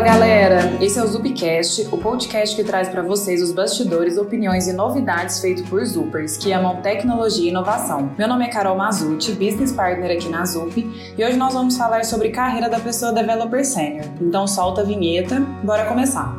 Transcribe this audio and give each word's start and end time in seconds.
Fala 0.00 0.12
galera, 0.12 0.78
esse 0.80 0.98
é 0.98 1.04
o 1.04 1.06
Zupcast, 1.06 1.86
o 1.92 1.98
podcast 1.98 2.56
que 2.56 2.64
traz 2.64 2.88
para 2.88 3.02
vocês 3.02 3.42
os 3.42 3.52
bastidores, 3.52 4.16
opiniões 4.16 4.66
e 4.66 4.72
novidades 4.72 5.40
feito 5.40 5.62
por 5.64 5.84
Zupers 5.84 6.38
que 6.38 6.54
amam 6.54 6.80
tecnologia 6.80 7.44
e 7.44 7.48
inovação. 7.50 8.10
Meu 8.16 8.26
nome 8.26 8.46
é 8.46 8.48
Carol 8.48 8.78
Mazucci, 8.78 9.32
business 9.32 9.72
partner 9.72 10.16
aqui 10.16 10.30
na 10.30 10.46
Zup, 10.46 10.74
e 10.78 11.22
hoje 11.22 11.36
nós 11.36 11.52
vamos 11.52 11.76
falar 11.76 12.06
sobre 12.06 12.30
carreira 12.30 12.70
da 12.70 12.80
pessoa 12.80 13.12
developer 13.12 13.62
sênior. 13.62 14.06
Então 14.22 14.46
solta 14.46 14.80
a 14.80 14.84
vinheta, 14.84 15.38
bora 15.62 15.84
começar. 15.84 16.34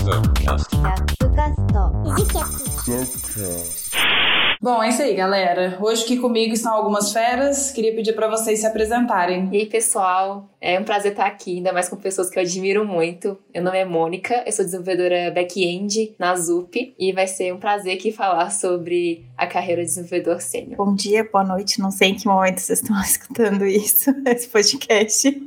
Zupcast. 0.00 1.13
Bom, 4.64 4.82
é 4.82 4.88
isso 4.88 5.02
aí, 5.02 5.14
galera. 5.14 5.76
Hoje 5.80 6.04
aqui 6.04 6.16
comigo 6.16 6.54
estão 6.54 6.72
algumas 6.72 7.12
feras. 7.12 7.72
Queria 7.72 7.94
pedir 7.94 8.14
para 8.14 8.28
vocês 8.28 8.60
se 8.60 8.66
apresentarem. 8.66 9.48
E 9.52 9.58
aí, 9.58 9.66
pessoal? 9.66 10.48
É 10.60 10.80
um 10.80 10.84
prazer 10.84 11.10
estar 11.12 11.26
aqui, 11.26 11.58
ainda 11.58 11.74
mais 11.74 11.90
com 11.90 11.96
pessoas 11.96 12.30
que 12.30 12.38
eu 12.38 12.42
admiro 12.42 12.86
muito. 12.86 13.36
Meu 13.52 13.62
nome 13.62 13.76
é 13.76 13.84
Mônica, 13.84 14.42
eu 14.46 14.52
sou 14.52 14.64
desenvolvedora 14.64 15.30
back-end 15.30 16.14
na 16.18 16.34
ZUP 16.34 16.94
e 16.98 17.12
vai 17.12 17.26
ser 17.26 17.52
um 17.52 17.58
prazer 17.58 17.94
aqui 17.94 18.10
falar 18.10 18.48
sobre 18.48 19.26
a 19.36 19.46
carreira 19.46 19.82
de 19.82 19.88
desenvolvedor 19.88 20.40
sênior. 20.40 20.76
Bom 20.78 20.94
dia, 20.94 21.28
boa 21.30 21.44
noite, 21.44 21.78
não 21.80 21.90
sei 21.90 22.08
em 22.08 22.14
que 22.14 22.26
momento 22.26 22.60
vocês 22.60 22.80
estão 22.80 22.98
escutando 23.04 23.66
isso, 23.66 24.10
esse 24.24 24.48
podcast. 24.48 25.46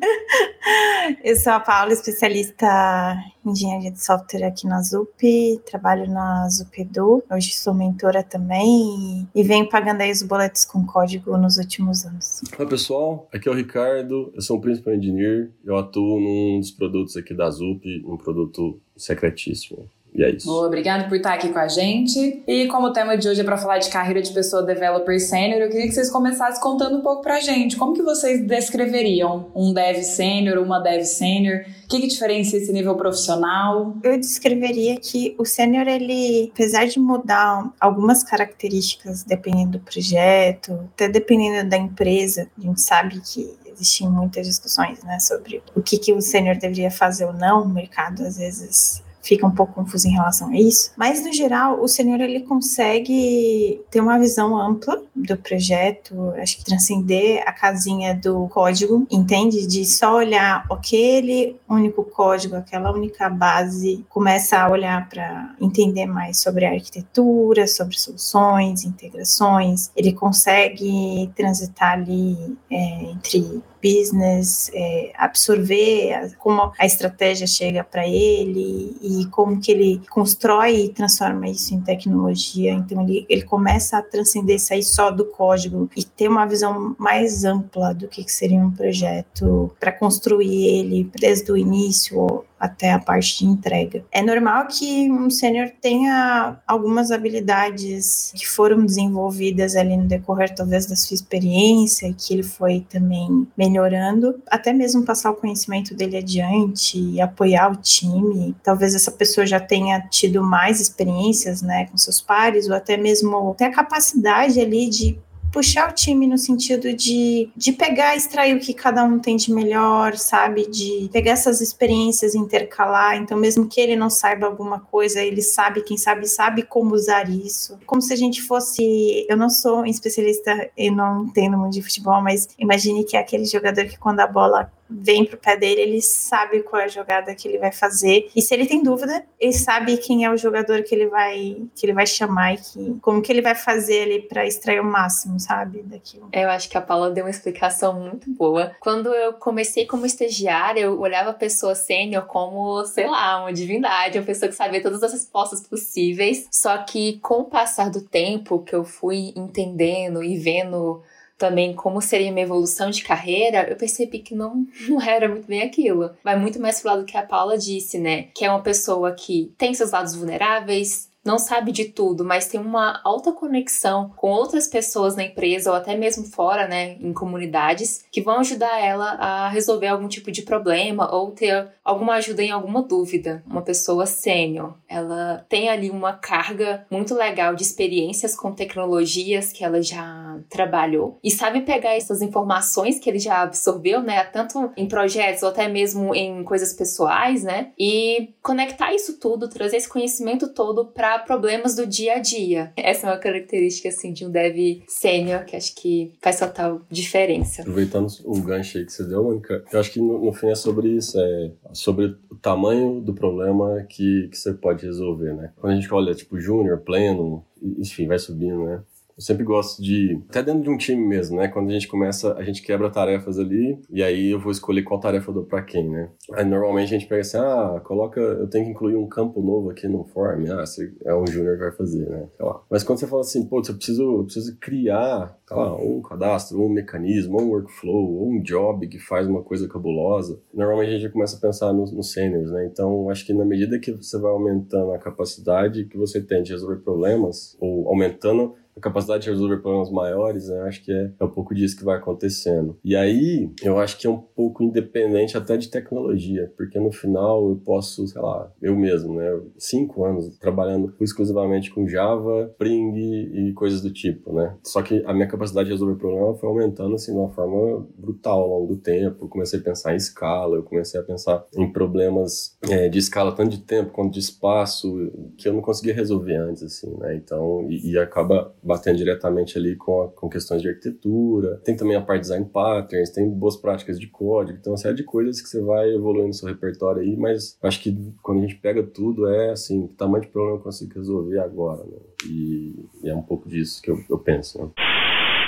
Eu 1.24 1.36
sou 1.38 1.54
a 1.54 1.60
Paula, 1.60 1.94
especialista 1.94 3.18
em 3.44 3.50
engenharia 3.50 3.90
de 3.90 4.04
software 4.04 4.46
aqui 4.46 4.68
na 4.68 4.84
ZUP, 4.84 5.60
trabalho 5.78 6.10
na 6.10 6.50
ZUP 6.50 6.82
Edu, 6.82 7.24
hoje 7.32 7.52
sou 7.54 7.72
mentora 7.72 8.24
também 8.24 9.28
e, 9.34 9.44
venho 9.44 9.70
pagando 9.70 10.02
aí 10.02 10.12
os 10.12 10.24
boletos 10.24 10.66
com 10.66 10.84
código 10.84 11.38
nos 11.38 11.58
últimos 11.58 12.04
anos. 12.04 12.42
Olá 12.58 12.68
pessoal, 12.68 13.30
aqui 13.32 13.48
é 13.48 13.52
o 13.52 13.56
Ricardo, 13.56 14.32
eu 14.34 14.42
sou 14.42 14.58
um 14.58 14.62
Principal 14.62 14.96
Engineer, 14.96 15.52
eu 15.64 15.78
atuo 15.78 16.20
num 16.20 16.60
dos 16.60 16.72
produtos 16.72 17.16
aqui 17.16 17.32
da 17.32 17.50
ZUP, 17.52 18.04
um 18.08 18.18
produto 18.18 18.80
secretíssimo. 18.96 19.88
E 20.18 20.24
é 20.24 20.32
isso. 20.32 20.48
Boa, 20.48 20.66
obrigado 20.66 21.08
por 21.08 21.16
estar 21.16 21.36
aqui 21.36 21.50
com 21.50 21.60
a 21.60 21.68
gente. 21.68 22.42
E 22.48 22.66
como 22.68 22.88
o 22.88 22.92
tema 22.92 23.16
de 23.16 23.30
hoje 23.30 23.42
é 23.42 23.44
para 23.44 23.56
falar 23.56 23.78
de 23.78 23.88
carreira 23.88 24.20
de 24.20 24.32
pessoa 24.32 24.64
developer 24.64 25.20
sênior, 25.20 25.62
eu 25.62 25.70
queria 25.70 25.86
que 25.86 25.94
vocês 25.94 26.10
começassem 26.10 26.60
contando 26.60 26.98
um 26.98 27.02
pouco 27.02 27.22
pra 27.22 27.40
gente. 27.40 27.78
Como 27.78 27.94
que 27.94 28.02
vocês 28.02 28.42
descreveriam 28.42 29.52
um 29.56 29.72
dev 29.72 30.02
sênior, 30.02 30.58
uma 30.58 30.80
dev 30.80 31.04
sênior? 31.04 31.64
O 31.86 31.88
que, 31.88 32.02
que 32.02 32.08
diferencia 32.08 32.58
esse 32.58 32.74
nível 32.74 32.96
profissional? 32.96 33.96
Eu 34.04 34.20
descreveria 34.20 34.98
que 35.00 35.36
o 35.38 35.46
sênior, 35.46 35.88
ele, 35.88 36.50
apesar 36.52 36.88
de 36.88 37.00
mudar 37.00 37.72
algumas 37.80 38.24
características 38.24 39.24
dependendo 39.24 39.78
do 39.78 39.80
projeto, 39.80 40.90
até 40.96 41.08
dependendo 41.08 41.70
da 41.70 41.78
empresa, 41.78 42.50
a 42.58 42.62
gente 42.62 42.82
sabe 42.82 43.22
que 43.22 43.56
existem 43.72 44.10
muitas 44.10 44.48
discussões 44.48 45.04
né, 45.04 45.20
sobre 45.20 45.62
o 45.76 45.82
que, 45.84 46.00
que 46.00 46.12
o 46.12 46.22
sênior 46.22 46.58
deveria 46.58 46.90
fazer 46.90 47.26
ou 47.26 47.34
não. 47.34 47.62
O 47.62 47.70
mercado, 47.70 48.24
às 48.24 48.38
vezes, 48.38 49.04
fica 49.28 49.46
um 49.46 49.52
pouco 49.52 49.74
confuso 49.74 50.08
em 50.08 50.12
relação 50.12 50.50
a 50.50 50.58
isso. 50.58 50.92
Mas, 50.96 51.24
no 51.24 51.34
geral, 51.34 51.82
o 51.82 51.88
senhor 51.88 52.20
ele 52.22 52.42
consegue 52.42 53.82
ter 53.92 54.00
uma 54.00 54.18
visão 54.18 54.58
ampla 54.58 55.02
do 55.14 55.38
projeto, 55.38 56.34
acho 56.38 56.58
que 56.58 56.64
transcender 56.64 57.44
a 57.46 57.52
casinha 57.52 58.16
do 58.16 58.48
código, 58.48 59.06
entende? 59.12 59.68
De 59.68 59.86
só 59.86 60.16
olhar 60.16 60.66
aquele 60.72 61.58
único 61.68 62.04
código, 62.04 62.56
aquela 62.56 62.92
única 62.92 63.30
base, 63.30 64.06
começa 64.10 64.58
a 64.58 64.70
olhar 64.70 65.10
para 65.10 65.56
entender 65.60 66.06
mais 66.06 66.40
sobre 66.40 66.66
a 66.66 66.72
arquitetura, 66.72 67.68
sobre 67.68 67.98
soluções, 67.98 68.86
integrações. 68.86 69.92
Ele 69.96 70.14
consegue 70.14 71.30
transitar 71.36 71.94
ali 71.94 72.58
é, 72.72 73.12
entre 73.12 73.62
business, 73.88 74.70
é, 74.74 75.12
absorver 75.16 76.14
a, 76.14 76.30
como 76.38 76.72
a 76.78 76.86
estratégia 76.86 77.48
chega 77.48 77.84
para 77.84 78.08
ele 78.08 78.96
e 79.02 79.26
como 79.28 79.60
que 79.60 79.72
ele 79.72 80.02
constrói 80.10 80.86
e 80.86 80.90
transforma 80.90 81.48
isso 81.48 81.74
em 81.74 81.82
tecnologia. 81.82 82.74
Então 82.74 83.02
ele, 83.04 83.26
ele 83.30 83.44
começa 83.44 83.98
a 83.98 84.02
transcender 84.02 84.60
sair 84.60 84.84
só 84.84 85.10
do 85.12 85.26
código 85.26 85.90
e 85.96 86.04
ter 86.04 86.28
uma 86.28 86.46
visão 86.46 86.96
mais 86.98 87.44
ampla 87.44 87.94
do 87.94 88.08
que 88.08 88.24
seria 88.32 88.60
um 88.60 88.72
projeto 88.72 89.72
para 89.80 89.92
construir 89.92 90.80
ele 90.80 91.10
desde 91.20 91.52
o 91.52 91.58
início 91.58 92.46
até 92.60 92.92
a 92.92 93.00
parte 93.00 93.40
de 93.40 93.46
entrega. 93.46 94.04
É 94.12 94.22
normal 94.22 94.68
que 94.68 95.12
um 95.12 95.30
sênior 95.30 95.70
tenha 95.82 96.58
algumas 96.68 97.12
habilidades 97.12 98.32
que 98.36 98.48
foram 98.48 98.86
desenvolvidas 98.86 99.76
ali 99.76 99.96
no 99.96 100.06
decorrer 100.06 100.54
talvez 100.54 100.86
da 100.86 100.96
sua 100.96 101.16
experiência, 101.16 102.14
que 102.14 102.34
ele 102.34 102.44
foi 102.44 102.86
também 102.90 103.48
melhorando, 103.58 104.42
até 104.50 104.74
mesmo 104.74 105.04
passar 105.04 105.32
o 105.32 105.36
conhecimento 105.36 105.94
dele 105.96 106.18
adiante 106.18 107.00
e 107.00 107.22
apoiar 107.22 107.72
o 107.72 107.76
time. 107.76 108.56
Talvez 108.64 108.96
essa 108.96 109.12
pessoa 109.12 109.46
já 109.46 109.60
tenha 109.60 110.02
tido 110.02 110.44
mais 110.44 110.80
experiências, 110.80 111.62
né, 111.62 111.86
com 111.86 111.98
seus 111.98 112.22
pares 112.22 112.68
ou 112.68 112.76
até 112.76 112.98
mesmo 112.98 113.56
ter 113.56 113.66
a 113.66 113.72
capacidade 113.72 114.60
ali 114.60 114.90
de 114.90 115.20
puxar 115.58 115.90
o 115.90 115.92
time 115.92 116.28
no 116.28 116.38
sentido 116.38 116.94
de, 116.94 117.50
de 117.56 117.72
pegar, 117.72 118.16
extrair 118.16 118.56
o 118.56 118.60
que 118.60 118.76
cada 118.76 119.04
um 119.04 119.18
tem 119.18 119.36
de 119.36 119.52
melhor, 119.52 120.16
sabe? 120.16 120.70
De 120.70 121.10
pegar 121.12 121.32
essas 121.32 121.62
experiências 121.62 122.36
e 122.36 122.38
intercalar. 122.38 123.18
Então, 123.18 123.36
mesmo 123.36 123.68
que 123.68 123.82
ele 123.82 123.96
não 123.96 124.08
saiba 124.08 124.46
alguma 124.46 124.80
coisa, 124.80 125.20
ele 125.20 125.42
sabe, 125.42 125.82
quem 125.82 125.98
sabe, 125.98 126.28
sabe 126.28 126.62
como 126.62 126.94
usar 126.94 127.28
isso. 127.28 127.80
Como 127.88 128.04
se 128.04 128.14
a 128.14 128.16
gente 128.16 128.40
fosse. 128.44 129.26
Eu 129.28 129.36
não 129.36 129.50
sou 129.50 129.84
especialista 129.84 130.70
e 130.78 130.92
não 130.92 131.24
entendo 131.24 131.58
muito 131.58 131.74
de 131.74 131.82
futebol, 131.82 132.22
mas 132.22 132.48
imagine 132.60 133.04
que 133.04 133.18
é 133.18 133.20
aquele 133.20 133.46
jogador 133.46 133.86
que 133.86 133.98
quando 133.98 134.20
a 134.20 134.28
bola 134.28 134.72
vem 134.90 135.26
pro 135.26 135.38
pé 135.38 135.56
dele, 135.58 135.82
ele 135.82 136.02
sabe 136.02 136.64
qual 136.64 136.82
é 136.82 136.86
a 136.86 136.90
jogada 136.90 137.34
que 137.36 137.48
ele 137.48 137.58
vai 137.58 137.72
fazer. 137.72 138.30
E 138.36 138.42
se 138.42 138.54
ele 138.54 138.66
tem 138.66 138.82
dúvida, 138.82 139.26
ele 139.40 139.54
sabe 139.54 139.98
quem 139.98 140.26
é 140.26 140.32
o 140.32 140.38
jogador 140.38 140.84
que 140.84 140.94
ele 140.94 141.08
vai 141.08 141.58
que 141.76 141.86
ele 141.86 141.94
vai 141.94 142.06
chamar 142.06 142.54
e 142.54 142.58
que, 142.58 142.98
como 143.02 143.22
que 143.22 143.32
ele 143.32 143.42
vai 143.42 143.56
fazer 143.56 144.04
ali 144.04 144.22
para 144.22 144.46
extrair 144.46 144.80
o 144.80 144.84
máximo, 144.84 145.40
sabe, 145.40 145.84
daquilo. 145.84 146.30
Eu 146.32 146.50
acho 146.50 146.70
que 146.70 146.78
a 146.78 146.82
Paula 146.82 147.12
deu 147.12 147.26
uma 147.26 147.30
explicação 147.30 148.00
muito 148.00 148.30
boa. 148.32 148.76
Quando 148.80 149.14
eu 149.14 149.34
comecei 149.34 149.86
como 149.86 150.06
estagiária, 150.06 150.82
eu 150.82 151.00
olhava 151.00 151.32
a 151.32 151.34
pessoa 151.34 151.76
sênior 151.76 152.26
como, 152.26 152.84
sei 152.86 153.08
lá, 153.08 153.42
uma 153.42 153.54
divindade, 153.54 154.18
uma 154.18 154.26
pessoa 154.26 154.50
que 154.50 154.56
sabia 154.56 154.82
todas 154.82 155.04
as 155.04 155.14
respostas 155.14 155.62
possíveis. 155.62 156.48
Só 156.52 156.78
que 156.80 157.20
com 157.20 157.42
o 157.42 157.46
passar 157.46 157.90
do 157.90 158.02
tempo 158.02 158.64
que 158.64 158.76
eu 158.76 158.84
fui 158.84 159.34
entendendo 159.36 160.24
e 160.24 160.38
vendo 160.38 161.02
também 161.38 161.74
como 161.74 162.02
seria 162.02 162.32
minha 162.32 162.46
evolução 162.46 162.90
de 162.90 163.04
carreira, 163.04 163.70
eu 163.70 163.76
percebi 163.76 164.20
que 164.20 164.34
não, 164.36 164.66
não 164.90 165.02
era 165.02 165.30
muito 165.30 165.48
bem 165.48 165.62
aquilo. 165.62 166.12
Vai 166.24 166.38
muito 166.38 166.60
mais 166.60 166.82
pro 166.82 166.92
lado 166.92 167.06
que 167.06 167.18
a 167.18 167.24
Paula 167.24 167.58
disse, 167.58 168.00
né? 168.00 168.24
Que 168.36 168.46
é 168.46 168.50
uma 168.50 168.62
pessoa 168.62 169.14
que 169.14 169.54
tem 169.58 169.74
seus 169.74 169.92
lados 169.92 170.16
vulneráveis, 170.16 171.10
não 171.28 171.38
sabe 171.38 171.74
de 171.74 171.86
tudo, 171.86 172.24
mas 172.24 172.48
tem 172.48 172.58
uma 172.60 173.02
alta 173.04 173.34
conexão 173.34 174.14
com 174.16 174.30
outras 174.30 174.66
pessoas 174.66 175.16
na 175.16 175.26
empresa 175.26 175.70
ou 175.70 175.76
até 175.76 175.96
mesmo 175.96 176.24
fora, 176.24 176.68
né, 176.68 176.96
em 177.02 177.12
comunidades, 177.12 178.06
que 178.10 178.22
vão 178.22 178.40
ajudar 178.40 178.80
ela 178.80 179.12
a 179.16 179.50
resolver 179.50 179.88
algum 179.88 180.08
tipo 180.08 180.32
de 180.32 180.44
problema 180.44 181.14
ou 181.14 181.32
ter 181.32 181.68
alguma 181.84 182.14
ajuda 182.14 182.42
em 182.42 182.52
alguma 182.52 182.82
dúvida. 182.82 183.44
Uma 183.46 183.62
pessoa 183.62 184.06
sênior, 184.06 184.74
ela 184.88 185.46
tem 185.50 185.68
ali 185.70 185.90
uma 185.90 186.14
carga 186.14 186.86
muito 186.90 187.14
legal 187.14 187.54
de 187.54 187.64
experiências 187.64 188.34
com 188.34 188.54
tecnologias 188.54 189.52
que 189.52 189.66
ela 189.66 189.82
já 189.82 190.40
trabalhou 190.50 191.20
e 191.22 191.30
sabe 191.30 191.62
pegar 191.62 191.96
essas 191.96 192.22
informações 192.22 193.00
que 193.00 193.10
ele 193.10 193.20
já 193.20 193.42
absorveu, 193.42 194.02
né, 194.02 194.24
tanto 194.24 194.72
em 194.78 194.88
projetos 194.88 195.44
ou 195.44 195.50
até 195.50 195.68
mesmo 195.68 196.16
em 196.16 196.42
coisas 196.46 196.72
pessoais, 196.72 197.44
né, 197.44 197.72
e 197.78 198.34
conectar 198.42 198.94
isso 198.94 199.20
tudo, 199.20 199.50
trazer 199.50 199.76
esse 199.76 199.90
conhecimento 199.90 200.54
todo 200.54 200.86
para 200.86 201.17
problemas 201.20 201.76
do 201.76 201.86
dia 201.86 202.16
a 202.16 202.20
dia. 202.20 202.72
Essa 202.76 203.08
é 203.08 203.12
uma 203.12 203.18
característica 203.18 203.90
assim 203.90 204.14
de 204.14 204.26
um 204.26 204.32
dev 204.32 204.84
sênior 204.88 205.46
que 205.46 205.56
acho 205.56 205.76
que 205.76 206.14
faz 206.22 206.40
total 206.40 206.82
diferença. 206.90 207.62
Aproveitando 207.62 208.08
o 208.26 208.42
gancho 208.42 208.78
aí 208.78 208.86
que 208.86 208.92
você 208.92 209.04
deu, 209.04 209.24
Mônica, 209.24 209.64
eu 209.72 209.80
acho 209.80 209.92
que 209.92 210.00
no, 210.00 210.24
no 210.24 210.34
fim 210.34 210.50
é 210.50 210.56
sobre 210.56 210.90
isso, 210.90 211.20
é 211.20 211.52
sobre 211.74 212.16
o 212.30 212.36
tamanho 212.36 213.02
do 213.02 213.14
problema 213.14 213.86
que, 213.90 214.28
que 214.30 214.38
você 214.38 214.54
pode 214.54 214.86
resolver, 214.86 215.34
né? 215.34 215.52
Quando 215.56 215.74
a 215.74 215.76
gente 215.76 215.94
olha 215.94 216.14
tipo 216.14 216.40
júnior, 216.40 216.80
pleno, 216.80 217.46
enfim, 217.78 218.08
vai 218.08 218.20
subindo, 218.20 218.66
né? 218.66 218.82
Eu 219.18 219.24
sempre 219.24 219.44
gosto 219.44 219.82
de, 219.82 220.22
até 220.30 220.44
dentro 220.44 220.62
de 220.62 220.70
um 220.70 220.78
time 220.78 221.04
mesmo, 221.04 221.38
né? 221.38 221.48
Quando 221.48 221.70
a 221.70 221.74
gente 221.74 221.88
começa, 221.88 222.34
a 222.36 222.44
gente 222.44 222.62
quebra 222.62 222.88
tarefas 222.88 223.40
ali 223.40 223.82
e 223.90 224.04
aí 224.04 224.30
eu 224.30 224.40
vou 224.40 224.52
escolher 224.52 224.84
qual 224.84 225.00
tarefa 225.00 225.32
eu 225.32 225.34
dou 225.34 225.44
pra 225.44 225.64
quem, 225.64 225.90
né? 225.90 226.12
Aí 226.34 226.46
normalmente 226.46 226.94
a 226.94 227.00
gente 227.00 227.10
pega 227.10 227.22
assim, 227.22 227.38
ah, 227.38 227.82
coloca, 227.84 228.20
eu 228.20 228.48
tenho 228.48 228.66
que 228.66 228.72
incluir 228.72 228.96
um 228.96 229.08
campo 229.08 229.42
novo 229.42 229.72
aqui 229.72 229.88
no 229.88 230.04
form, 230.04 230.46
ah, 230.52 230.64
é 231.04 231.16
um 231.16 231.26
júnior 231.26 231.56
que 231.56 231.64
vai 231.64 231.72
fazer, 231.72 232.08
né? 232.08 232.28
Sei 232.38 232.46
lá. 232.46 232.62
Mas 232.70 232.84
quando 232.84 233.00
você 233.00 233.08
fala 233.08 233.22
assim, 233.22 233.44
pô, 233.48 233.58
eu 233.58 233.76
preciso, 233.76 234.04
eu 234.04 234.24
preciso 234.24 234.56
criar, 234.60 235.36
sei 235.48 235.58
lá, 235.58 235.76
um 235.76 236.00
cadastro, 236.04 236.62
um 236.62 236.70
mecanismo, 236.70 237.42
um 237.42 237.50
workflow, 237.50 238.30
um 238.30 238.40
job 238.44 238.88
que 238.88 239.00
faz 239.00 239.26
uma 239.26 239.42
coisa 239.42 239.68
cabulosa, 239.68 240.40
normalmente 240.54 240.94
a 240.94 241.00
gente 241.00 241.12
começa 241.12 241.38
a 241.38 241.40
pensar 241.40 241.74
nos, 241.74 241.92
nos 241.92 242.14
seniors, 242.14 242.52
né? 242.52 242.70
Então, 242.72 243.10
acho 243.10 243.26
que 243.26 243.34
na 243.34 243.46
medida 243.46 243.80
que 243.80 243.92
você 243.92 244.20
vai 244.20 244.32
aumentando 244.32 244.92
a 244.92 245.00
capacidade 245.00 245.86
que 245.86 245.98
você 245.98 246.22
tem 246.22 246.44
de 246.44 246.52
resolver 246.52 246.84
problemas, 246.84 247.58
ou 247.60 247.90
aumentando 247.90 248.54
a 248.78 248.82
capacidade 248.82 249.24
de 249.24 249.30
resolver 249.30 249.58
problemas 249.58 249.92
maiores, 249.92 250.48
né? 250.50 250.62
Acho 250.62 250.84
que 250.84 250.92
é, 250.92 251.12
é 251.20 251.24
um 251.24 251.30
pouco 251.30 251.54
disso 251.54 251.76
que 251.78 251.84
vai 251.84 251.98
acontecendo. 251.98 252.78
E 252.84 252.96
aí, 252.96 253.52
eu 253.64 253.78
acho 253.80 253.98
que 253.98 254.08
é 254.08 254.10
um 254.10 254.18
pouco 254.18 254.64
independente 254.64 255.38
até 255.38 255.58
de 255.58 255.70
tecnologia, 255.70 256.52
porque 256.56 256.80
no 256.80 256.92
final 256.92 257.50
eu 257.50 257.56
posso, 257.58 258.08
sei 258.08 258.22
lá, 258.22 258.52
eu 258.62 258.76
mesmo, 258.76 259.16
né? 259.16 259.40
Cinco 259.58 260.06
anos 260.06 260.38
trabalhando 260.38 260.94
exclusivamente 261.02 261.72
com 261.74 261.88
Java, 261.88 262.50
Spring 262.52 262.98
e 262.98 263.54
coisas 263.54 263.82
do 263.82 263.92
tipo, 263.92 264.34
né? 264.34 264.56
Só 264.64 264.82
que 264.82 265.04
a 265.06 265.14
minha 265.14 265.28
capacidade 265.28 265.68
de 265.68 265.74
resolver 265.74 265.96
problema 265.96 266.36
foi 266.36 266.50
aumentando, 266.50 266.96
assim, 266.96 267.12
de 267.12 267.18
uma 267.18 267.30
forma 267.30 267.88
brutal 267.98 268.42
ao 268.42 268.60
longo 268.60 268.76
do 268.76 268.82
tempo. 268.82 269.26
Eu 269.26 269.30
comecei 269.30 269.60
a 269.60 269.64
pensar 269.64 269.94
em 269.94 269.98
escala, 269.98 270.56
eu 270.56 270.64
comecei 270.64 271.00
a 271.00 271.04
pensar 271.04 271.44
em 271.56 271.72
problemas 271.72 272.58
é, 272.70 272.88
de 272.88 273.00
escala, 273.00 273.32
tanto 273.32 273.52
de 273.52 273.60
tempo 273.60 273.92
quanto 273.92 274.14
de 274.14 274.20
espaço, 274.20 275.12
que 275.38 275.48
eu 275.48 275.54
não 275.54 275.62
conseguia 275.62 275.94
resolver 275.94 276.36
antes, 276.36 276.64
assim, 276.64 276.96
né? 276.98 277.16
Então, 277.16 277.66
e, 277.70 277.92
e 277.92 277.98
acaba 277.98 278.54
batendo 278.68 278.98
diretamente 278.98 279.58
ali 279.58 279.76
com, 279.76 280.02
a, 280.04 280.10
com 280.10 280.30
questões 280.30 280.62
de 280.62 280.68
arquitetura. 280.68 281.62
Tem 281.64 281.76
também 281.76 281.96
a 281.96 282.02
parte 282.02 282.24
de 282.24 282.28
design 282.28 282.46
patterns, 282.52 283.10
tem 283.10 283.30
boas 283.30 283.56
práticas 283.56 283.98
de 283.98 284.08
código, 284.08 284.60
então 284.60 284.74
uma 284.74 284.78
série 284.78 284.96
de 284.96 285.04
coisas 285.04 285.42
que 285.42 285.48
você 285.48 285.62
vai 285.62 285.90
evoluindo 285.94 286.34
seu 286.34 286.50
repertório 286.50 287.02
aí, 287.02 287.16
mas 287.16 287.58
acho 287.64 287.82
que 287.82 287.98
quando 288.22 288.40
a 288.40 288.42
gente 288.42 288.56
pega 288.56 288.84
tudo 288.84 289.28
é 289.30 289.52
assim, 289.52 289.88
que 289.88 289.94
tamanho 289.96 290.24
de 290.24 290.30
problema 290.30 290.58
eu 290.58 290.62
consigo 290.62 290.94
resolver 290.94 291.40
agora, 291.40 291.84
né? 291.86 291.98
E, 292.30 292.86
e 293.04 293.10
é 293.10 293.16
um 293.16 293.22
pouco 293.22 293.48
disso 293.48 293.82
que 293.82 293.90
eu, 293.90 293.98
eu 294.10 294.20
penso, 294.20 294.62
né? 294.62 294.70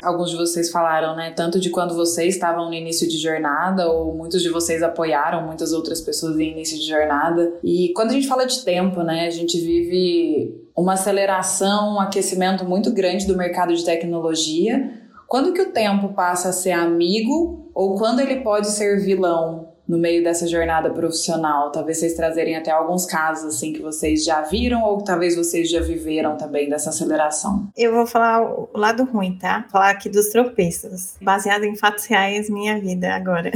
Alguns 0.02 0.30
de 0.30 0.38
vocês 0.38 0.72
falaram, 0.72 1.14
né, 1.14 1.32
tanto 1.32 1.60
de 1.60 1.70
quando 1.70 1.94
vocês 1.94 2.36
estavam 2.36 2.70
no 2.70 2.74
início 2.74 3.08
de 3.08 3.18
jornada, 3.18 3.90
ou 3.90 4.16
muitos 4.16 4.42
de 4.42 4.50
vocês 4.50 4.82
apoiaram 4.82 5.46
muitas 5.46 5.74
outras 5.74 6.00
pessoas 6.00 6.36
no 6.36 6.42
início 6.42 6.78
de 6.80 6.88
jornada. 6.88 7.54
E 7.62 7.92
quando 7.94 8.12
a 8.12 8.14
gente 8.14 8.28
fala 8.28 8.46
de 8.46 8.64
tempo, 8.64 9.04
né, 9.04 9.28
a 9.28 9.30
gente 9.30 9.60
vive 9.60 10.69
uma 10.82 10.94
aceleração, 10.94 11.96
um 11.96 12.00
aquecimento 12.00 12.64
muito 12.64 12.92
grande 12.92 13.28
do 13.28 13.36
mercado 13.36 13.76
de 13.76 13.84
tecnologia. 13.84 14.94
Quando 15.28 15.54
que 15.54 15.62
o 15.62 15.72
tempo 15.72 16.10
passa 16.10 16.50
a 16.50 16.54
ser 16.54 16.72
amigo 16.72 17.70
ou 17.74 17.96
quando 17.96 18.20
ele 18.20 18.38
pode 18.38 18.68
ser 18.72 19.00
vilão 19.00 19.70
no 19.88 19.98
meio 19.98 20.24
dessa 20.24 20.48
jornada 20.48 20.90
profissional? 20.92 21.72
Talvez 21.72 22.00
vocês 22.00 22.14
trazerem 22.14 22.56
até 22.56 22.72
alguns 22.72 23.06
casos 23.06 23.56
assim 23.56 23.74
que 23.74 23.82
vocês 23.82 24.24
já 24.24 24.42
viram 24.42 24.84
ou 24.84 25.04
talvez 25.04 25.36
vocês 25.36 25.70
já 25.70 25.82
viveram 25.82 26.38
também 26.38 26.70
dessa 26.70 26.92
aceleração. 26.92 27.68
Eu 27.76 27.94
vou 27.94 28.08
falar 28.08 28.42
o 28.42 28.70
lado 28.74 29.04
ruim, 29.04 29.38
tá? 29.38 29.66
Falar 29.72 29.90
aqui 29.90 30.10
dos 30.10 30.30
tropeços, 30.30 31.16
baseado 31.22 31.64
em 31.64 31.76
fatos 31.76 32.06
reais 32.06 32.50
minha 32.50 32.80
vida 32.80 33.14
agora. 33.14 33.52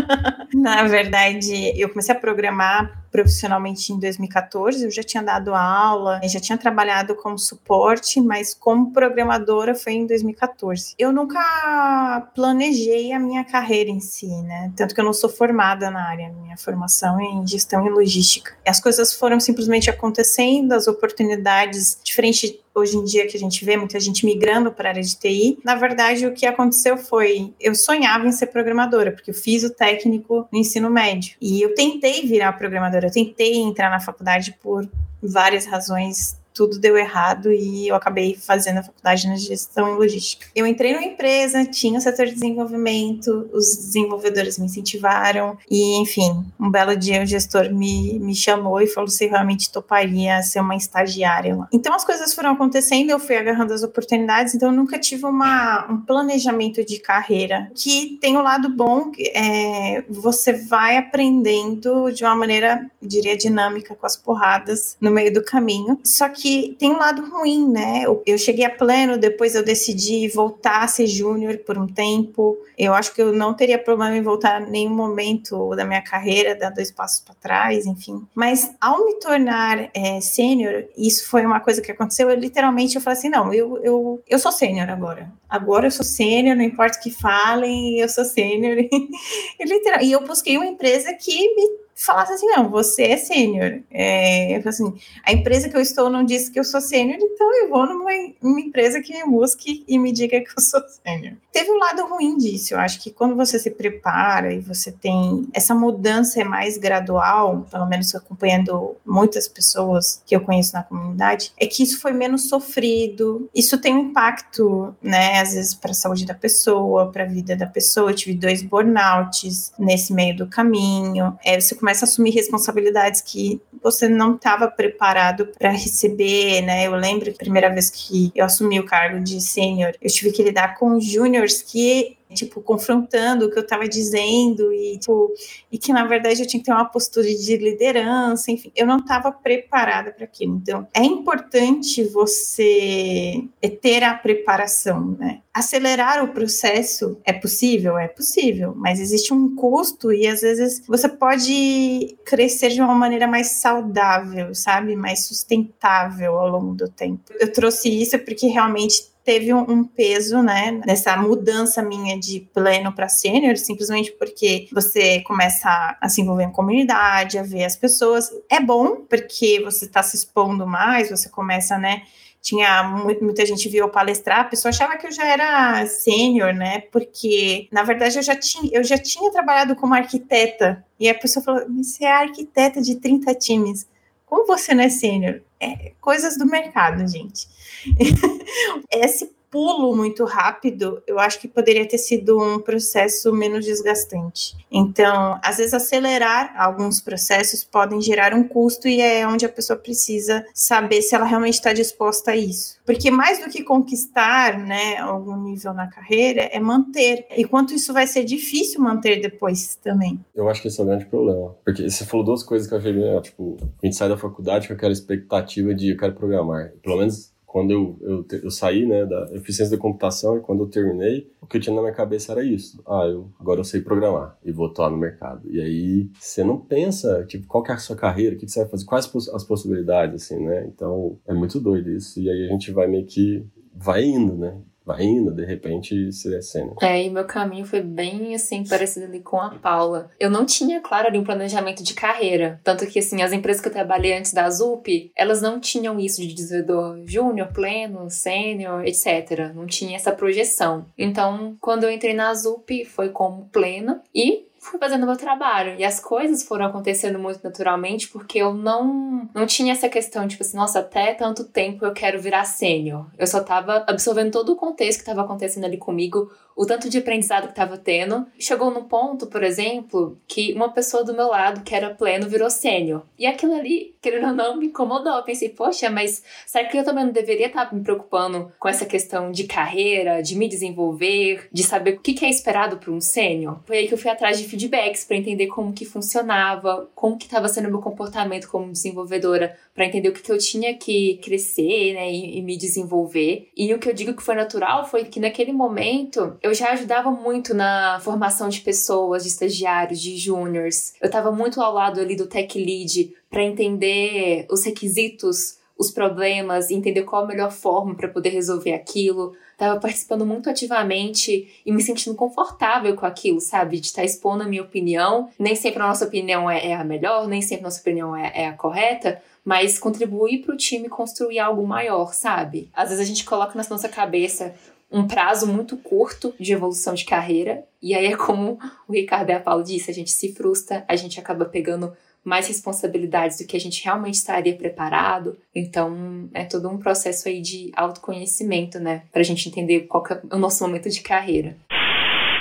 Na 0.54 0.84
verdade, 0.84 1.72
eu 1.80 1.88
comecei 1.88 2.14
a 2.14 2.18
programar 2.18 3.07
profissionalmente 3.10 3.92
em 3.92 3.98
2014. 3.98 4.84
Eu 4.84 4.90
já 4.90 5.02
tinha 5.02 5.22
dado 5.22 5.54
aula, 5.54 6.20
já 6.24 6.40
tinha 6.40 6.58
trabalhado 6.58 7.14
como 7.14 7.38
suporte, 7.38 8.20
mas 8.20 8.54
como 8.54 8.92
programadora 8.92 9.74
foi 9.74 9.94
em 9.94 10.06
2014. 10.06 10.94
Eu 10.98 11.12
nunca 11.12 12.30
planejei 12.34 13.12
a 13.12 13.18
minha 13.18 13.44
carreira 13.44 13.90
em 13.90 14.00
si, 14.00 14.28
né? 14.42 14.72
Tanto 14.76 14.94
que 14.94 15.00
eu 15.00 15.04
não 15.04 15.12
sou 15.12 15.30
formada 15.30 15.90
na 15.90 16.08
área, 16.08 16.32
minha 16.32 16.56
formação 16.56 17.20
é 17.20 17.24
em 17.24 17.46
gestão 17.46 17.86
e 17.86 17.90
logística. 17.90 18.52
As 18.66 18.80
coisas 18.80 19.14
foram 19.14 19.40
simplesmente 19.40 19.90
acontecendo, 19.90 20.72
as 20.72 20.86
oportunidades, 20.86 21.98
diferente 22.02 22.60
hoje 22.78 22.96
em 22.96 23.04
dia 23.04 23.26
que 23.26 23.36
a 23.36 23.40
gente 23.40 23.64
vê 23.64 23.76
muita 23.76 23.98
gente 23.98 24.24
migrando 24.24 24.72
para 24.72 24.88
a 24.88 24.92
área 24.92 25.02
de 25.02 25.16
TI, 25.16 25.58
na 25.64 25.74
verdade 25.74 26.26
o 26.26 26.32
que 26.32 26.46
aconteceu 26.46 26.96
foi, 26.96 27.52
eu 27.60 27.74
sonhava 27.74 28.26
em 28.26 28.32
ser 28.32 28.46
programadora, 28.46 29.12
porque 29.12 29.30
eu 29.30 29.34
fiz 29.34 29.64
o 29.64 29.70
técnico 29.70 30.48
no 30.52 30.58
ensino 30.58 30.90
médio, 30.90 31.36
e 31.40 31.60
eu 31.60 31.74
tentei 31.74 32.26
virar 32.26 32.52
programadora, 32.52 32.97
eu 33.06 33.10
tentei 33.10 33.56
entrar 33.56 33.90
na 33.90 34.00
faculdade 34.00 34.56
por 34.62 34.88
várias 35.22 35.66
razões 35.66 36.37
tudo 36.58 36.80
deu 36.80 36.98
errado 36.98 37.52
e 37.52 37.86
eu 37.86 37.94
acabei 37.94 38.34
fazendo 38.34 38.78
a 38.78 38.82
faculdade 38.82 39.32
de 39.32 39.36
gestão 39.36 39.94
e 39.94 39.96
logística. 39.96 40.48
Eu 40.56 40.66
entrei 40.66 40.92
numa 40.92 41.04
empresa, 41.04 41.64
tinha 41.64 42.00
o 42.00 42.02
setor 42.02 42.26
de 42.26 42.32
desenvolvimento, 42.32 43.48
os 43.52 43.76
desenvolvedores 43.76 44.58
me 44.58 44.66
incentivaram 44.66 45.56
e, 45.70 46.00
enfim, 46.00 46.44
um 46.58 46.68
belo 46.68 46.96
dia 46.96 47.22
o 47.22 47.26
gestor 47.26 47.72
me, 47.72 48.18
me 48.18 48.34
chamou 48.34 48.80
e 48.80 48.88
falou 48.88 49.08
se 49.08 49.24
realmente 49.26 49.70
toparia 49.70 50.42
ser 50.42 50.58
uma 50.58 50.74
estagiária 50.74 51.54
lá. 51.54 51.68
Então 51.72 51.94
as 51.94 52.04
coisas 52.04 52.34
foram 52.34 52.50
acontecendo, 52.50 53.10
eu 53.10 53.20
fui 53.20 53.36
agarrando 53.36 53.72
as 53.72 53.84
oportunidades, 53.84 54.52
então 54.52 54.70
eu 54.70 54.74
nunca 54.74 54.98
tive 54.98 55.26
uma, 55.26 55.86
um 55.88 56.00
planejamento 56.00 56.84
de 56.84 56.98
carreira 56.98 57.70
que 57.72 58.18
tem 58.20 58.36
o 58.36 58.40
um 58.40 58.42
lado 58.42 58.68
bom, 58.68 59.12
é, 59.32 60.02
você 60.08 60.52
vai 60.52 60.96
aprendendo 60.96 62.10
de 62.10 62.24
uma 62.24 62.34
maneira, 62.34 62.84
diria, 63.00 63.36
dinâmica 63.36 63.94
com 63.94 64.06
as 64.06 64.16
porradas 64.16 64.96
no 65.00 65.12
meio 65.12 65.32
do 65.32 65.44
caminho, 65.44 66.00
só 66.02 66.28
que 66.28 66.47
que 66.48 66.74
tem 66.78 66.90
um 66.90 66.96
lado 66.96 67.28
ruim, 67.28 67.68
né? 67.70 68.04
Eu, 68.04 68.22
eu 68.24 68.38
cheguei 68.38 68.64
a 68.64 68.70
pleno, 68.70 69.18
depois 69.18 69.54
eu 69.54 69.62
decidi 69.62 70.28
voltar 70.28 70.82
a 70.82 70.88
ser 70.88 71.06
júnior 71.06 71.58
por 71.58 71.76
um 71.76 71.86
tempo. 71.86 72.56
Eu 72.78 72.94
acho 72.94 73.14
que 73.14 73.20
eu 73.20 73.34
não 73.34 73.52
teria 73.52 73.78
problema 73.78 74.16
em 74.16 74.22
voltar 74.22 74.62
em 74.62 74.70
nenhum 74.70 74.94
momento 74.94 75.76
da 75.76 75.84
minha 75.84 76.00
carreira, 76.00 76.54
dar 76.54 76.70
dois 76.70 76.90
passos 76.90 77.20
para 77.20 77.34
trás, 77.34 77.84
enfim. 77.84 78.26
Mas 78.34 78.74
ao 78.80 79.04
me 79.04 79.16
tornar 79.16 79.90
é, 79.92 80.22
sênior, 80.22 80.86
isso 80.96 81.28
foi 81.28 81.44
uma 81.44 81.60
coisa 81.60 81.82
que 81.82 81.92
aconteceu. 81.92 82.30
Eu 82.30 82.36
literalmente 82.36 82.96
eu 82.96 83.02
falei 83.02 83.18
assim: 83.18 83.28
não, 83.28 83.52
eu, 83.52 83.78
eu, 83.84 84.22
eu 84.26 84.38
sou 84.38 84.50
sênior 84.50 84.88
agora. 84.88 85.30
Agora 85.50 85.86
eu 85.86 85.90
sou 85.90 86.04
sênior, 86.04 86.56
não 86.56 86.64
importa 86.64 86.98
o 86.98 87.02
que 87.02 87.10
falem, 87.10 88.00
eu 88.00 88.08
sou 88.08 88.24
sênior. 88.24 88.78
e, 88.88 90.06
e 90.06 90.12
eu 90.12 90.26
busquei 90.26 90.56
uma 90.56 90.66
empresa 90.66 91.12
que 91.12 91.54
me 91.54 91.87
falasse 92.04 92.32
assim, 92.32 92.46
não, 92.46 92.68
você 92.70 93.02
é 93.02 93.16
sênior. 93.16 93.80
É, 93.90 94.62
assim, 94.64 94.94
a 95.24 95.32
empresa 95.32 95.68
que 95.68 95.76
eu 95.76 95.80
estou 95.80 96.08
não 96.08 96.24
disse 96.24 96.50
que 96.50 96.58
eu 96.58 96.64
sou 96.64 96.80
sênior, 96.80 97.18
então 97.20 97.54
eu 97.56 97.68
vou 97.68 97.86
numa, 97.86 98.10
numa, 98.42 98.60
empresa 98.60 99.00
que 99.00 99.12
me 99.12 99.28
busque 99.28 99.84
e 99.86 99.98
me 99.98 100.12
diga 100.12 100.40
que 100.40 100.50
eu 100.56 100.62
sou 100.62 100.80
sênior. 101.04 101.34
Teve 101.52 101.70
um 101.70 101.78
lado 101.78 102.06
ruim 102.06 102.36
disso, 102.36 102.74
eu 102.74 102.78
acho 102.78 103.02
que 103.02 103.10
quando 103.10 103.34
você 103.34 103.58
se 103.58 103.70
prepara 103.70 104.52
e 104.52 104.60
você 104.60 104.92
tem 104.92 105.48
essa 105.52 105.74
mudança 105.74 106.40
é 106.40 106.44
mais 106.44 106.78
gradual, 106.78 107.66
pelo 107.70 107.86
menos 107.86 108.14
acompanhando 108.14 108.96
muitas 109.04 109.48
pessoas 109.48 110.22
que 110.24 110.36
eu 110.36 110.40
conheço 110.40 110.74
na 110.74 110.82
comunidade, 110.82 111.52
é 111.58 111.66
que 111.66 111.82
isso 111.82 112.00
foi 112.00 112.12
menos 112.12 112.48
sofrido. 112.48 113.48
Isso 113.54 113.78
tem 113.78 113.94
um 113.94 114.10
impacto, 114.10 114.94
né, 115.02 115.40
às 115.40 115.54
vezes 115.54 115.74
para 115.74 115.90
a 115.90 115.94
saúde 115.94 116.24
da 116.24 116.34
pessoa, 116.34 117.10
para 117.10 117.24
a 117.24 117.26
vida 117.26 117.56
da 117.56 117.66
pessoa. 117.66 118.10
Eu 118.10 118.14
tive 118.14 118.34
dois 118.34 118.62
burnouts 118.62 119.72
nesse 119.78 120.12
meio 120.12 120.36
do 120.36 120.46
caminho. 120.46 121.36
É, 121.44 121.58
você 121.58 121.74
começa 121.74 121.87
a 121.88 122.04
assumir 122.04 122.30
responsabilidades 122.30 123.20
que 123.20 123.60
você 123.82 124.08
não 124.08 124.34
estava 124.34 124.68
preparado 124.68 125.46
para 125.58 125.70
receber, 125.70 126.62
né? 126.62 126.86
Eu 126.86 126.94
lembro 126.94 127.26
que 127.26 127.30
a 127.30 127.44
primeira 127.44 127.68
vez 127.70 127.90
que 127.90 128.30
eu 128.34 128.44
assumi 128.44 128.78
o 128.78 128.84
cargo 128.84 129.20
de 129.20 129.40
sênior, 129.40 129.92
eu 130.00 130.10
tive 130.10 130.32
que 130.32 130.42
lidar 130.42 130.78
com 130.78 131.00
júniores 131.00 131.62
que 131.62 132.16
tipo, 132.34 132.60
confrontando 132.60 133.46
o 133.46 133.50
que 133.50 133.58
eu 133.58 133.62
estava 133.62 133.88
dizendo 133.88 134.72
e, 134.72 134.98
tipo, 134.98 135.32
e 135.70 135.78
que, 135.78 135.92
na 135.92 136.04
verdade, 136.06 136.42
eu 136.42 136.46
tinha 136.46 136.60
que 136.60 136.66
ter 136.66 136.72
uma 136.72 136.84
postura 136.84 137.26
de 137.26 137.56
liderança, 137.56 138.50
enfim, 138.50 138.70
eu 138.76 138.86
não 138.86 138.98
estava 138.98 139.32
preparada 139.32 140.10
para 140.12 140.24
aquilo. 140.24 140.56
Então, 140.56 140.86
é 140.94 141.02
importante 141.02 142.04
você 142.04 143.44
ter 143.80 144.02
a 144.02 144.14
preparação, 144.14 145.16
né? 145.18 145.40
Acelerar 145.52 146.22
o 146.22 146.28
processo 146.28 147.18
é 147.24 147.32
possível? 147.32 147.98
É 147.98 148.06
possível, 148.06 148.74
mas 148.76 149.00
existe 149.00 149.34
um 149.34 149.56
custo 149.56 150.12
e, 150.12 150.26
às 150.26 150.40
vezes, 150.40 150.82
você 150.86 151.08
pode 151.08 152.16
crescer 152.24 152.68
de 152.70 152.80
uma 152.80 152.94
maneira 152.94 153.26
mais 153.26 153.48
saudável, 153.52 154.54
sabe? 154.54 154.94
Mais 154.94 155.24
sustentável 155.24 156.38
ao 156.38 156.48
longo 156.48 156.74
do 156.74 156.88
tempo. 156.88 157.32
Eu 157.40 157.52
trouxe 157.52 157.88
isso 157.88 158.18
porque 158.20 158.46
realmente 158.46 159.08
teve 159.28 159.52
um, 159.52 159.84
peso, 159.84 160.42
né, 160.42 160.80
nessa 160.86 161.14
mudança 161.14 161.82
minha 161.82 162.18
de 162.18 162.48
pleno 162.54 162.90
para 162.90 163.10
sênior, 163.10 163.58
simplesmente 163.58 164.10
porque 164.12 164.66
você 164.72 165.20
começa 165.20 165.98
a 166.00 166.08
se 166.08 166.22
envolver 166.22 166.44
em 166.44 166.50
comunidade, 166.50 167.36
a 167.36 167.42
ver 167.42 167.64
as 167.64 167.76
pessoas. 167.76 168.30
É 168.48 168.58
bom 168.58 169.04
porque 169.06 169.60
você 169.62 169.84
está 169.84 170.02
se 170.02 170.16
expondo 170.16 170.66
mais, 170.66 171.10
você 171.10 171.28
começa, 171.28 171.76
né, 171.76 172.04
tinha 172.40 172.82
muita 173.20 173.44
gente 173.44 173.68
viu 173.68 173.84
eu 173.84 173.90
palestrar, 173.90 174.40
a 174.40 174.44
pessoa 174.44 174.70
achava 174.70 174.96
que 174.96 175.06
eu 175.06 175.12
já 175.12 175.26
era 175.26 175.84
sênior, 175.84 176.54
né? 176.54 176.80
Porque 176.90 177.68
na 177.70 177.82
verdade 177.82 178.16
eu 178.16 178.22
já 178.22 178.34
tinha, 178.34 178.70
eu 178.72 178.82
já 178.82 178.96
tinha 178.96 179.30
trabalhado 179.30 179.76
como 179.76 179.92
arquiteta. 179.92 180.82
E 180.98 181.06
a 181.06 181.14
pessoa 181.14 181.44
falou: 181.44 181.66
"Você 181.76 182.04
é 182.04 182.12
arquiteta 182.12 182.80
de 182.80 182.94
30 182.94 183.34
times. 183.34 183.86
Como 184.28 184.46
você 184.46 184.74
não 184.74 184.84
é 184.84 184.88
sênior?" 184.90 185.42
É 185.60 185.92
coisas 186.00 186.36
do 186.38 186.46
mercado, 186.46 187.06
gente. 187.08 187.48
Esse 188.92 189.30
pulo 189.50 189.94
muito 189.96 190.24
rápido, 190.24 191.02
eu 191.06 191.18
acho 191.18 191.40
que 191.40 191.48
poderia 191.48 191.86
ter 191.86 191.98
sido 191.98 192.40
um 192.40 192.60
processo 192.60 193.32
menos 193.32 193.64
desgastante. 193.64 194.56
Então, 194.70 195.38
às 195.42 195.56
vezes, 195.56 195.74
acelerar 195.74 196.54
alguns 196.56 197.00
processos 197.00 197.64
podem 197.64 198.00
gerar 198.00 198.34
um 198.34 198.44
custo 198.44 198.86
e 198.86 199.00
é 199.00 199.26
onde 199.26 199.46
a 199.46 199.48
pessoa 199.48 199.78
precisa 199.78 200.44
saber 200.52 201.02
se 201.02 201.14
ela 201.14 201.24
realmente 201.24 201.54
está 201.54 201.72
disposta 201.72 202.32
a 202.32 202.36
isso. 202.36 202.78
Porque 202.84 203.10
mais 203.10 203.42
do 203.42 203.50
que 203.50 203.62
conquistar 203.62 204.58
né, 204.58 204.96
algum 204.98 205.36
nível 205.42 205.72
na 205.72 205.86
carreira, 205.86 206.42
é 206.52 206.60
manter. 206.60 207.26
E 207.36 207.44
quanto 207.44 207.74
isso 207.74 207.92
vai 207.92 208.06
ser 208.06 208.24
difícil 208.24 208.80
manter 208.80 209.20
depois 209.20 209.76
também. 209.76 210.18
Eu 210.34 210.48
acho 210.48 210.62
que 210.62 210.68
esse 210.68 210.80
é 210.80 210.84
o 210.84 210.86
grande 210.86 211.06
problema. 211.06 211.54
Porque 211.64 211.88
você 211.88 212.04
falou 212.04 212.24
duas 212.24 212.42
coisas 212.42 212.68
que 212.68 212.74
eu 212.74 212.78
achei, 212.78 212.92
né, 212.92 213.20
tipo, 213.20 213.56
a 213.82 213.86
gente 213.86 213.96
sai 213.96 214.08
da 214.08 214.16
faculdade 214.16 214.68
com 214.68 214.74
aquela 214.74 214.92
expectativa 214.92 215.74
de 215.74 215.90
eu 215.90 215.96
quero 215.96 216.14
programar. 216.14 216.72
Pelo 216.82 216.98
menos 216.98 217.32
quando 217.48 217.70
eu, 217.70 217.96
eu, 218.02 218.26
eu 218.42 218.50
saí, 218.50 218.84
né, 218.84 219.06
da 219.06 219.30
eficiência 219.32 219.74
da 219.74 219.80
computação 219.80 220.36
e 220.36 220.40
quando 220.40 220.64
eu 220.64 220.68
terminei, 220.68 221.32
o 221.40 221.46
que 221.46 221.56
eu 221.56 221.60
tinha 221.62 221.74
na 221.74 221.80
minha 221.80 221.94
cabeça 221.94 222.32
era 222.32 222.44
isso. 222.44 222.82
Ah, 222.86 223.06
eu, 223.06 223.30
agora 223.40 223.60
eu 223.60 223.64
sei 223.64 223.80
programar 223.80 224.36
e 224.44 224.52
vou 224.52 224.66
atuar 224.66 224.90
no 224.90 224.98
mercado. 224.98 225.50
E 225.50 225.58
aí 225.58 226.10
você 226.20 226.44
não 226.44 226.58
pensa, 226.58 227.24
tipo, 227.24 227.46
qual 227.46 227.64
que 227.64 227.70
é 227.70 227.74
a 227.74 227.78
sua 227.78 227.96
carreira, 227.96 228.36
o 228.36 228.38
que, 228.38 228.44
que 228.44 228.52
você 228.52 228.60
vai 228.60 228.68
fazer, 228.68 228.84
quais 228.84 229.10
as 229.32 229.44
possibilidades, 229.44 230.24
assim, 230.24 230.44
né? 230.44 230.66
Então 230.66 231.18
é 231.26 231.32
muito 231.32 231.58
doido 231.58 231.90
isso. 231.90 232.20
E 232.20 232.28
aí 232.28 232.48
a 232.48 232.52
gente 232.52 232.70
vai 232.70 232.86
meio 232.86 233.06
que 233.06 233.42
vai 233.74 234.04
indo, 234.04 234.34
né? 234.34 234.54
Vai 234.88 235.04
indo, 235.04 235.30
de 235.30 235.44
repente 235.44 236.10
se 236.10 236.30
descendo. 236.30 236.74
É, 236.80 237.02
e 237.04 237.10
meu 237.10 237.26
caminho 237.26 237.66
foi 237.66 237.82
bem 237.82 238.34
assim, 238.34 238.64
parecido 238.64 239.04
ali 239.04 239.20
com 239.20 239.38
a 239.38 239.50
Paula. 239.50 240.10
Eu 240.18 240.30
não 240.30 240.46
tinha, 240.46 240.80
claro, 240.80 241.08
ali 241.08 241.18
um 241.18 241.24
planejamento 241.24 241.82
de 241.82 241.92
carreira. 241.92 242.58
Tanto 242.64 242.86
que, 242.86 242.98
assim, 242.98 243.20
as 243.20 243.32
empresas 243.32 243.60
que 243.60 243.68
eu 243.68 243.72
trabalhei 243.72 244.16
antes 244.16 244.32
da 244.32 244.48
ZUP, 244.48 245.12
elas 245.14 245.42
não 245.42 245.60
tinham 245.60 246.00
isso 246.00 246.22
de 246.22 246.32
desenvolvedor 246.32 247.02
júnior, 247.04 247.52
pleno, 247.52 248.08
sênior, 248.08 248.86
etc. 248.86 249.52
Não 249.54 249.66
tinha 249.66 249.96
essa 249.96 250.10
projeção. 250.10 250.86
Então, 250.96 251.54
quando 251.60 251.84
eu 251.84 251.90
entrei 251.90 252.14
na 252.14 252.32
ZUP, 252.32 252.86
foi 252.86 253.10
como 253.10 253.48
plena 253.52 254.02
e 254.14 254.47
fui 254.70 254.78
fazendo 254.78 255.06
meu 255.06 255.16
trabalho. 255.16 255.74
E 255.78 255.84
as 255.84 256.00
coisas 256.00 256.42
foram 256.42 256.66
acontecendo 256.66 257.18
muito 257.18 257.40
naturalmente 257.42 258.08
porque 258.08 258.38
eu 258.38 258.54
não, 258.54 259.28
não 259.34 259.46
tinha 259.46 259.72
essa 259.72 259.88
questão, 259.88 260.26
tipo 260.28 260.42
assim, 260.42 260.56
nossa, 260.56 260.80
até 260.80 261.14
tanto 261.14 261.44
tempo 261.44 261.84
eu 261.84 261.92
quero 261.92 262.20
virar 262.20 262.44
sênior. 262.44 263.06
Eu 263.18 263.26
só 263.26 263.40
tava 263.40 263.84
absorvendo 263.86 264.32
todo 264.32 264.52
o 264.52 264.56
contexto 264.56 264.98
que 264.98 265.10
estava 265.10 265.22
acontecendo 265.22 265.64
ali 265.64 265.76
comigo, 265.76 266.30
o 266.58 266.66
tanto 266.66 266.90
de 266.90 266.98
aprendizado 266.98 267.44
que 267.44 267.50
estava 267.50 267.78
tendo. 267.78 268.26
Chegou 268.36 268.68
num 268.72 268.82
ponto, 268.82 269.28
por 269.28 269.44
exemplo, 269.44 270.18
que 270.26 270.52
uma 270.54 270.72
pessoa 270.72 271.04
do 271.04 271.14
meu 271.14 271.28
lado, 271.28 271.62
que 271.62 271.72
era 271.72 271.94
pleno, 271.94 272.28
virou 272.28 272.50
sênior. 272.50 273.04
E 273.16 273.26
aquilo 273.26 273.54
ali, 273.54 273.94
querendo 274.02 274.26
ou 274.26 274.34
não, 274.34 274.56
me 274.56 274.66
incomodou. 274.66 275.14
Eu 275.14 275.22
pensei, 275.22 275.50
poxa, 275.50 275.88
mas 275.88 276.20
será 276.44 276.66
que 276.66 276.76
eu 276.76 276.84
também 276.84 277.04
não 277.04 277.12
deveria 277.12 277.46
estar 277.46 277.72
me 277.72 277.80
preocupando 277.80 278.50
com 278.58 278.68
essa 278.68 278.84
questão 278.84 279.30
de 279.30 279.44
carreira, 279.44 280.20
de 280.20 280.34
me 280.34 280.48
desenvolver, 280.48 281.48
de 281.52 281.62
saber 281.62 281.94
o 281.94 282.00
que 282.00 282.24
é 282.24 282.28
esperado 282.28 282.78
para 282.78 282.90
um 282.90 283.00
sênior? 283.00 283.60
Foi 283.64 283.78
aí 283.78 283.86
que 283.86 283.94
eu 283.94 283.98
fui 283.98 284.10
atrás 284.10 284.36
de 284.36 284.48
feedbacks 284.48 285.04
para 285.04 285.16
entender 285.16 285.46
como 285.46 285.72
que 285.72 285.84
funcionava, 285.84 286.90
como 286.92 287.16
que 287.16 287.26
estava 287.26 287.46
sendo 287.46 287.68
meu 287.68 287.80
comportamento 287.80 288.48
como 288.48 288.72
desenvolvedora, 288.72 289.56
para 289.72 289.86
entender 289.86 290.08
o 290.08 290.12
que, 290.12 290.22
que 290.22 290.32
eu 290.32 290.38
tinha 290.38 290.74
que 290.74 291.20
crescer, 291.22 291.94
né, 291.94 292.10
e, 292.10 292.38
e 292.38 292.42
me 292.42 292.56
desenvolver. 292.56 293.48
E 293.56 293.72
o 293.72 293.78
que 293.78 293.88
eu 293.88 293.94
digo 293.94 294.12
que 294.12 294.24
foi 294.24 294.34
natural 294.34 294.84
foi 294.84 295.04
que 295.04 295.20
naquele 295.20 295.52
momento 295.52 296.36
eu 296.48 296.54
já 296.54 296.72
ajudava 296.72 297.10
muito 297.10 297.54
na 297.54 298.00
formação 298.00 298.48
de 298.48 298.60
pessoas, 298.60 299.22
de 299.22 299.28
estagiários, 299.28 300.00
de 300.00 300.16
júniors. 300.16 300.94
Eu 301.00 301.06
estava 301.06 301.30
muito 301.30 301.60
ao 301.60 301.72
lado 301.72 302.00
ali 302.00 302.16
do 302.16 302.26
tech 302.26 302.58
lead 302.58 303.14
para 303.30 303.42
entender 303.42 304.46
os 304.50 304.64
requisitos, 304.64 305.58
os 305.78 305.90
problemas, 305.90 306.70
entender 306.70 307.02
qual 307.02 307.24
a 307.24 307.26
melhor 307.26 307.52
forma 307.52 307.94
para 307.94 308.08
poder 308.08 308.30
resolver 308.30 308.72
aquilo. 308.72 309.32
Tava 309.56 309.78
participando 309.78 310.24
muito 310.24 310.48
ativamente 310.48 311.48
e 311.64 311.72
me 311.72 311.82
sentindo 311.82 312.16
confortável 312.16 312.94
com 312.96 313.06
aquilo, 313.06 313.40
sabe? 313.40 313.78
De 313.78 313.86
estar 313.86 314.02
tá 314.02 314.06
expondo 314.06 314.42
a 314.42 314.46
minha 314.46 314.62
opinião. 314.62 315.28
Nem 315.38 315.54
sempre 315.54 315.82
a 315.82 315.86
nossa 315.86 316.04
opinião 316.04 316.50
é, 316.50 316.68
é 316.68 316.74
a 316.74 316.84
melhor, 316.84 317.28
nem 317.28 317.42
sempre 317.42 317.64
a 317.64 317.68
nossa 317.68 317.80
opinião 317.80 318.16
é, 318.16 318.32
é 318.34 318.46
a 318.46 318.52
correta, 318.54 319.22
mas 319.44 319.78
contribuir 319.78 320.44
para 320.44 320.54
o 320.54 320.56
time 320.56 320.88
construir 320.88 321.38
algo 321.38 321.66
maior, 321.66 322.12
sabe? 322.12 322.70
Às 322.74 322.88
vezes 322.88 323.04
a 323.04 323.06
gente 323.06 323.24
coloca 323.24 323.56
na 323.56 323.64
nossa 323.68 323.88
cabeça 323.88 324.54
um 324.90 325.06
prazo 325.06 325.46
muito 325.46 325.76
curto 325.76 326.34
de 326.38 326.52
evolução 326.52 326.94
de 326.94 327.04
carreira. 327.04 327.64
E 327.80 327.94
aí 327.94 328.06
é 328.06 328.16
como 328.16 328.58
o 328.88 328.92
Ricardo 328.92 329.30
e 329.30 329.32
a 329.32 329.40
Paula 329.40 329.62
disse, 329.62 329.90
a 329.90 329.94
gente 329.94 330.10
se 330.10 330.32
frustra, 330.32 330.84
a 330.88 330.96
gente 330.96 331.20
acaba 331.20 331.44
pegando 331.44 331.92
mais 332.24 332.48
responsabilidades 332.48 333.38
do 333.38 333.46
que 333.46 333.56
a 333.56 333.60
gente 333.60 333.82
realmente 333.84 334.14
estaria 334.14 334.54
preparado. 334.56 335.38
Então, 335.54 336.28
é 336.34 336.44
todo 336.44 336.68
um 336.68 336.78
processo 336.78 337.28
aí 337.28 337.40
de 337.40 337.70
autoconhecimento, 337.74 338.78
né? 338.78 339.04
Pra 339.12 339.22
gente 339.22 339.48
entender 339.48 339.82
qual 339.82 340.04
é 340.10 340.20
o 340.34 340.38
nosso 340.38 340.62
momento 340.64 340.90
de 340.90 341.00
carreira. 341.00 341.56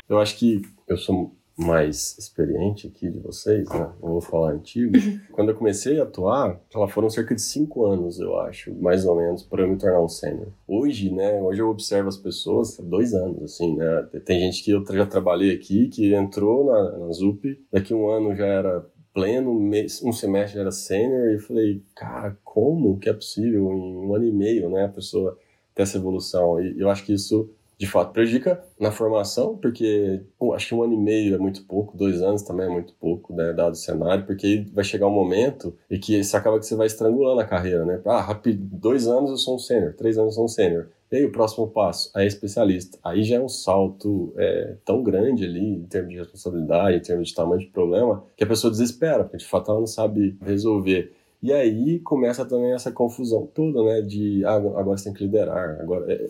Eu 0.10 0.20
acho 0.20 0.36
que 0.38 0.62
eu 0.88 0.98
sou 0.98 1.32
mais 1.58 2.16
experiente 2.20 2.86
aqui 2.86 3.10
de 3.10 3.18
vocês, 3.20 3.68
né? 3.70 3.90
Não 4.02 4.12
vou 4.12 4.22
falar 4.22 4.52
antigo. 4.52 4.94
Quando 5.32 5.50
eu 5.50 5.56
comecei 5.56 6.00
a 6.00 6.04
atuar, 6.04 6.62
ela 6.74 6.88
foram 6.88 7.10
cerca 7.10 7.34
de 7.34 7.42
cinco 7.42 7.86
anos, 7.86 8.20
eu 8.20 8.40
acho, 8.40 8.74
mais 8.76 9.06
ou 9.06 9.16
menos, 9.16 9.42
para 9.42 9.64
eu 9.64 9.68
me 9.68 9.78
tornar 9.78 10.02
um 10.02 10.08
sênior. 10.08 10.50
Hoje, 10.68 11.12
né? 11.12 11.42
Hoje 11.42 11.62
eu 11.62 11.70
observo 11.70 12.10
as 12.10 12.18
pessoas, 12.18 12.78
dois 12.78 13.14
anos, 13.14 13.42
assim, 13.42 13.76
né? 13.76 14.08
Tem 14.24 14.40
gente 14.40 14.64
que 14.64 14.72
eu 14.72 14.86
já 14.92 15.06
trabalhei 15.06 15.56
aqui, 15.56 15.88
que 15.88 16.14
entrou 16.14 16.66
na, 16.66 16.98
na 17.00 17.12
ZUP, 17.12 17.60
daqui 17.72 17.94
um 17.94 18.08
ano 18.08 18.36
já 18.36 18.46
era 18.46 18.86
pleno, 19.12 19.52
um 19.52 20.14
semestre 20.14 20.56
já 20.56 20.62
era 20.62 20.72
sênior, 20.72 21.30
e 21.30 21.34
eu 21.34 21.40
falei, 21.40 21.84
cara, 21.96 22.38
como 22.44 23.00
que 23.00 23.10
é 23.10 23.14
possível 23.14 23.64
em 23.74 23.98
um 23.98 24.14
ano 24.14 24.26
e 24.26 24.32
meio, 24.32 24.70
né? 24.70 24.86
A 24.86 24.90
pessoa 24.90 25.36
ter 25.74 25.84
essa 25.84 25.98
evolução. 25.98 26.62
E 26.62 26.80
eu 26.80 26.90
acho 26.90 27.04
que 27.04 27.14
isso 27.14 27.50
de 27.78 27.86
fato 27.86 28.12
prejudica 28.12 28.64
na 28.80 28.92
formação, 28.92 29.56
porque 29.56 30.22
pô, 30.38 30.54
acho 30.54 30.70
que 30.70 30.76
um 30.76 30.84
ano 30.84 30.94
e 30.94 30.98
meio 30.98 31.36
é 31.36 31.38
muito 31.38 31.64
pouco, 31.66 31.96
dois 31.96 32.22
anos 32.22 32.42
também 32.42 32.66
é 32.66 32.70
muito 32.70 32.94
pouco, 32.96 33.34
né, 33.34 33.54
dado 33.54 33.74
o 33.74 33.76
cenário, 33.76 34.26
porque 34.26 34.66
vai 34.74 34.84
chegar 34.84 35.08
um 35.08 35.12
momento 35.12 35.76
e 35.90 36.00
que 36.00 36.18
isso 36.18 36.36
acaba 36.36 36.60
que 36.60 36.66
você 36.66 36.76
vai 36.76 36.88
estrangulando 36.88 37.40
a 37.40 37.46
carreira, 37.46 37.86
né? 37.86 38.02
Ah, 38.06 38.22
rápido, 38.22 38.60
dois 38.64 39.08
anos 39.08 39.30
eu 39.30 39.38
sou 39.38 39.56
um 39.56 39.60
sênior, 39.60 39.94
três 39.94 40.18
anos 40.18 40.34
eu 40.34 40.36
sou 40.36 40.46
um 40.46 40.48
sênior. 40.48 40.90
E 41.12 41.18
aí 41.18 41.26
o 41.26 41.32
próximo 41.32 41.68
passo, 41.70 42.12
aí 42.14 42.26
é 42.26 42.28
especialista. 42.28 42.98
Aí 43.02 43.24
já 43.24 43.38
é 43.38 43.40
um 43.40 43.48
salto 43.48 44.34
é, 44.38 44.76
tão 44.84 45.02
grande 45.02 45.46
ali, 45.46 45.76
em 45.76 45.86
termos 45.86 46.12
de 46.12 46.18
responsabilidade, 46.18 46.98
em 46.98 47.02
termos 47.02 47.30
de 47.30 47.36
tamanho 47.36 47.62
de 47.62 47.68
problema, 47.68 48.26
que 48.36 48.44
a 48.44 48.48
pessoa 48.48 48.70
desespera, 48.70 49.24
porque 49.24 49.38
de 49.38 49.46
fato 49.46 49.72
ela 49.72 49.80
não 49.80 49.88
sabe 49.88 50.38
resolver. 50.42 51.14
E 51.42 51.54
aí 51.54 52.00
começa 52.00 52.44
também 52.46 52.74
essa 52.74 52.92
confusão 52.92 53.48
toda, 53.54 53.84
né? 53.84 54.02
De 54.02 54.44
ah, 54.44 54.56
agora 54.56 54.98
você 54.98 55.06
tem 55.06 55.14
que 55.14 55.24
liderar. 55.24 55.80
Agora, 55.80 56.12
é, 56.12 56.26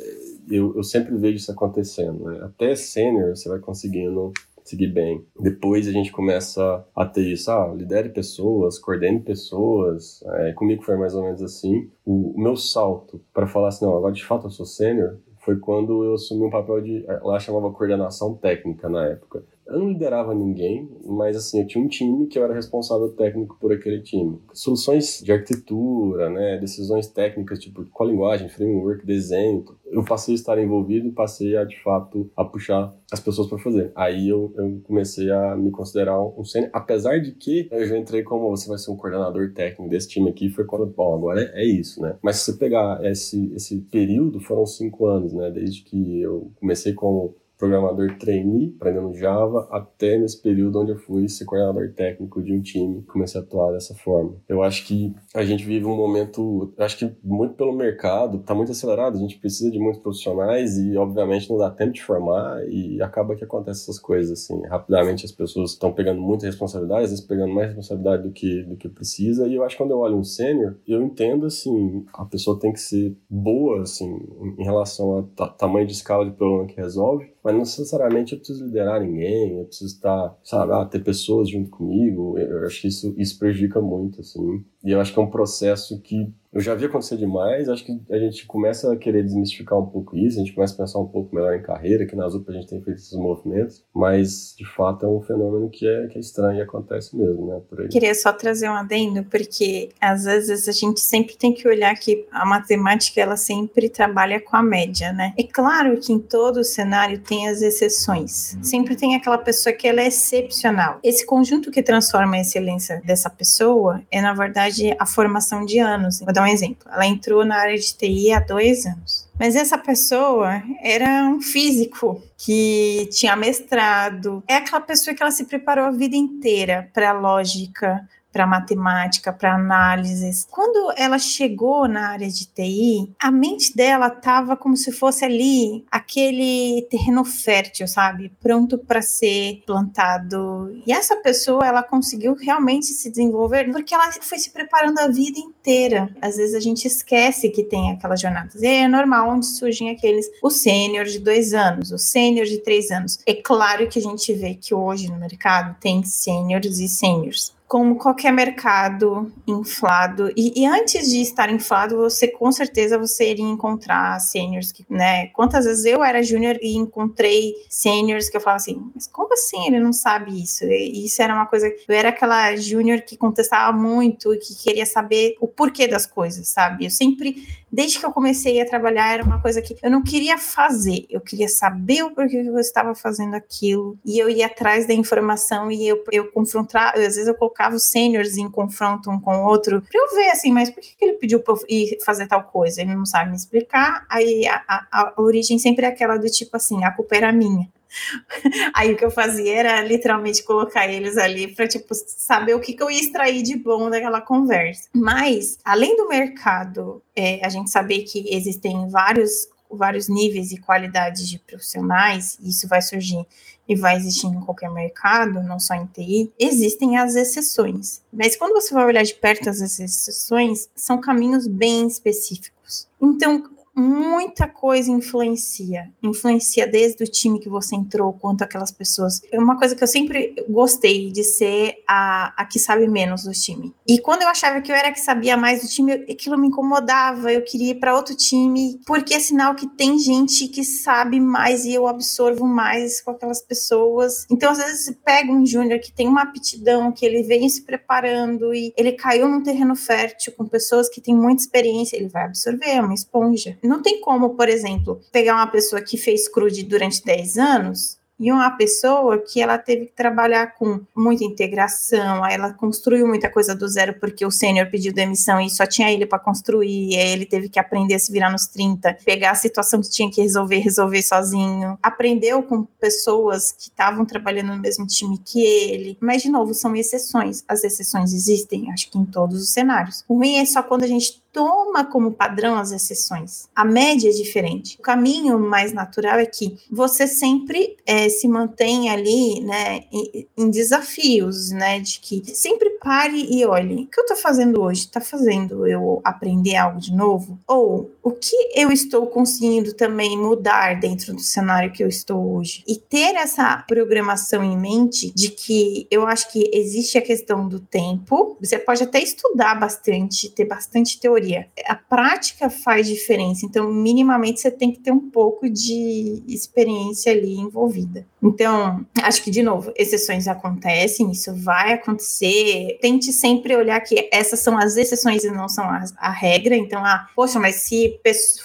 eu, 0.49 0.75
eu 0.75 0.83
sempre 0.83 1.15
vejo 1.15 1.37
isso 1.37 1.51
acontecendo, 1.51 2.25
né? 2.25 2.39
Até 2.43 2.75
sênior 2.75 3.35
você 3.35 3.49
vai 3.49 3.59
conseguindo 3.59 4.31
seguir 4.63 4.87
bem. 4.87 5.25
Depois 5.39 5.87
a 5.87 5.91
gente 5.91 6.11
começa 6.11 6.85
a 6.95 7.05
ter 7.05 7.31
isso, 7.31 7.49
ah, 7.49 7.73
lidere 7.73 8.09
pessoas, 8.09 8.77
coordene 8.77 9.21
pessoas. 9.21 10.23
É, 10.25 10.53
comigo 10.53 10.83
foi 10.83 10.97
mais 10.97 11.15
ou 11.15 11.23
menos 11.23 11.41
assim. 11.41 11.89
O, 12.05 12.33
o 12.35 12.41
meu 12.41 12.55
salto 12.55 13.21
para 13.33 13.47
falar 13.47 13.69
assim, 13.69 13.85
não, 13.85 13.97
agora 13.97 14.13
de 14.13 14.25
fato 14.25 14.47
eu 14.47 14.51
sou 14.51 14.65
sênior, 14.65 15.17
foi 15.37 15.57
quando 15.57 16.03
eu 16.03 16.15
assumi 16.15 16.45
um 16.45 16.49
papel 16.49 16.81
de, 16.81 17.05
lá 17.23 17.39
chamava 17.39 17.71
coordenação 17.71 18.35
técnica 18.35 18.89
na 18.89 19.05
época. 19.05 19.45
Eu 19.67 19.79
não 19.79 19.89
liderava 19.89 20.33
ninguém, 20.33 20.89
mas 21.05 21.35
assim, 21.35 21.61
eu 21.61 21.67
tinha 21.67 21.83
um 21.83 21.87
time 21.87 22.27
que 22.27 22.39
eu 22.39 22.43
era 22.43 22.53
responsável 22.53 23.09
técnico 23.09 23.57
por 23.59 23.73
aquele 23.73 24.01
time. 24.01 24.39
Soluções 24.53 25.21
de 25.21 25.31
arquitetura, 25.31 26.29
né, 26.29 26.57
decisões 26.57 27.07
técnicas, 27.07 27.59
tipo 27.59 27.85
qual 27.91 28.09
linguagem, 28.09 28.47
framework, 28.47 29.05
desenho. 29.05 29.65
Eu 29.85 30.03
passei 30.03 30.33
a 30.33 30.35
estar 30.35 30.57
envolvido 30.57 31.07
e 31.07 31.11
passei 31.11 31.57
a, 31.57 31.65
de 31.65 31.81
fato, 31.81 32.29
a 32.35 32.45
puxar 32.45 32.95
as 33.11 33.19
pessoas 33.19 33.47
para 33.47 33.57
fazer. 33.57 33.91
Aí 33.95 34.29
eu, 34.29 34.53
eu, 34.55 34.81
comecei 34.83 35.29
a 35.31 35.55
me 35.55 35.69
considerar 35.71 36.21
um 36.21 36.43
sênior, 36.43 36.71
apesar 36.73 37.19
de 37.19 37.31
que 37.33 37.67
eu 37.71 37.85
já 37.85 37.97
entrei 37.97 38.23
como 38.23 38.49
você 38.49 38.69
vai 38.69 38.77
ser 38.77 38.91
um 38.91 38.97
coordenador 38.97 39.51
técnico 39.53 39.89
desse 39.89 40.07
time 40.07 40.29
aqui, 40.29 40.49
foi 40.49 40.65
quando, 40.65 40.85
bom, 40.85 41.15
agora 41.15 41.41
é, 41.41 41.63
é 41.63 41.65
isso, 41.65 42.01
né? 42.01 42.15
Mas 42.21 42.37
se 42.37 42.51
você 42.51 42.57
pegar 42.57 43.03
esse, 43.05 43.53
esse 43.53 43.79
período, 43.81 44.39
foram 44.39 44.65
cinco 44.65 45.05
anos, 45.05 45.33
né, 45.33 45.51
desde 45.51 45.83
que 45.83 46.21
eu 46.21 46.51
comecei 46.59 46.93
como 46.93 47.35
programador 47.57 48.17
trainee, 48.17 48.75
aprendendo 48.75 49.13
Java, 49.13 49.67
até 49.71 50.17
nesse 50.17 50.41
período 50.41 50.79
onde 50.79 50.91
eu 50.91 50.97
fui 50.97 51.27
ser 51.27 51.45
coordenador 51.45 51.91
técnico 51.93 52.41
de 52.41 52.53
um 52.53 52.61
time, 52.61 53.03
comecei 53.03 53.41
a 53.41 53.43
atuar 53.43 53.71
dessa 53.71 53.95
forma. 53.95 54.35
Eu 54.47 54.61
acho 54.61 54.85
que 54.85 55.13
a 55.33 55.43
gente 55.43 55.65
vive 55.65 55.85
um 55.85 55.95
momento, 55.95 56.73
acho 56.77 56.97
que 56.97 57.11
muito 57.23 57.55
pelo 57.55 57.75
mercado, 57.75 58.37
está 58.37 58.53
muito 58.53 58.71
acelerado, 58.71 59.17
a 59.17 59.19
gente 59.19 59.39
precisa 59.39 59.71
de 59.71 59.79
muitos 59.79 60.01
profissionais 60.01 60.77
e, 60.77 60.95
obviamente, 60.97 61.49
não 61.49 61.57
dá 61.57 61.69
tempo 61.69 61.93
de 61.93 62.03
formar 62.03 62.63
e 62.69 63.01
acaba 63.01 63.35
que 63.35 63.43
acontece 63.43 63.83
essas 63.83 63.99
coisas, 63.99 64.31
assim, 64.31 64.61
rapidamente 64.67 65.25
as 65.25 65.31
pessoas 65.31 65.71
estão 65.71 65.91
pegando 65.91 66.21
muita 66.21 66.45
responsabilidade, 66.45 67.05
às 67.05 67.09
vezes 67.11 67.25
pegando 67.25 67.53
mais 67.53 67.67
responsabilidade 67.67 68.23
do 68.23 68.31
que, 68.31 68.63
do 68.63 68.75
que 68.75 68.87
precisa, 68.89 69.47
e 69.47 69.55
eu 69.55 69.63
acho 69.63 69.75
que 69.75 69.83
quando 69.83 69.91
eu 69.91 69.99
olho 69.99 70.17
um 70.17 70.23
sênior, 70.23 70.75
eu 70.87 71.01
entendo, 71.01 71.45
assim, 71.45 72.05
a 72.13 72.25
pessoa 72.25 72.59
tem 72.59 72.71
que 72.71 72.79
ser 72.79 73.15
boa, 73.29 73.81
assim, 73.81 74.19
em 74.57 74.63
relação 74.63 75.11
ao 75.11 75.49
tamanho 75.49 75.87
de 75.87 75.93
escala 75.93 76.25
de 76.25 76.31
problema 76.31 76.67
que 76.67 76.75
resolve, 76.75 77.31
mas 77.47 77.53
não 77.53 77.61
necessariamente 77.61 78.33
eu 78.33 78.39
preciso 78.39 78.65
liderar 78.65 78.99
ninguém, 78.99 79.57
eu 79.57 79.65
preciso 79.65 79.95
estar, 79.95 80.37
sabe, 80.43 80.73
ah, 80.73 80.83
ter 80.85 81.01
pessoas 81.01 81.49
junto 81.49 81.69
comigo. 81.69 82.37
Eu 82.37 82.65
acho 82.65 82.81
que 82.81 82.89
isso, 82.89 83.15
isso 83.17 83.39
prejudica 83.39 83.79
muito, 83.79 84.19
assim. 84.19 84.65
E 84.83 84.91
eu 84.91 85.01
acho 85.01 85.13
que 85.13 85.19
é 85.19 85.21
um 85.21 85.29
processo 85.29 85.99
que 86.01 86.33
eu 86.57 86.61
já 86.61 86.73
vi 86.73 86.85
acontecer 86.85 87.17
demais, 87.17 87.69
acho 87.69 87.85
que 87.85 87.99
a 88.09 88.17
gente 88.17 88.45
começa 88.47 88.91
a 88.91 88.95
querer 88.95 89.23
desmistificar 89.23 89.77
um 89.77 89.85
pouco 89.85 90.17
isso, 90.17 90.39
a 90.39 90.43
gente 90.43 90.55
começa 90.55 90.73
a 90.73 90.77
pensar 90.77 90.97
um 90.97 91.05
pouco 91.05 91.35
melhor 91.35 91.53
em 91.53 91.61
carreira, 91.61 92.05
que 92.05 92.15
na 92.15 92.27
Zupa 92.27 92.51
a 92.51 92.55
gente 92.55 92.67
tem 92.67 92.81
feito 92.81 92.97
esses 92.97 93.13
movimentos, 93.13 93.83
mas 93.93 94.55
de 94.57 94.65
fato 94.65 95.05
é 95.05 95.09
um 95.09 95.21
fenômeno 95.21 95.69
que 95.69 95.87
é, 95.87 96.07
que 96.07 96.17
é 96.17 96.21
estranho 96.21 96.57
e 96.57 96.61
acontece 96.61 97.15
mesmo, 97.15 97.45
né, 97.45 97.61
por 97.69 97.81
aí. 97.81 97.89
Queria 97.89 98.15
só 98.15 98.33
trazer 98.33 98.69
um 98.69 98.73
adendo, 98.73 99.23
porque 99.25 99.89
às 100.01 100.23
vezes 100.23 100.67
a 100.67 100.71
gente 100.71 100.99
sempre 100.99 101.35
tem 101.37 101.53
que 101.53 101.67
olhar 101.67 101.93
que 101.93 102.25
a 102.31 102.45
matemática 102.45 103.21
ela 103.21 103.37
sempre 103.37 103.87
trabalha 103.87 104.39
com 104.41 104.55
a 104.55 104.63
média, 104.63 105.13
né? 105.13 105.33
É 105.37 105.43
claro 105.43 105.99
que 105.99 106.11
em 106.11 106.19
todo 106.19 106.63
cenário 106.63 107.19
tem 107.19 107.47
as 107.47 107.61
exceções, 107.61 108.57
sempre 108.63 108.95
tem 108.95 109.15
aquela 109.15 109.37
pessoa 109.37 109.73
que 109.73 109.87
ela 109.87 110.01
é 110.01 110.07
excepcional. 110.07 110.99
Esse 111.03 111.25
conjunto 111.25 111.69
que 111.69 111.83
transforma 111.83 112.37
a 112.37 112.41
excelência 112.41 112.99
dessa 113.05 113.29
pessoa 113.29 114.01
é, 114.09 114.21
na 114.21 114.33
verdade, 114.33 114.76
a 114.99 115.05
formação 115.05 115.65
de 115.65 115.79
anos. 115.79 116.19
Vou 116.19 116.33
dar 116.33 116.43
um 116.43 116.47
exemplo. 116.47 116.89
Ela 116.91 117.05
entrou 117.05 117.45
na 117.45 117.57
área 117.57 117.77
de 117.77 117.93
TI 117.93 118.31
há 118.31 118.39
dois 118.39 118.85
anos. 118.85 119.27
Mas 119.39 119.55
essa 119.55 119.77
pessoa 119.77 120.63
era 120.81 121.25
um 121.25 121.41
físico 121.41 122.21
que 122.37 123.07
tinha 123.11 123.35
mestrado. 123.35 124.43
É 124.47 124.55
aquela 124.55 124.81
pessoa 124.81 125.15
que 125.15 125.21
ela 125.21 125.31
se 125.31 125.45
preparou 125.45 125.85
a 125.85 125.91
vida 125.91 126.15
inteira 126.15 126.89
para 126.93 127.11
lógica, 127.11 128.07
para 128.37 128.45
matemática, 128.45 129.33
para 129.33 129.55
análises. 129.55 130.47
Quando 130.51 130.93
ela 130.95 131.17
chegou 131.17 131.87
na 131.87 132.09
área 132.09 132.29
de 132.29 132.45
TI, 132.45 133.11
a 133.19 133.31
mente 133.31 133.75
dela 133.75 134.09
estava 134.09 134.55
como 134.55 134.77
se 134.77 134.91
fosse 134.91 135.25
ali 135.25 135.83
aquele 135.89 136.85
terreno 136.87 137.25
fértil, 137.25 137.87
sabe? 137.87 138.31
Pronto 138.39 138.77
para 138.77 139.01
ser 139.01 139.63
plantado. 139.65 140.71
E 140.85 140.91
essa 140.91 141.15
pessoa, 141.15 141.65
ela 141.65 141.81
conseguiu 141.81 142.35
realmente 142.35 142.85
se 142.85 143.09
desenvolver 143.09 143.71
porque 143.71 143.95
ela 143.95 144.11
foi 144.21 144.37
se 144.37 144.51
preparando 144.51 144.99
a 144.99 145.07
vida 145.07 145.39
inteira. 145.39 146.15
Às 146.21 146.37
vezes 146.37 146.53
a 146.53 146.59
gente 146.59 146.85
esquece 146.85 147.49
que 147.49 147.63
tem 147.63 147.91
aquelas 147.91 148.21
jornadas. 148.21 148.61
E 148.61 148.67
é 148.67 148.87
normal 148.87 149.31
onde 149.31 149.47
surgem 149.47 149.89
aqueles, 149.89 150.29
o 150.43 150.51
sênior 150.51 151.05
de 151.05 151.17
dois 151.17 151.55
anos, 151.55 151.91
o 151.91 151.97
sênior 151.97 152.45
de 152.45 152.59
três 152.59 152.91
anos. 152.91 153.17
É 153.25 153.33
claro 153.33 153.89
que 153.89 153.97
a 153.97 154.01
gente 154.01 154.31
vê 154.31 154.53
que 154.53 154.75
hoje 154.75 155.11
no 155.11 155.17
mercado 155.17 155.75
tem 155.79 156.03
sêniores 156.03 156.77
e 156.77 156.87
sêniors 156.87 157.56
como 157.67 157.97
qualquer 157.97 158.31
mercado 158.31 159.29
inflado. 159.45 160.31
E, 160.37 160.61
e, 160.61 160.65
antes 160.65 161.09
de 161.09 161.21
estar 161.21 161.51
inflado, 161.51 161.97
você 161.97 162.27
com 162.27 162.49
certeza 162.49 162.97
você 162.97 163.31
iria 163.31 163.45
encontrar 163.45 164.19
seniors 164.19 164.71
que, 164.71 164.85
né? 164.89 165.27
Quantas 165.27 165.65
vezes 165.65 165.83
eu 165.83 166.01
era 166.01 166.23
júnior 166.23 166.57
e 166.61 166.77
encontrei 166.77 167.53
seniors 167.69 168.29
que 168.29 168.37
eu 168.37 168.41
falava 168.41 168.57
assim, 168.57 168.89
mas 168.95 169.05
como 169.07 169.33
assim 169.33 169.67
ele 169.67 169.81
não 169.81 169.91
sabe 169.91 170.41
isso? 170.41 170.63
E 170.63 171.05
isso 171.05 171.21
era 171.21 171.33
uma 171.33 171.45
coisa. 171.45 171.67
Eu 171.67 171.95
era 171.95 172.09
aquela 172.09 172.55
júnior 172.55 173.01
que 173.01 173.17
contestava 173.17 173.77
muito 173.77 174.33
e 174.33 174.37
que 174.37 174.55
queria 174.55 174.85
saber 174.85 175.35
o 175.41 175.47
porquê 175.47 175.87
das 175.87 176.05
coisas, 176.05 176.47
sabe? 176.47 176.85
Eu 176.85 176.89
sempre 176.89 177.45
desde 177.71 177.99
que 177.99 178.05
eu 178.05 178.11
comecei 178.11 178.61
a 178.61 178.65
trabalhar, 178.65 179.13
era 179.13 179.23
uma 179.23 179.41
coisa 179.41 179.61
que 179.61 179.75
eu 179.81 179.91
não 179.91 180.03
queria 180.03 180.37
fazer, 180.37 181.05
eu 181.09 181.21
queria 181.21 181.47
saber 181.47 182.03
o 182.03 182.11
porquê 182.11 182.41
que 182.41 182.49
eu 182.49 182.59
estava 182.59 182.95
fazendo 182.95 183.35
aquilo, 183.35 183.97
e 184.05 184.17
eu 184.19 184.29
ia 184.29 184.47
atrás 184.47 184.87
da 184.87 184.93
informação 184.93 185.71
e 185.71 185.87
eu, 185.87 186.03
eu 186.11 186.31
confrontar, 186.31 186.93
eu, 186.95 187.01
às 187.05 187.15
vezes 187.15 187.27
eu 187.27 187.35
colocava 187.35 187.75
os 187.75 187.83
seniors 187.83 188.37
em 188.37 188.49
confronto 188.49 189.09
um 189.09 189.19
com 189.19 189.37
o 189.37 189.45
outro, 189.45 189.81
para 189.81 190.01
eu 190.01 190.15
ver 190.15 190.29
assim, 190.29 190.51
mas 190.51 190.69
por 190.69 190.81
que, 190.81 190.95
que 190.95 191.05
ele 191.05 191.13
pediu 191.13 191.39
para 191.41 191.55
ir 191.67 191.97
fazer 192.03 192.27
tal 192.27 192.43
coisa? 192.43 192.81
Ele 192.81 192.95
não 192.95 193.05
sabe 193.05 193.29
me 193.31 193.35
explicar, 193.35 194.05
aí 194.09 194.47
a, 194.47 194.63
a, 194.67 194.87
a 194.91 195.21
origem 195.21 195.59
sempre 195.59 195.85
é 195.85 195.89
aquela 195.89 196.17
do 196.17 196.27
tipo 196.27 196.55
assim, 196.55 196.83
a 196.83 196.91
culpa 196.91 197.15
era 197.15 197.31
minha. 197.31 197.67
Aí 198.73 198.93
o 198.93 198.97
que 198.97 199.05
eu 199.05 199.11
fazia 199.11 199.55
era 199.55 199.81
literalmente 199.81 200.43
colocar 200.43 200.87
eles 200.87 201.17
ali 201.17 201.47
para 201.47 201.67
tipo 201.67 201.93
saber 201.93 202.53
o 202.53 202.59
que, 202.59 202.73
que 202.73 202.83
eu 202.83 202.91
ia 202.91 202.99
extrair 202.99 203.41
de 203.41 203.57
bom 203.57 203.89
daquela 203.89 204.21
conversa. 204.21 204.89
Mas 204.93 205.57
além 205.63 205.95
do 205.95 206.07
mercado, 206.07 207.01
é, 207.15 207.45
a 207.45 207.49
gente 207.49 207.69
saber 207.69 208.03
que 208.03 208.25
existem 208.33 208.87
vários 208.89 209.47
vários 209.69 210.07
níveis 210.07 210.51
e 210.51 210.57
qualidades 210.57 211.27
de 211.27 211.39
profissionais, 211.39 212.37
isso 212.41 212.67
vai 212.67 212.81
surgir 212.81 213.25
e 213.67 213.75
vai 213.75 213.97
existir 213.97 214.27
em 214.27 214.39
qualquer 214.39 214.71
mercado, 214.71 215.43
não 215.43 215.59
só 215.59 215.75
em 215.75 215.85
TI, 215.87 216.31
existem 216.39 216.97
as 216.97 217.15
exceções. 217.15 218.01
Mas 218.11 218.37
quando 218.37 218.53
você 218.53 218.73
vai 218.73 218.85
olhar 218.85 219.03
de 219.03 219.13
perto 219.13 219.49
as 219.49 219.59
exceções, 219.59 220.69
são 220.73 221.01
caminhos 221.01 221.47
bem 221.47 221.85
específicos. 221.85 222.87
Então, 223.01 223.43
muita 223.77 224.47
coisa 224.47 224.89
influencia. 224.89 225.91
Influencia 226.01 226.65
desde 226.65 227.03
o 227.03 227.07
time 227.07 227.39
que 227.39 227.47
você 227.47 227.75
entrou, 227.75 228.11
quanto 228.13 228.41
aquelas 228.41 228.71
pessoas. 228.71 229.21
É 229.31 229.39
uma 229.39 229.57
coisa 229.57 229.75
que 229.75 229.83
eu 229.83 229.87
sempre 229.87 230.33
gostei 230.49 231.11
de 231.11 231.23
ser 231.23 231.83
a, 231.87 232.33
a 232.41 232.45
que 232.45 232.57
sabe 232.57 232.87
menos 232.87 233.23
do 233.23 233.31
time. 233.31 233.73
E 233.87 233.99
quando 233.99 234.23
eu 234.23 234.27
achava 234.27 234.61
que 234.61 234.71
eu 234.71 234.75
era 234.75 234.87
a 234.87 234.91
que 234.91 234.99
sabia 234.99 235.37
mais 235.37 235.61
do 235.61 235.67
time, 235.67 235.93
aquilo 235.93 236.37
me 236.37 236.47
incomodava. 236.47 237.31
Eu 237.31 237.43
queria 237.43 237.71
ir 237.71 237.79
para 237.79 237.95
outro 237.95 238.15
time, 238.15 238.79
porque 238.85 239.13
é 239.13 239.19
sinal 239.19 239.53
que 239.53 239.67
tem 239.67 239.99
gente 239.99 240.47
que 240.47 240.63
sabe 240.63 241.19
mais 241.19 241.65
e 241.65 241.73
eu 241.73 241.87
absorvo 241.87 242.45
mais 242.45 242.99
com 243.01 243.11
aquelas 243.11 243.41
pessoas. 243.41 244.25
Então, 244.31 244.51
às 244.51 244.57
vezes, 244.57 244.85
você 244.85 244.93
pega 244.93 245.31
um 245.31 245.45
júnior 245.45 245.79
que 245.79 245.91
tem 245.91 246.07
uma 246.07 246.23
aptidão, 246.23 246.91
que 246.91 247.05
ele 247.05 247.21
vem 247.21 247.47
se 247.47 247.61
preparando 247.61 248.53
e 248.53 248.73
ele 248.75 248.93
caiu 248.93 249.27
num 249.27 249.43
terreno 249.43 249.75
fértil 249.75 250.33
com 250.35 250.45
pessoas 250.45 250.89
que 250.89 250.99
têm 250.99 251.15
muita 251.15 251.43
experiência, 251.43 251.95
ele 251.95 252.09
vai 252.09 252.23
absorver, 252.23 252.69
é 252.69 252.81
uma 252.81 252.93
esponja. 252.93 253.57
Não 253.67 253.81
tem 253.81 254.01
como, 254.01 254.31
por 254.31 254.47
exemplo, 254.49 254.99
pegar 255.11 255.35
uma 255.35 255.47
pessoa 255.47 255.81
que 255.81 255.97
fez 255.97 256.27
crude 256.27 256.63
durante 256.63 257.03
10 257.03 257.37
anos 257.37 257.97
e 258.19 258.31
uma 258.31 258.49
pessoa 258.51 259.19
que 259.19 259.39
ela 259.39 259.57
teve 259.57 259.85
que 259.85 259.91
trabalhar 259.91 260.55
com 260.55 260.81
muita 260.95 261.23
integração, 261.23 262.23
aí 262.23 262.33
ela 262.33 262.51
construiu 262.51 263.07
muita 263.07 263.29
coisa 263.29 263.53
do 263.53 263.67
zero 263.67 263.93
porque 263.99 264.25
o 264.25 264.31
sênior 264.31 264.69
pediu 264.71 264.91
demissão 264.91 265.39
e 265.39 265.49
só 265.49 265.67
tinha 265.67 265.91
ele 265.91 266.05
para 266.05 266.17
construir, 266.17 266.97
aí 266.97 267.11
ele 267.11 267.25
teve 267.25 267.47
que 267.47 267.59
aprender 267.59 267.93
a 267.93 267.99
se 267.99 268.11
virar 268.11 268.31
nos 268.31 268.47
30, 268.47 268.97
pegar 269.05 269.31
a 269.31 269.35
situação 269.35 269.81
que 269.81 269.89
tinha 269.89 270.09
que 270.09 270.21
resolver, 270.21 270.57
resolver 270.57 271.03
sozinho. 271.03 271.77
Aprendeu 271.81 272.41
com 272.41 272.63
pessoas 272.63 273.51
que 273.51 273.69
estavam 273.69 274.03
trabalhando 274.03 274.55
no 274.55 274.61
mesmo 274.61 274.87
time 274.87 275.19
que 275.19 275.43
ele. 275.43 275.97
Mas 276.01 276.23
de 276.23 276.29
novo, 276.29 276.53
são 276.53 276.75
exceções. 276.75 277.43
As 277.47 277.63
exceções 277.63 278.13
existem, 278.13 278.71
acho 278.71 278.89
que 278.89 278.97
em 278.97 279.05
todos 279.05 279.41
os 279.41 279.49
cenários. 279.49 280.03
O 280.07 280.15
ruim 280.15 280.37
é 280.37 280.45
só 280.45 280.63
quando 280.63 280.83
a 280.83 280.87
gente 280.87 281.21
toma 281.37 281.85
como 281.85 282.13
padrão 282.13 282.55
as 282.55 282.71
exceções. 282.71 283.47
A 283.55 283.63
média 283.63 284.09
é 284.09 284.11
diferente. 284.11 284.75
O 284.79 284.81
caminho 284.81 285.37
mais 285.37 285.71
natural 285.71 286.17
é 286.17 286.25
que 286.25 286.57
você 286.71 287.05
sempre 287.05 287.77
é, 287.85 288.09
se 288.09 288.27
mantenha 288.27 288.93
ali, 288.93 289.39
né, 289.41 289.83
em, 289.91 290.27
em, 290.35 290.49
desafios, 290.49 291.51
né, 291.51 291.79
de 291.79 291.99
que 291.99 292.23
sempre 292.35 292.71
pare 292.81 293.27
e 293.29 293.45
olhe, 293.45 293.83
o 293.83 293.85
que 293.85 293.99
eu 293.99 294.05
estou 294.05 294.17
fazendo 294.17 294.59
hoje? 294.59 294.81
Está 294.81 294.99
fazendo 294.99 295.67
eu 295.67 296.01
aprender 296.03 296.55
algo 296.55 296.79
de 296.79 296.91
novo? 296.91 297.37
Ou 297.47 297.91
o 298.01 298.11
que 298.11 298.35
eu 298.55 298.71
estou 298.71 299.05
conseguindo 299.05 299.73
também 299.73 300.17
mudar 300.17 300.79
dentro 300.79 301.13
do 301.13 301.21
cenário 301.21 301.71
que 301.71 301.83
eu 301.83 301.87
estou 301.87 302.35
hoje? 302.35 302.63
E 302.67 302.77
ter 302.77 303.15
essa 303.15 303.63
programação 303.67 304.43
em 304.43 304.57
mente 304.57 305.13
de 305.13 305.29
que 305.29 305.85
eu 305.91 306.07
acho 306.07 306.31
que 306.31 306.49
existe 306.51 306.97
a 306.97 307.01
questão 307.01 307.47
do 307.47 307.59
tempo, 307.59 308.35
você 308.39 308.57
pode 308.57 308.81
até 308.81 308.99
estudar 308.99 309.53
bastante, 309.53 310.29
ter 310.29 310.45
bastante 310.45 310.99
teoria 310.99 311.26
teoria. 311.27 311.47
A 311.65 311.75
prática 311.75 312.49
faz 312.49 312.87
diferença, 312.87 313.45
então, 313.45 313.71
minimamente, 313.71 314.39
você 314.39 314.49
tem 314.49 314.71
que 314.71 314.79
ter 314.79 314.91
um 314.91 315.09
pouco 315.09 315.49
de 315.49 316.23
experiência 316.27 317.11
ali 317.11 317.35
envolvida. 317.35 318.05
Então, 318.23 318.85
acho 319.01 319.23
que, 319.23 319.29
de 319.29 319.43
novo, 319.43 319.71
exceções 319.75 320.27
acontecem, 320.27 321.11
isso 321.11 321.33
vai 321.35 321.73
acontecer. 321.73 322.77
Tente 322.81 323.11
sempre 323.11 323.55
olhar 323.55 323.79
que 323.81 324.09
essas 324.11 324.39
são 324.39 324.57
as 324.57 324.75
exceções 324.77 325.23
e 325.23 325.31
não 325.31 325.47
são 325.47 325.65
a, 325.65 325.83
a 325.97 326.11
regra. 326.11 326.55
Então, 326.55 326.83
ah, 326.83 327.07
poxa, 327.15 327.39
mas 327.39 327.55
se 327.55 327.99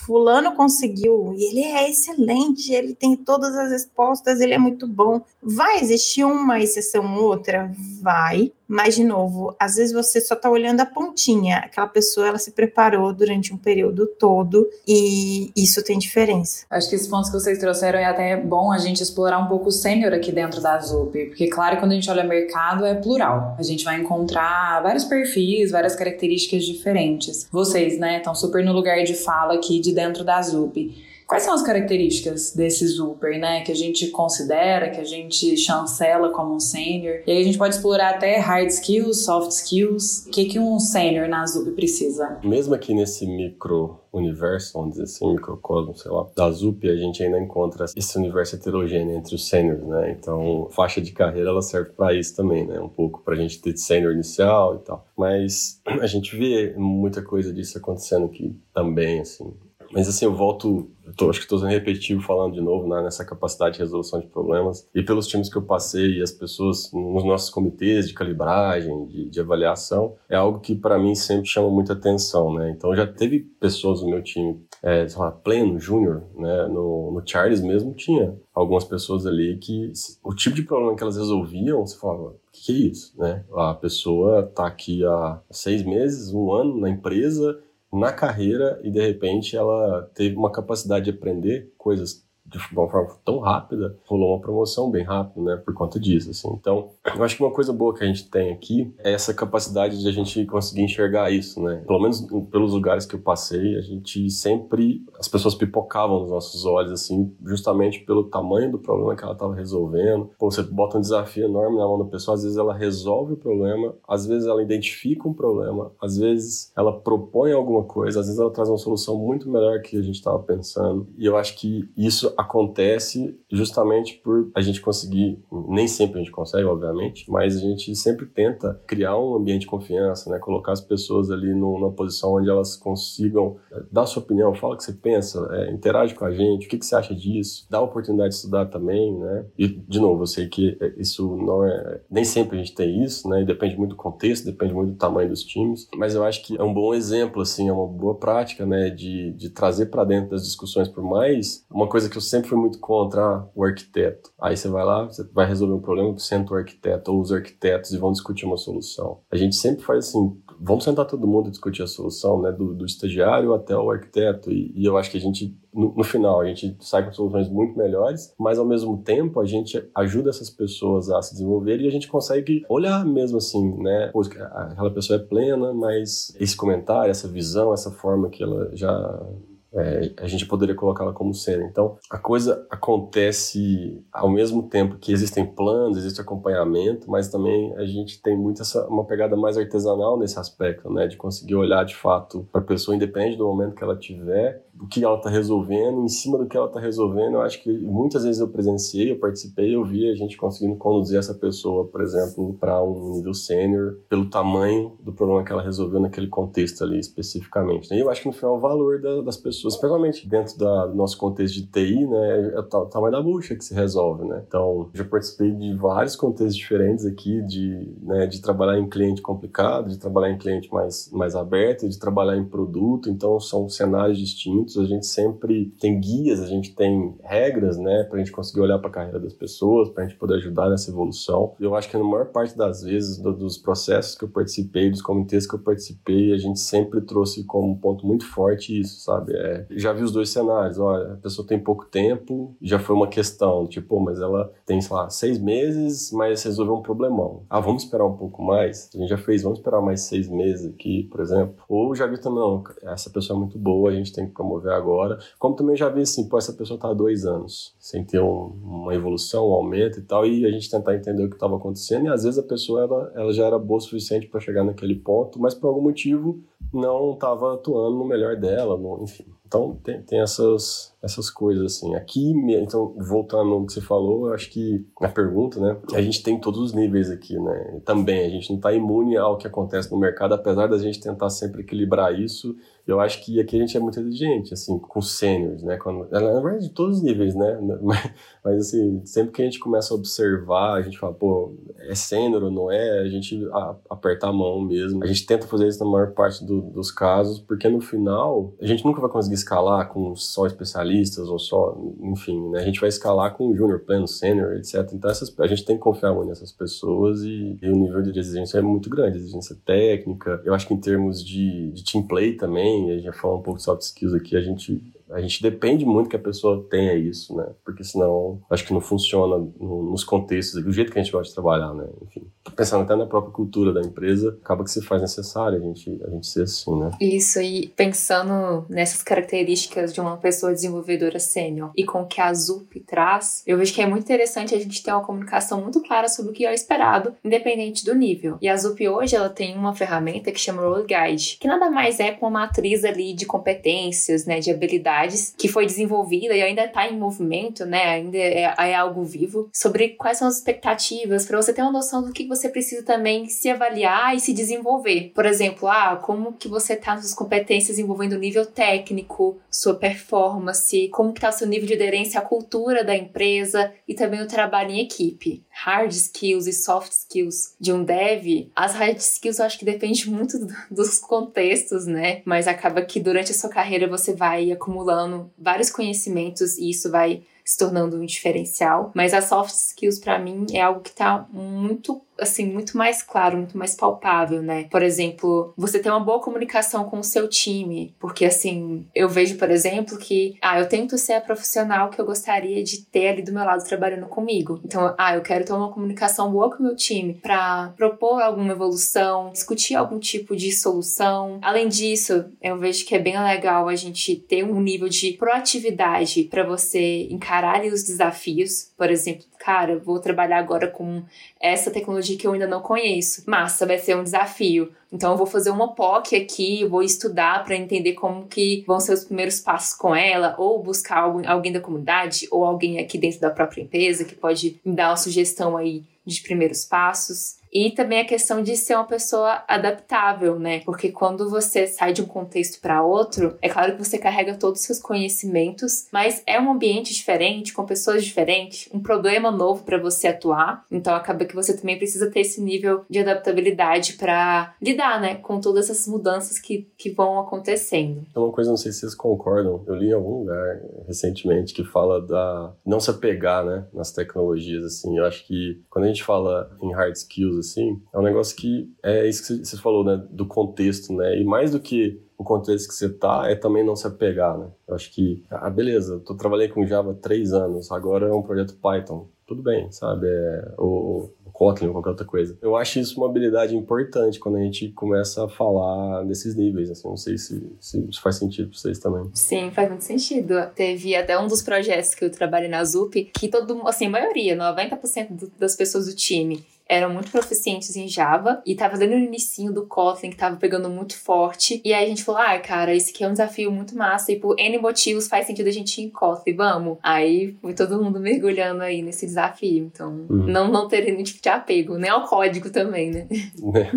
Fulano 0.04 0.54
conseguiu 0.54 1.34
e 1.36 1.44
ele 1.44 1.64
é 1.64 1.88
excelente, 1.88 2.72
ele 2.72 2.94
tem 2.94 3.16
todas 3.16 3.56
as 3.56 3.70
respostas, 3.70 4.40
ele 4.40 4.54
é 4.54 4.58
muito 4.58 4.86
bom. 4.86 5.22
Vai 5.42 5.80
existir 5.80 6.24
uma 6.24 6.60
exceção 6.60 7.16
ou 7.16 7.24
outra? 7.24 7.72
Vai. 8.00 8.52
Mas, 8.72 8.94
de 8.94 9.04
novo, 9.04 9.54
às 9.60 9.74
vezes 9.74 9.92
você 9.92 10.18
só 10.18 10.32
está 10.34 10.48
olhando 10.48 10.80
a 10.80 10.86
pontinha. 10.86 11.58
Aquela 11.58 11.86
pessoa, 11.86 12.28
ela 12.28 12.38
se 12.38 12.52
preparou 12.52 13.12
durante 13.12 13.52
um 13.52 13.58
período 13.58 14.06
todo 14.06 14.66
e 14.88 15.52
isso 15.54 15.84
tem 15.84 15.98
diferença. 15.98 16.64
Acho 16.70 16.88
que 16.88 16.94
esses 16.94 17.06
pontos 17.06 17.28
que 17.28 17.38
vocês 17.38 17.58
trouxeram 17.58 17.98
é 17.98 18.06
até 18.06 18.34
bom 18.34 18.72
a 18.72 18.78
gente 18.78 19.02
explorar 19.02 19.38
um 19.40 19.46
pouco 19.46 19.68
o 19.68 19.70
sênior 19.70 20.14
aqui 20.14 20.32
dentro 20.32 20.62
da 20.62 20.78
ZUP, 20.78 21.26
porque, 21.26 21.48
claro, 21.48 21.76
quando 21.76 21.92
a 21.92 21.96
gente 21.96 22.10
olha 22.10 22.24
mercado, 22.24 22.86
é 22.86 22.94
plural. 22.94 23.54
A 23.58 23.62
gente 23.62 23.84
vai 23.84 24.00
encontrar 24.00 24.82
vários 24.82 25.04
perfis, 25.04 25.70
várias 25.70 25.94
características 25.94 26.64
diferentes. 26.64 27.46
Vocês, 27.52 27.98
né, 27.98 28.16
estão 28.16 28.34
super 28.34 28.64
no 28.64 28.72
lugar 28.72 29.04
de 29.04 29.12
fala 29.12 29.52
aqui 29.52 29.80
de 29.80 29.92
dentro 29.92 30.24
da 30.24 30.40
ZUP. 30.40 31.11
Quais 31.32 31.44
são 31.44 31.54
as 31.54 31.62
características 31.62 32.52
desse 32.54 32.86
Zuper, 32.86 33.40
né? 33.40 33.62
Que 33.62 33.72
a 33.72 33.74
gente 33.74 34.08
considera, 34.08 34.90
que 34.90 35.00
a 35.00 35.04
gente 35.04 35.56
chancela 35.56 36.28
como 36.28 36.54
um 36.54 36.60
sênior. 36.60 37.22
E 37.26 37.32
aí 37.32 37.40
a 37.40 37.42
gente 37.42 37.56
pode 37.56 37.74
explorar 37.74 38.16
até 38.16 38.36
hard 38.36 38.68
skills, 38.68 39.24
soft 39.24 39.50
skills. 39.50 40.26
O 40.26 40.30
que, 40.30 40.44
que 40.44 40.58
um 40.58 40.78
sênior 40.78 41.30
na 41.30 41.46
Zup 41.46 41.70
precisa? 41.70 42.38
Mesmo 42.44 42.74
aqui 42.74 42.92
nesse 42.92 43.26
micro 43.26 43.98
universo, 44.12 44.74
vamos 44.74 44.90
dizer 44.90 45.04
assim, 45.04 45.32
microcosmo, 45.32 45.96
sei 45.96 46.10
lá, 46.10 46.26
da 46.36 46.50
ZUP, 46.50 46.88
a 46.88 46.96
gente 46.96 47.22
ainda 47.22 47.40
encontra 47.40 47.86
esse 47.96 48.18
universo 48.18 48.56
heterogêneo 48.56 49.16
entre 49.16 49.34
os 49.34 49.48
sêniores, 49.48 49.82
né? 49.84 50.12
Então, 50.12 50.68
faixa 50.70 51.00
de 51.00 51.12
carreira, 51.12 51.48
ela 51.48 51.62
serve 51.62 51.90
para 51.92 52.12
isso 52.14 52.36
também, 52.36 52.66
né? 52.66 52.78
Um 52.78 52.88
pouco 52.88 53.22
para 53.24 53.34
a 53.34 53.36
gente 53.38 53.60
ter 53.60 53.76
sênior 53.76 54.12
inicial 54.12 54.76
e 54.76 54.78
tal. 54.80 55.06
Mas 55.16 55.80
a 56.00 56.06
gente 56.06 56.36
vê 56.36 56.74
muita 56.76 57.22
coisa 57.22 57.52
disso 57.52 57.78
acontecendo 57.78 58.26
aqui 58.26 58.54
também, 58.74 59.20
assim. 59.20 59.50
Mas 59.92 60.08
assim, 60.08 60.24
eu 60.24 60.34
volto, 60.34 60.90
eu 61.04 61.14
tô, 61.14 61.28
acho 61.28 61.38
que 61.38 61.44
estou 61.44 61.58
sendo 61.58 61.70
repetitivo 61.70 62.22
falando 62.22 62.54
de 62.54 62.60
novo 62.60 62.88
né, 62.88 63.02
nessa 63.02 63.24
capacidade 63.24 63.74
de 63.74 63.80
resolução 63.80 64.20
de 64.20 64.26
problemas. 64.26 64.88
E 64.94 65.02
pelos 65.02 65.26
times 65.26 65.50
que 65.50 65.56
eu 65.56 65.62
passei 65.62 66.18
e 66.18 66.22
as 66.22 66.32
pessoas 66.32 66.90
nos 66.92 67.24
nossos 67.24 67.50
comitês 67.50 68.08
de 68.08 68.14
calibragem, 68.14 69.06
de, 69.06 69.28
de 69.28 69.40
avaliação, 69.40 70.16
é 70.28 70.36
algo 70.36 70.60
que 70.60 70.74
para 70.74 70.98
mim 70.98 71.14
sempre 71.14 71.46
chama 71.46 71.68
muita 71.68 71.92
atenção, 71.92 72.54
né? 72.54 72.70
Então 72.70 72.94
já 72.96 73.06
teve 73.06 73.40
pessoas 73.60 74.00
no 74.00 74.08
meu 74.08 74.22
time 74.22 74.60
é, 74.82 75.06
sei 75.06 75.20
lá, 75.20 75.30
pleno, 75.30 75.78
júnior, 75.78 76.24
né? 76.34 76.66
No, 76.66 77.12
no 77.12 77.22
Charles 77.24 77.60
mesmo 77.60 77.94
tinha 77.94 78.36
algumas 78.52 78.84
pessoas 78.84 79.24
ali 79.26 79.56
que 79.58 79.92
o 80.24 80.34
tipo 80.34 80.56
de 80.56 80.62
problema 80.62 80.96
que 80.96 81.02
elas 81.02 81.16
resolviam, 81.16 81.86
você 81.86 81.96
falava, 81.96 82.34
que, 82.52 82.66
que 82.66 82.72
é 82.72 82.88
isso, 82.90 83.14
né? 83.16 83.44
A 83.54 83.74
pessoa 83.74 84.42
tá 84.42 84.66
aqui 84.66 85.04
há 85.04 85.40
seis 85.50 85.84
meses, 85.84 86.32
um 86.34 86.52
ano 86.52 86.80
na 86.80 86.90
empresa, 86.90 87.60
na 87.92 88.12
carreira 88.12 88.80
e 88.82 88.90
de 88.90 89.00
repente 89.00 89.56
ela 89.56 90.10
teve 90.14 90.34
uma 90.34 90.50
capacidade 90.50 91.04
de 91.04 91.10
aprender 91.10 91.70
coisas 91.76 92.21
de 92.44 92.58
uma 92.72 92.88
forma 92.88 93.14
tão 93.24 93.38
rápida, 93.38 93.96
rolou 94.06 94.34
uma 94.34 94.40
promoção 94.40 94.90
bem 94.90 95.04
rápido, 95.04 95.42
né, 95.42 95.56
por 95.56 95.72
conta 95.74 95.98
disso, 95.98 96.30
assim. 96.30 96.48
Então, 96.58 96.90
eu 97.16 97.22
acho 97.24 97.36
que 97.36 97.42
uma 97.42 97.52
coisa 97.52 97.72
boa 97.72 97.94
que 97.94 98.04
a 98.04 98.06
gente 98.06 98.28
tem 98.28 98.52
aqui 98.52 98.92
é 98.98 99.12
essa 99.12 99.32
capacidade 99.32 100.00
de 100.00 100.08
a 100.08 100.12
gente 100.12 100.44
conseguir 100.46 100.82
enxergar 100.82 101.30
isso, 101.30 101.62
né. 101.62 101.82
Pelo 101.86 102.00
menos 102.00 102.20
pelos 102.50 102.72
lugares 102.72 103.06
que 103.06 103.14
eu 103.14 103.20
passei, 103.20 103.76
a 103.76 103.80
gente 103.80 104.28
sempre, 104.30 105.04
as 105.18 105.28
pessoas 105.28 105.54
pipocavam 105.54 106.20
nos 106.20 106.30
nossos 106.30 106.64
olhos, 106.64 106.92
assim, 106.92 107.34
justamente 107.44 108.00
pelo 108.00 108.24
tamanho 108.24 108.72
do 108.72 108.78
problema 108.78 109.16
que 109.16 109.22
ela 109.22 109.32
estava 109.32 109.54
resolvendo. 109.54 110.30
Pô, 110.38 110.50
você 110.50 110.62
bota 110.62 110.98
um 110.98 111.00
desafio 111.00 111.44
enorme 111.44 111.78
na 111.78 111.86
mão 111.86 111.98
da 111.98 112.04
pessoa, 112.04 112.34
às 112.34 112.42
vezes 112.42 112.58
ela 112.58 112.74
resolve 112.74 113.34
o 113.34 113.36
problema, 113.36 113.94
às 114.06 114.26
vezes 114.26 114.46
ela 114.46 114.62
identifica 114.62 115.28
um 115.28 115.32
problema, 115.32 115.92
às 116.00 116.16
vezes 116.16 116.72
ela 116.76 117.00
propõe 117.00 117.52
alguma 117.52 117.84
coisa, 117.84 118.20
às 118.20 118.26
vezes 118.26 118.40
ela 118.40 118.50
traz 118.50 118.68
uma 118.68 118.78
solução 118.78 119.16
muito 119.16 119.48
melhor 119.48 119.80
que 119.80 119.96
a 119.96 120.02
gente 120.02 120.16
estava 120.16 120.38
pensando. 120.38 121.06
E 121.16 121.26
eu 121.26 121.36
acho 121.36 121.56
que 121.56 121.88
isso 121.96 122.31
acontece 122.36 123.38
justamente 123.50 124.14
por 124.22 124.50
a 124.54 124.60
gente 124.60 124.80
conseguir, 124.80 125.38
nem 125.68 125.86
sempre 125.86 126.16
a 126.16 126.22
gente 126.22 126.32
consegue, 126.32 126.64
obviamente, 126.64 127.30
mas 127.30 127.56
a 127.56 127.60
gente 127.60 127.94
sempre 127.94 128.26
tenta 128.26 128.80
criar 128.86 129.18
um 129.18 129.34
ambiente 129.34 129.62
de 129.62 129.66
confiança, 129.66 130.30
né? 130.30 130.38
Colocar 130.38 130.72
as 130.72 130.80
pessoas 130.80 131.30
ali 131.30 131.54
numa 131.54 131.90
posição 131.90 132.34
onde 132.34 132.48
elas 132.48 132.76
consigam 132.76 133.56
eh, 133.70 133.82
dar 133.90 134.06
sua 134.06 134.22
opinião, 134.22 134.54
fala 134.54 134.74
o 134.74 134.76
que 134.76 134.84
você 134.84 134.92
pensa, 134.92 135.48
é, 135.52 135.70
interage 135.70 136.14
com 136.14 136.24
a 136.24 136.30
gente, 136.32 136.66
o 136.66 136.70
que, 136.70 136.78
que 136.78 136.86
você 136.86 136.94
acha 136.94 137.14
disso, 137.14 137.66
dá 137.70 137.78
a 137.78 137.82
oportunidade 137.82 138.30
de 138.30 138.36
estudar 138.36 138.66
também, 138.66 139.16
né? 139.18 139.44
E, 139.58 139.68
de 139.68 140.00
novo, 140.00 140.22
eu 140.22 140.26
sei 140.26 140.48
que 140.48 140.76
eh, 140.80 140.94
isso 140.96 141.36
não 141.36 141.64
é... 141.64 142.00
Nem 142.10 142.24
sempre 142.24 142.58
a 142.58 142.62
gente 142.62 142.74
tem 142.74 143.02
isso, 143.04 143.28
né? 143.28 143.42
E 143.42 143.44
depende 143.44 143.76
muito 143.76 143.90
do 143.90 143.96
contexto, 143.96 144.44
depende 144.44 144.72
muito 144.72 144.92
do 144.92 144.98
tamanho 144.98 145.28
dos 145.28 145.42
times, 145.42 145.88
mas 145.96 146.14
eu 146.14 146.24
acho 146.24 146.42
que 146.44 146.56
é 146.56 146.62
um 146.62 146.72
bom 146.72 146.94
exemplo, 146.94 147.42
assim, 147.42 147.68
é 147.68 147.72
uma 147.72 147.86
boa 147.86 148.14
prática, 148.14 148.64
né? 148.64 148.90
De, 148.90 149.32
de 149.32 149.50
trazer 149.50 149.86
para 149.86 150.04
dentro 150.04 150.30
das 150.30 150.44
discussões, 150.44 150.88
por 150.88 151.02
mais... 151.02 151.64
Uma 151.70 151.88
coisa 151.88 152.08
que 152.08 152.16
eu 152.16 152.21
sempre 152.22 152.48
fui 152.48 152.58
muito 152.58 152.78
contra 152.78 153.48
o 153.54 153.64
arquiteto. 153.64 154.30
Aí 154.40 154.56
você 154.56 154.68
vai 154.68 154.84
lá, 154.84 155.04
você 155.04 155.22
vai 155.32 155.46
resolver 155.46 155.74
um 155.74 155.80
problema, 155.80 156.18
senta 156.18 156.54
o 156.54 156.56
arquiteto 156.56 157.12
ou 157.12 157.20
os 157.20 157.32
arquitetos 157.32 157.92
e 157.92 157.98
vão 157.98 158.12
discutir 158.12 158.46
uma 158.46 158.56
solução. 158.56 159.20
A 159.30 159.36
gente 159.36 159.56
sempre 159.56 159.84
faz 159.84 160.08
assim, 160.08 160.36
vamos 160.60 160.84
sentar 160.84 161.06
todo 161.06 161.26
mundo 161.26 161.48
e 161.48 161.50
discutir 161.50 161.82
a 161.82 161.86
solução, 161.86 162.40
né, 162.40 162.52
do, 162.52 162.74
do 162.74 162.84
estagiário 162.84 163.52
até 163.52 163.76
o 163.76 163.90
arquiteto. 163.90 164.50
E, 164.50 164.72
e, 164.74 164.84
eu 164.84 164.96
acho 164.96 165.10
que 165.10 165.16
a 165.16 165.20
gente, 165.20 165.56
no, 165.72 165.94
no, 165.94 166.04
final, 166.04 166.40
a 166.40 166.46
gente 166.46 166.76
sai 166.80 167.04
com 167.04 167.12
soluções 167.12 167.48
muito 167.48 167.76
melhores, 167.76 168.32
mas 168.38 168.58
ao 168.58 168.64
mesmo 168.64 169.02
tempo 169.02 169.40
a 169.40 169.44
gente 169.44 169.82
ajuda 169.94 170.30
essas 170.30 170.50
pessoas 170.50 171.10
a 171.10 171.20
se 171.20 171.32
desenvolver 171.32 171.80
e 171.80 171.86
a 171.86 171.90
gente 171.90 172.08
consegue 172.08 172.64
olhar 172.68 173.04
mesmo 173.04 173.38
assim, 173.38 173.76
né, 173.82 174.10
Pô, 174.12 174.20
aquela 174.20 174.90
pessoa 174.90 175.18
é 175.18 175.22
plena, 175.22 175.72
mas 175.72 176.34
esse 176.38 176.56
comentário, 176.56 177.10
essa 177.10 177.28
visão, 177.28 177.72
essa 177.72 177.90
forma 177.90 178.28
que 178.28 178.42
ela 178.42 178.70
já 178.74 179.26
é, 179.74 180.12
a 180.18 180.26
gente 180.26 180.46
poderia 180.46 180.74
colocá-la 180.74 181.12
como 181.12 181.34
cena. 181.34 181.64
Então, 181.64 181.96
a 182.10 182.18
coisa 182.18 182.66
acontece 182.70 184.04
ao 184.12 184.28
mesmo 184.28 184.68
tempo 184.68 184.96
que 184.98 185.12
existem 185.12 185.46
planos, 185.46 185.96
existe 185.96 186.20
acompanhamento, 186.20 187.10
mas 187.10 187.28
também 187.28 187.74
a 187.76 187.84
gente 187.84 188.20
tem 188.20 188.36
muito 188.36 188.62
essa, 188.62 188.86
uma 188.86 189.04
pegada 189.04 189.36
mais 189.36 189.56
artesanal 189.56 190.18
nesse 190.18 190.38
aspecto, 190.38 190.92
né? 190.92 191.06
De 191.06 191.16
conseguir 191.16 191.54
olhar 191.54 191.84
de 191.84 191.96
fato 191.96 192.46
para 192.52 192.60
a 192.60 192.64
pessoa, 192.64 192.94
independente 192.94 193.36
do 193.36 193.46
momento 193.46 193.74
que 193.74 193.82
ela 193.82 193.96
tiver, 193.96 194.62
o 194.80 194.86
que 194.86 195.04
ela 195.04 195.16
está 195.16 195.28
resolvendo, 195.30 196.02
em 196.02 196.08
cima 196.08 196.38
do 196.38 196.46
que 196.46 196.56
ela 196.56 196.66
está 196.66 196.80
resolvendo, 196.80 197.34
eu 197.34 197.42
acho 197.42 197.62
que 197.62 197.70
muitas 197.78 198.24
vezes 198.24 198.40
eu 198.40 198.48
presenciei, 198.48 199.12
eu 199.12 199.18
participei, 199.18 199.74
eu 199.74 199.84
vi 199.84 200.10
a 200.10 200.14
gente 200.14 200.36
conseguindo 200.36 200.76
conduzir 200.76 201.18
essa 201.18 201.34
pessoa, 201.34 201.86
por 201.86 202.00
exemplo, 202.00 202.56
para 202.58 202.82
um 202.82 203.12
nível 203.12 203.34
sênior, 203.34 203.98
pelo 204.08 204.28
tamanho 204.28 204.96
do 205.00 205.12
problema 205.12 205.44
que 205.44 205.52
ela 205.52 205.62
resolveu 205.62 206.00
naquele 206.00 206.26
contexto 206.26 206.82
ali 206.82 206.98
especificamente. 206.98 207.90
Né? 207.90 207.98
E 207.98 208.00
eu 208.00 208.10
acho 208.10 208.22
que 208.22 208.28
no 208.28 208.32
final 208.32 208.56
o 208.56 208.60
valor 208.60 209.00
da, 209.00 209.20
das 209.20 209.36
pessoas, 209.36 209.74
especialmente 209.74 210.28
dentro 210.28 210.58
da, 210.58 210.86
do 210.86 210.96
nosso 210.96 211.18
contexto 211.18 211.54
de 211.54 211.66
TI, 211.66 212.06
né, 212.06 212.52
é 212.54 212.58
o 212.58 212.86
tamanho 212.86 213.12
da 213.12 213.22
bucha 213.22 213.54
que 213.54 213.64
se 213.64 213.74
resolve, 213.74 214.24
né? 214.24 214.42
Então, 214.46 214.90
já 214.94 215.04
participei 215.04 215.52
de 215.52 215.74
vários 215.74 216.16
contextos 216.16 216.56
diferentes 216.56 217.04
aqui, 217.04 217.42
de, 217.42 217.94
né, 218.02 218.26
de 218.26 218.40
trabalhar 218.40 218.78
em 218.78 218.88
cliente 218.88 219.20
complicado, 219.20 219.88
de 219.88 219.98
trabalhar 219.98 220.32
em 220.32 220.38
cliente 220.38 220.72
mais, 220.72 221.10
mais 221.12 221.34
aberto, 221.34 221.88
de 221.88 221.98
trabalhar 221.98 222.36
em 222.36 222.44
produto, 222.44 223.10
então 223.10 223.38
são 223.38 223.68
cenários 223.68 224.18
distintos 224.18 224.71
a 224.80 224.84
gente 224.84 225.06
sempre 225.06 225.72
tem 225.80 226.00
guias, 226.00 226.40
a 226.40 226.46
gente 226.46 226.74
tem 226.74 227.14
regras, 227.22 227.78
né, 227.78 228.04
para 228.04 228.16
a 228.16 228.18
gente 228.18 228.32
conseguir 228.32 228.60
olhar 228.60 228.78
para 228.78 228.88
a 228.88 228.92
carreira 228.92 229.20
das 229.20 229.32
pessoas, 229.32 229.88
para 229.88 230.04
a 230.04 230.08
gente 230.08 230.18
poder 230.18 230.34
ajudar 230.34 230.70
nessa 230.70 230.90
evolução. 230.90 231.54
Eu 231.60 231.74
acho 231.74 231.88
que 231.88 231.96
na 231.96 232.04
maior 232.04 232.26
parte 232.26 232.56
das 232.56 232.82
vezes, 232.82 233.18
do, 233.18 233.32
dos 233.32 233.58
processos 233.58 234.14
que 234.14 234.24
eu 234.24 234.28
participei, 234.28 234.90
dos 234.90 235.02
comitês 235.02 235.46
que 235.46 235.54
eu 235.54 235.58
participei, 235.58 236.32
a 236.32 236.38
gente 236.38 236.60
sempre 236.60 237.00
trouxe 237.00 237.44
como 237.44 237.72
um 237.72 237.76
ponto 237.76 238.06
muito 238.06 238.26
forte 238.26 238.78
isso, 238.78 239.00
sabe? 239.00 239.32
É, 239.34 239.66
já 239.70 239.92
vi 239.92 240.02
os 240.02 240.12
dois 240.12 240.30
cenários, 240.30 240.78
olha, 240.78 241.14
a 241.14 241.16
pessoa 241.16 241.46
tem 241.46 241.58
pouco 241.58 241.86
tempo, 241.86 242.54
já 242.60 242.78
foi 242.78 242.94
uma 242.94 243.08
questão, 243.08 243.66
tipo, 243.66 243.98
mas 244.00 244.20
ela 244.20 244.52
tem, 244.66 244.80
sei 244.80 244.96
lá, 244.96 245.10
seis 245.10 245.38
meses, 245.38 246.12
mas 246.12 246.42
resolveu 246.42 246.74
um 246.74 246.82
problemão. 246.82 247.44
Ah, 247.48 247.60
vamos 247.60 247.84
esperar 247.84 248.06
um 248.06 248.16
pouco 248.16 248.42
mais? 248.42 248.90
A 248.94 248.98
gente 248.98 249.08
já 249.08 249.18
fez, 249.18 249.42
vamos 249.42 249.58
esperar 249.58 249.80
mais 249.80 250.02
seis 250.02 250.28
meses 250.28 250.66
aqui, 250.66 251.04
por 251.10 251.20
exemplo. 251.20 251.54
Ou 251.68 251.94
já 251.94 252.06
vi 252.06 252.20
também, 252.20 252.40
não, 252.40 252.64
essa 252.82 253.10
pessoa 253.10 253.36
é 253.36 253.40
muito 253.40 253.58
boa, 253.58 253.90
a 253.90 253.94
gente 253.94 254.12
tem 254.12 254.26
que 254.26 254.32
promover 254.32 254.51
ver 254.60 254.72
agora. 254.72 255.18
Como 255.38 255.54
também 255.54 255.76
já 255.76 255.88
vi 255.88 256.02
assim, 256.02 256.28
pô, 256.28 256.38
essa 256.38 256.52
pessoa 256.52 256.78
tá 256.78 256.88
há 256.88 256.94
dois 256.94 257.24
anos 257.24 257.74
sem 257.78 258.04
ter 258.04 258.20
um, 258.20 258.52
uma 258.62 258.94
evolução, 258.94 259.48
um 259.48 259.52
aumento 259.52 259.98
e 259.98 260.02
tal, 260.02 260.26
e 260.26 260.46
a 260.46 260.50
gente 260.50 260.70
tentar 260.70 260.94
entender 260.94 261.24
o 261.24 261.28
que 261.28 261.36
estava 261.36 261.56
acontecendo, 261.56 262.06
e 262.06 262.08
às 262.08 262.24
vezes 262.24 262.38
a 262.38 262.42
pessoa 262.42 262.82
ela, 262.82 263.12
ela 263.14 263.32
já 263.32 263.46
era 263.46 263.58
boa 263.58 263.78
o 263.78 263.80
suficiente 263.80 264.26
para 264.26 264.40
chegar 264.40 264.64
naquele 264.64 264.94
ponto, 264.94 265.40
mas 265.40 265.54
por 265.54 265.68
algum 265.68 265.82
motivo 265.82 266.42
não 266.72 267.12
estava 267.12 267.54
atuando 267.54 267.98
no 267.98 268.04
melhor 268.04 268.36
dela, 268.36 268.76
no, 268.78 269.02
enfim. 269.02 269.26
Então 269.46 269.78
tem, 269.84 270.00
tem 270.00 270.20
essas, 270.20 270.94
essas 271.02 271.28
coisas 271.28 271.62
assim. 271.64 271.94
Aqui, 271.94 272.30
então, 272.30 272.94
voltando 272.96 273.50
no 273.50 273.66
que 273.66 273.74
você 273.74 273.82
falou, 273.82 274.28
eu 274.28 274.32
acho 274.32 274.50
que 274.50 274.86
a 275.02 275.08
pergunta, 275.08 275.60
né? 275.60 275.76
A 275.92 276.00
gente 276.00 276.22
tem 276.22 276.40
todos 276.40 276.58
os 276.58 276.72
níveis 276.72 277.10
aqui, 277.10 277.38
né? 277.38 277.82
Também, 277.84 278.24
a 278.24 278.30
gente 278.30 278.48
não 278.48 278.56
está 278.56 278.72
imune 278.72 279.16
ao 279.18 279.36
que 279.36 279.46
acontece 279.46 279.92
no 279.92 279.98
mercado, 279.98 280.32
apesar 280.32 280.68
da 280.68 280.78
gente 280.78 281.00
tentar 281.00 281.28
sempre 281.28 281.60
equilibrar 281.60 282.18
isso 282.18 282.56
eu 282.86 283.00
acho 283.00 283.24
que 283.24 283.40
aqui 283.40 283.56
a 283.56 283.60
gente 283.60 283.76
é 283.76 283.80
muito 283.80 284.00
exigente, 284.00 284.52
assim, 284.52 284.78
com 284.78 285.00
sêniores, 285.00 285.62
né? 285.62 285.76
Quando, 285.76 286.08
na 286.10 286.40
verdade, 286.40 286.68
de 286.68 286.74
todos 286.74 286.98
os 286.98 287.02
níveis, 287.02 287.34
né? 287.34 287.58
Mas, 287.82 288.12
mas, 288.44 288.56
assim, 288.58 289.02
sempre 289.04 289.32
que 289.32 289.42
a 289.42 289.44
gente 289.44 289.58
começa 289.58 289.94
a 289.94 289.96
observar, 289.96 290.74
a 290.74 290.82
gente 290.82 290.98
fala, 290.98 291.14
pô, 291.14 291.54
é 291.88 291.94
sênior 291.94 292.42
ou 292.42 292.50
não 292.50 292.70
é? 292.70 293.00
A 293.00 293.08
gente 293.08 293.44
a, 293.52 293.76
aperta 293.90 294.26
a 294.26 294.32
mão 294.32 294.60
mesmo. 294.60 295.02
A 295.02 295.06
gente 295.06 295.26
tenta 295.26 295.46
fazer 295.46 295.68
isso 295.68 295.82
na 295.84 295.90
maior 295.90 296.12
parte 296.12 296.44
do, 296.44 296.60
dos 296.60 296.90
casos, 296.90 297.38
porque 297.38 297.68
no 297.68 297.80
final, 297.80 298.52
a 298.60 298.66
gente 298.66 298.84
nunca 298.84 299.00
vai 299.00 299.10
conseguir 299.10 299.34
escalar 299.34 299.88
com 299.88 300.14
só 300.16 300.46
especialistas 300.46 301.28
ou 301.28 301.38
só, 301.38 301.76
enfim, 302.00 302.50
né? 302.50 302.60
A 302.60 302.64
gente 302.64 302.80
vai 302.80 302.88
escalar 302.88 303.34
com 303.34 303.54
júnior, 303.54 303.80
pleno, 303.80 304.08
sênior, 304.08 304.54
etc. 304.56 304.90
Então, 304.92 305.10
essas, 305.10 305.32
a 305.38 305.46
gente 305.46 305.64
tem 305.64 305.76
que 305.76 305.82
confiar 305.82 306.12
muito 306.12 306.28
nessas 306.28 306.50
pessoas 306.52 307.22
e, 307.22 307.58
e, 307.62 307.68
o 307.68 307.76
nível 307.76 308.02
de 308.02 308.18
exigência 308.18 308.58
é 308.58 308.62
muito 308.62 308.90
grande, 308.90 309.18
exigência 309.18 309.56
técnica. 309.64 310.40
Eu 310.44 310.54
acho 310.54 310.66
que 310.66 310.74
em 310.74 310.80
termos 310.80 311.24
de, 311.24 311.70
de 311.72 311.84
team 311.84 312.06
play 312.06 312.36
também, 312.36 312.71
também, 312.80 313.00
já 313.00 313.12
falou 313.12 313.38
um 313.38 313.42
pouco 313.42 313.58
de 313.58 313.64
soft 313.64 313.82
skills 313.82 314.14
aqui, 314.14 314.36
a 314.36 314.40
gente 314.40 314.82
a 315.12 315.20
gente 315.20 315.42
depende 315.42 315.84
muito 315.84 316.08
que 316.08 316.16
a 316.16 316.18
pessoa 316.18 316.66
tenha 316.70 316.94
isso, 316.94 317.36
né? 317.36 317.46
Porque 317.64 317.84
senão 317.84 318.40
acho 318.50 318.64
que 318.64 318.72
não 318.72 318.80
funciona 318.80 319.36
no, 319.58 319.90
nos 319.90 320.04
contextos, 320.04 320.62
do 320.62 320.72
jeito 320.72 320.92
que 320.92 320.98
a 320.98 321.02
gente 321.02 321.12
gosta 321.12 321.28
de 321.28 321.34
trabalhar, 321.34 321.72
né? 321.74 321.86
Enfim, 322.02 322.26
pensando 322.56 322.82
até 322.82 322.96
na 322.96 323.06
própria 323.06 323.32
cultura 323.32 323.72
da 323.72 323.80
empresa, 323.80 324.38
acaba 324.42 324.64
que 324.64 324.70
se 324.70 324.82
faz 324.82 325.02
necessário 325.02 325.58
a 325.58 325.60
gente, 325.60 326.00
a 326.06 326.10
gente 326.10 326.26
ser 326.26 326.42
assim, 326.42 326.78
né? 326.78 326.90
Isso, 327.00 327.40
e 327.40 327.68
pensando 327.68 328.66
nessas 328.68 329.02
características 329.02 329.92
de 329.92 330.00
uma 330.00 330.16
pessoa 330.16 330.52
desenvolvedora 330.52 331.18
sênior 331.18 331.72
e 331.76 331.84
com 331.84 332.02
o 332.02 332.06
que 332.06 332.20
a 332.20 332.32
ZUP 332.32 332.80
traz, 332.80 333.42
eu 333.46 333.58
vejo 333.58 333.74
que 333.74 333.82
é 333.82 333.86
muito 333.86 334.04
interessante 334.04 334.54
a 334.54 334.58
gente 334.58 334.82
ter 334.82 334.92
uma 334.92 335.04
comunicação 335.04 335.60
muito 335.60 335.82
clara 335.82 336.08
sobre 336.08 336.32
o 336.32 336.34
que 336.34 336.46
é 336.46 336.54
esperado, 336.54 337.14
independente 337.24 337.84
do 337.84 337.94
nível. 337.94 338.38
E 338.40 338.48
a 338.48 338.56
ZUP 338.56 338.88
hoje, 338.88 339.16
ela 339.16 339.28
tem 339.28 339.56
uma 339.56 339.74
ferramenta 339.74 340.32
que 340.32 340.40
chama 340.40 340.62
Role 340.62 340.86
Guide, 340.86 341.36
que 341.40 341.46
nada 341.46 341.70
mais 341.70 342.00
é 342.00 342.12
com 342.12 342.26
uma 342.26 342.42
matriz 342.42 342.84
ali 342.84 343.14
de 343.14 343.26
competências, 343.26 344.26
né, 344.26 344.40
de 344.40 344.50
habilidades 344.50 345.01
que 345.36 345.48
foi 345.48 345.66
desenvolvida 345.66 346.34
e 346.34 346.42
ainda 346.42 346.64
está 346.64 346.88
em 346.88 346.98
movimento, 346.98 347.64
né? 347.64 347.84
Ainda 347.84 348.18
é, 348.18 348.54
é, 348.58 348.74
algo 348.74 349.02
vivo, 349.02 349.48
sobre 349.52 349.90
quais 349.90 350.18
são 350.18 350.28
as 350.28 350.36
expectativas, 350.36 351.26
para 351.26 351.40
você 351.40 351.52
ter 351.52 351.62
uma 351.62 351.72
noção 351.72 352.02
do 352.02 352.12
que 352.12 352.26
você 352.26 352.48
precisa 352.48 352.84
também 352.84 353.28
se 353.28 353.48
avaliar 353.50 354.14
e 354.16 354.20
se 354.20 354.32
desenvolver. 354.32 355.12
Por 355.14 355.26
exemplo, 355.26 355.68
ah, 355.68 355.96
como 356.02 356.34
que 356.34 356.48
você 356.48 356.74
está 356.74 356.94
nas 356.94 357.04
suas 357.04 357.14
competências 357.14 357.78
envolvendo 357.78 358.14
o 358.14 358.18
nível 358.18 358.46
técnico, 358.46 359.38
sua 359.50 359.74
performance, 359.74 360.88
como 360.88 361.12
que 361.12 361.18
está 361.18 361.30
o 361.30 361.32
seu 361.32 361.46
nível 361.46 361.66
de 361.66 361.74
aderência 361.74 362.20
à 362.20 362.22
cultura 362.22 362.84
da 362.84 362.96
empresa 362.96 363.72
e 363.86 363.94
também 363.94 364.22
o 364.22 364.28
trabalho 364.28 364.70
em 364.70 364.80
equipe. 364.80 365.44
Hard 365.50 365.90
skills 365.92 366.46
e 366.46 366.52
soft 366.52 366.92
skills 366.92 367.54
de 367.60 367.72
um 367.72 367.84
dev, 367.84 368.50
as 368.54 368.74
hard 368.74 368.98
skills 368.98 369.38
eu 369.38 369.44
acho 369.44 369.58
que 369.58 369.64
depende 369.64 370.08
muito 370.08 370.38
dos 370.70 370.98
contextos, 370.98 371.86
né? 371.86 372.22
Mas 372.24 372.46
acaba 372.46 372.82
que 372.82 373.00
durante 373.00 373.32
a 373.32 373.34
sua 373.34 373.50
carreira 373.50 373.88
você 373.88 374.14
vai 374.14 374.50
acumulando 374.52 374.91
vários 375.38 375.70
conhecimentos 375.70 376.56
e 376.58 376.70
isso 376.70 376.90
vai 376.90 377.22
se 377.44 377.58
tornando 377.58 377.96
um 377.96 378.06
diferencial. 378.06 378.92
Mas 378.94 379.12
as 379.12 379.24
soft 379.24 379.54
skills, 379.54 379.98
para 379.98 380.18
mim, 380.18 380.46
é 380.52 380.60
algo 380.60 380.80
que 380.80 380.90
está 380.90 381.26
muito 381.32 382.00
assim, 382.18 382.46
muito 382.46 382.76
mais 382.76 383.02
claro, 383.02 383.38
muito 383.38 383.56
mais 383.56 383.74
palpável, 383.74 384.42
né? 384.42 384.64
Por 384.70 384.82
exemplo, 384.82 385.52
você 385.56 385.78
ter 385.78 385.90
uma 385.90 386.00
boa 386.00 386.20
comunicação 386.20 386.84
com 386.84 386.98
o 386.98 387.04
seu 387.04 387.28
time, 387.28 387.94
porque 387.98 388.24
assim, 388.24 388.86
eu 388.94 389.08
vejo, 389.08 389.36
por 389.36 389.50
exemplo, 389.50 389.98
que 389.98 390.36
ah, 390.40 390.58
eu 390.58 390.68
tento 390.68 390.98
ser 390.98 391.14
a 391.14 391.20
profissional 391.20 391.90
que 391.90 392.00
eu 392.00 392.04
gostaria 392.04 392.62
de 392.62 392.82
ter 392.86 393.08
ali 393.08 393.22
do 393.22 393.32
meu 393.32 393.44
lado 393.44 393.64
trabalhando 393.64 394.06
comigo. 394.06 394.60
Então, 394.64 394.94
ah, 394.98 395.14
eu 395.14 395.22
quero 395.22 395.44
ter 395.44 395.52
uma 395.52 395.72
comunicação 395.72 396.30
boa 396.30 396.50
com 396.50 396.62
o 396.62 396.66
meu 396.66 396.76
time 396.76 397.14
para 397.14 397.72
propor 397.76 398.22
alguma 398.22 398.52
evolução, 398.52 399.30
discutir 399.32 399.74
algum 399.74 399.98
tipo 399.98 400.36
de 400.36 400.52
solução. 400.52 401.38
Além 401.42 401.68
disso, 401.68 402.24
eu 402.40 402.58
vejo 402.58 402.84
que 402.84 402.94
é 402.94 402.98
bem 402.98 403.20
legal 403.22 403.68
a 403.68 403.76
gente 403.76 404.16
ter 404.16 404.44
um 404.44 404.60
nível 404.60 404.88
de 404.88 405.12
proatividade 405.12 406.24
para 406.24 406.44
você 406.44 407.06
encarar 407.10 407.56
ali 407.56 407.68
os 407.68 407.82
desafios. 407.82 408.71
Por 408.82 408.90
exemplo, 408.90 409.24
cara, 409.38 409.78
vou 409.78 410.00
trabalhar 410.00 410.38
agora 410.38 410.66
com 410.66 411.04
essa 411.38 411.70
tecnologia 411.70 412.18
que 412.18 412.26
eu 412.26 412.32
ainda 412.32 412.48
não 412.48 412.60
conheço. 412.60 413.22
Massa, 413.30 413.64
vai 413.64 413.78
ser 413.78 413.96
um 413.96 414.02
desafio. 414.02 414.72
Então 414.90 415.12
eu 415.12 415.16
vou 415.16 415.24
fazer 415.24 415.50
uma 415.50 415.72
POC 415.72 416.16
aqui, 416.16 416.64
vou 416.64 416.82
estudar 416.82 417.44
para 417.44 417.54
entender 417.54 417.92
como 417.92 418.26
que 418.26 418.64
vão 418.66 418.80
ser 418.80 418.94
os 418.94 419.04
primeiros 419.04 419.38
passos 419.38 419.78
com 419.78 419.94
ela, 419.94 420.34
ou 420.36 420.60
buscar 420.60 420.98
alguém 421.28 421.52
da 421.52 421.60
comunidade, 421.60 422.26
ou 422.28 422.44
alguém 422.44 422.80
aqui 422.80 422.98
dentro 422.98 423.20
da 423.20 423.30
própria 423.30 423.62
empresa 423.62 424.04
que 424.04 424.16
pode 424.16 424.60
me 424.64 424.74
dar 424.74 424.88
uma 424.88 424.96
sugestão 424.96 425.56
aí 425.56 425.84
de 426.04 426.20
primeiros 426.20 426.64
passos. 426.64 427.36
E 427.52 427.70
também 427.70 428.00
a 428.00 428.04
questão 428.04 428.42
de 428.42 428.56
ser 428.56 428.74
uma 428.74 428.86
pessoa 428.86 429.44
adaptável, 429.46 430.38
né? 430.38 430.60
Porque 430.64 430.90
quando 430.90 431.28
você 431.28 431.66
sai 431.66 431.92
de 431.92 432.00
um 432.00 432.06
contexto 432.06 432.60
para 432.60 432.82
outro, 432.82 433.36
é 433.42 433.48
claro 433.48 433.72
que 433.76 433.84
você 433.84 433.98
carrega 433.98 434.34
todos 434.34 434.60
os 434.60 434.66
seus 434.66 434.78
conhecimentos, 434.78 435.86
mas 435.92 436.22
é 436.26 436.40
um 436.40 436.50
ambiente 436.50 436.94
diferente, 436.94 437.52
com 437.52 437.66
pessoas 437.66 438.04
diferentes, 438.04 438.68
um 438.72 438.80
problema 438.80 439.30
novo 439.30 439.64
para 439.64 439.78
você 439.78 440.08
atuar. 440.08 440.64
Então 440.70 440.94
acaba 440.94 441.24
que 441.24 441.34
você 441.34 441.56
também 441.56 441.76
precisa 441.76 442.10
ter 442.10 442.20
esse 442.20 442.40
nível 442.40 442.84
de 442.88 443.00
adaptabilidade 443.00 443.94
para 443.94 444.54
lidar, 444.60 445.00
né, 445.00 445.16
com 445.16 445.40
todas 445.40 445.68
essas 445.68 445.86
mudanças 445.86 446.38
que, 446.38 446.68
que 446.78 446.90
vão 446.90 447.18
acontecendo. 447.18 448.06
É 448.14 448.18
uma 448.18 448.32
coisa, 448.32 448.50
não 448.50 448.56
sei 448.56 448.72
se 448.72 448.80
vocês 448.80 448.94
concordam, 448.94 449.62
eu 449.66 449.74
li 449.74 449.88
em 449.88 449.92
algum 449.92 450.20
lugar 450.20 450.60
recentemente 450.86 451.52
que 451.52 451.64
fala 451.64 452.00
da 452.00 452.54
não 452.64 452.80
se 452.80 452.90
apegar, 452.90 453.44
né, 453.44 453.66
nas 453.72 453.92
tecnologias, 453.92 454.64
assim. 454.64 454.96
Eu 454.96 455.04
acho 455.04 455.26
que 455.26 455.60
quando 455.68 455.84
a 455.84 455.88
gente 455.88 456.02
fala 456.02 456.50
em 456.62 456.72
hard 456.72 456.94
skills, 456.94 457.41
assim, 457.42 457.80
é 457.92 457.98
um 457.98 458.02
negócio 458.02 458.36
que 458.36 458.70
é 458.82 459.08
isso 459.08 459.26
que 459.26 459.44
você 459.44 459.56
falou, 459.56 459.84
né, 459.84 460.02
do 460.10 460.26
contexto, 460.26 460.92
né, 460.94 461.18
e 461.18 461.24
mais 461.24 461.52
do 461.52 461.60
que 461.60 462.00
o 462.16 462.24
contexto 462.24 462.68
que 462.68 462.74
você 462.74 462.88
tá 462.88 463.28
é 463.28 463.34
também 463.34 463.64
não 463.64 463.76
se 463.76 463.86
apegar, 463.86 464.38
né. 464.38 464.48
Eu 464.66 464.74
acho 464.74 464.92
que, 464.92 465.22
ah, 465.30 465.50
beleza, 465.50 466.00
tô 466.00 466.14
trabalhei 466.14 466.48
com 466.48 466.66
Java 466.66 466.92
há 466.92 466.94
três 466.94 467.32
anos, 467.32 467.70
agora 467.70 468.08
é 468.08 468.12
um 468.12 468.22
projeto 468.22 468.56
Python, 468.56 469.08
tudo 469.26 469.42
bem, 469.42 469.70
sabe, 469.70 470.06
é, 470.06 470.54
o, 470.58 471.10
Kotlin 471.32 471.68
ou 471.68 471.72
qualquer 471.72 471.90
outra 471.90 472.06
coisa. 472.06 472.38
Eu 472.40 472.54
acho 472.54 472.78
isso 472.78 473.00
uma 473.00 473.08
habilidade 473.08 473.56
importante 473.56 474.20
quando 474.20 474.36
a 474.36 474.40
gente 474.40 474.68
começa 474.68 475.24
a 475.24 475.28
falar 475.28 476.04
desses 476.04 476.36
níveis, 476.36 476.70
assim, 476.70 476.86
não 476.86 476.96
sei 476.96 477.18
se, 477.18 477.50
se 477.58 477.80
isso 477.88 478.00
faz 478.00 478.16
sentido 478.16 478.50
para 478.50 478.58
vocês 478.58 478.78
também. 478.78 479.10
Sim, 479.14 479.50
faz 479.50 479.68
muito 479.68 479.82
sentido. 479.82 480.34
Teve 480.54 480.94
até 480.94 481.18
um 481.18 481.26
dos 481.26 481.42
projetos 481.42 481.94
que 481.94 482.04
eu 482.04 482.10
trabalhei 482.10 482.48
na 482.48 482.62
ZUP 482.62 483.10
que 483.12 483.28
todo, 483.28 483.66
assim, 483.66 483.86
a 483.86 483.90
maioria, 483.90 484.36
90% 484.36 485.30
das 485.38 485.56
pessoas 485.56 485.86
do 485.86 485.96
time 485.96 486.44
eram 486.72 486.90
muito 486.90 487.10
proficientes 487.10 487.76
em 487.76 487.86
Java 487.86 488.42
e 488.46 488.54
tava 488.54 488.78
dando 488.78 488.92
o 488.92 488.98
inicinho 488.98 489.52
do 489.52 489.66
Kotlin 489.66 490.08
que 490.08 490.16
tava 490.16 490.36
pegando 490.36 490.70
muito 490.70 490.98
forte. 490.98 491.60
E 491.62 491.74
aí 491.74 491.84
a 491.84 491.88
gente 491.88 492.02
falou: 492.02 492.20
"Ah, 492.22 492.38
cara, 492.38 492.74
esse 492.74 492.90
aqui 492.90 493.04
é 493.04 493.08
um 493.08 493.12
desafio 493.12 493.52
muito 493.52 493.76
massa 493.76 494.10
e 494.10 494.18
por 494.18 494.38
N 494.38 494.56
motivos 494.58 495.06
faz 495.06 495.26
sentido 495.26 495.48
a 495.48 495.52
gente 495.52 495.80
ir 495.80 495.84
em 495.84 495.90
Kotlin, 495.90 496.34
vamos". 496.34 496.78
Aí 496.82 497.36
foi 497.42 497.52
todo 497.52 497.82
mundo 497.82 498.00
mergulhando 498.00 498.62
aí 498.62 498.80
nesse 498.80 499.04
desafio. 499.04 499.64
Então, 499.64 500.06
uhum. 500.08 500.26
não 500.26 500.50
não 500.50 500.66
ter 500.66 500.84
nenhum 500.84 501.02
tipo 501.02 501.20
de 501.20 501.28
apego, 501.28 501.76
nem 501.76 501.90
ao 501.90 502.06
código 502.06 502.50
também, 502.50 502.90
né? 502.90 503.06
É, 503.54 503.70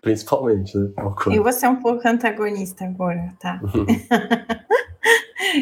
principalmente, 0.00 0.76
né? 0.78 0.90
Eu 1.30 1.42
vou 1.42 1.52
ser 1.52 1.68
um 1.68 1.76
pouco 1.76 2.06
antagonista 2.08 2.84
agora, 2.84 3.34
tá? 3.38 3.60
Uhum. 3.62 3.84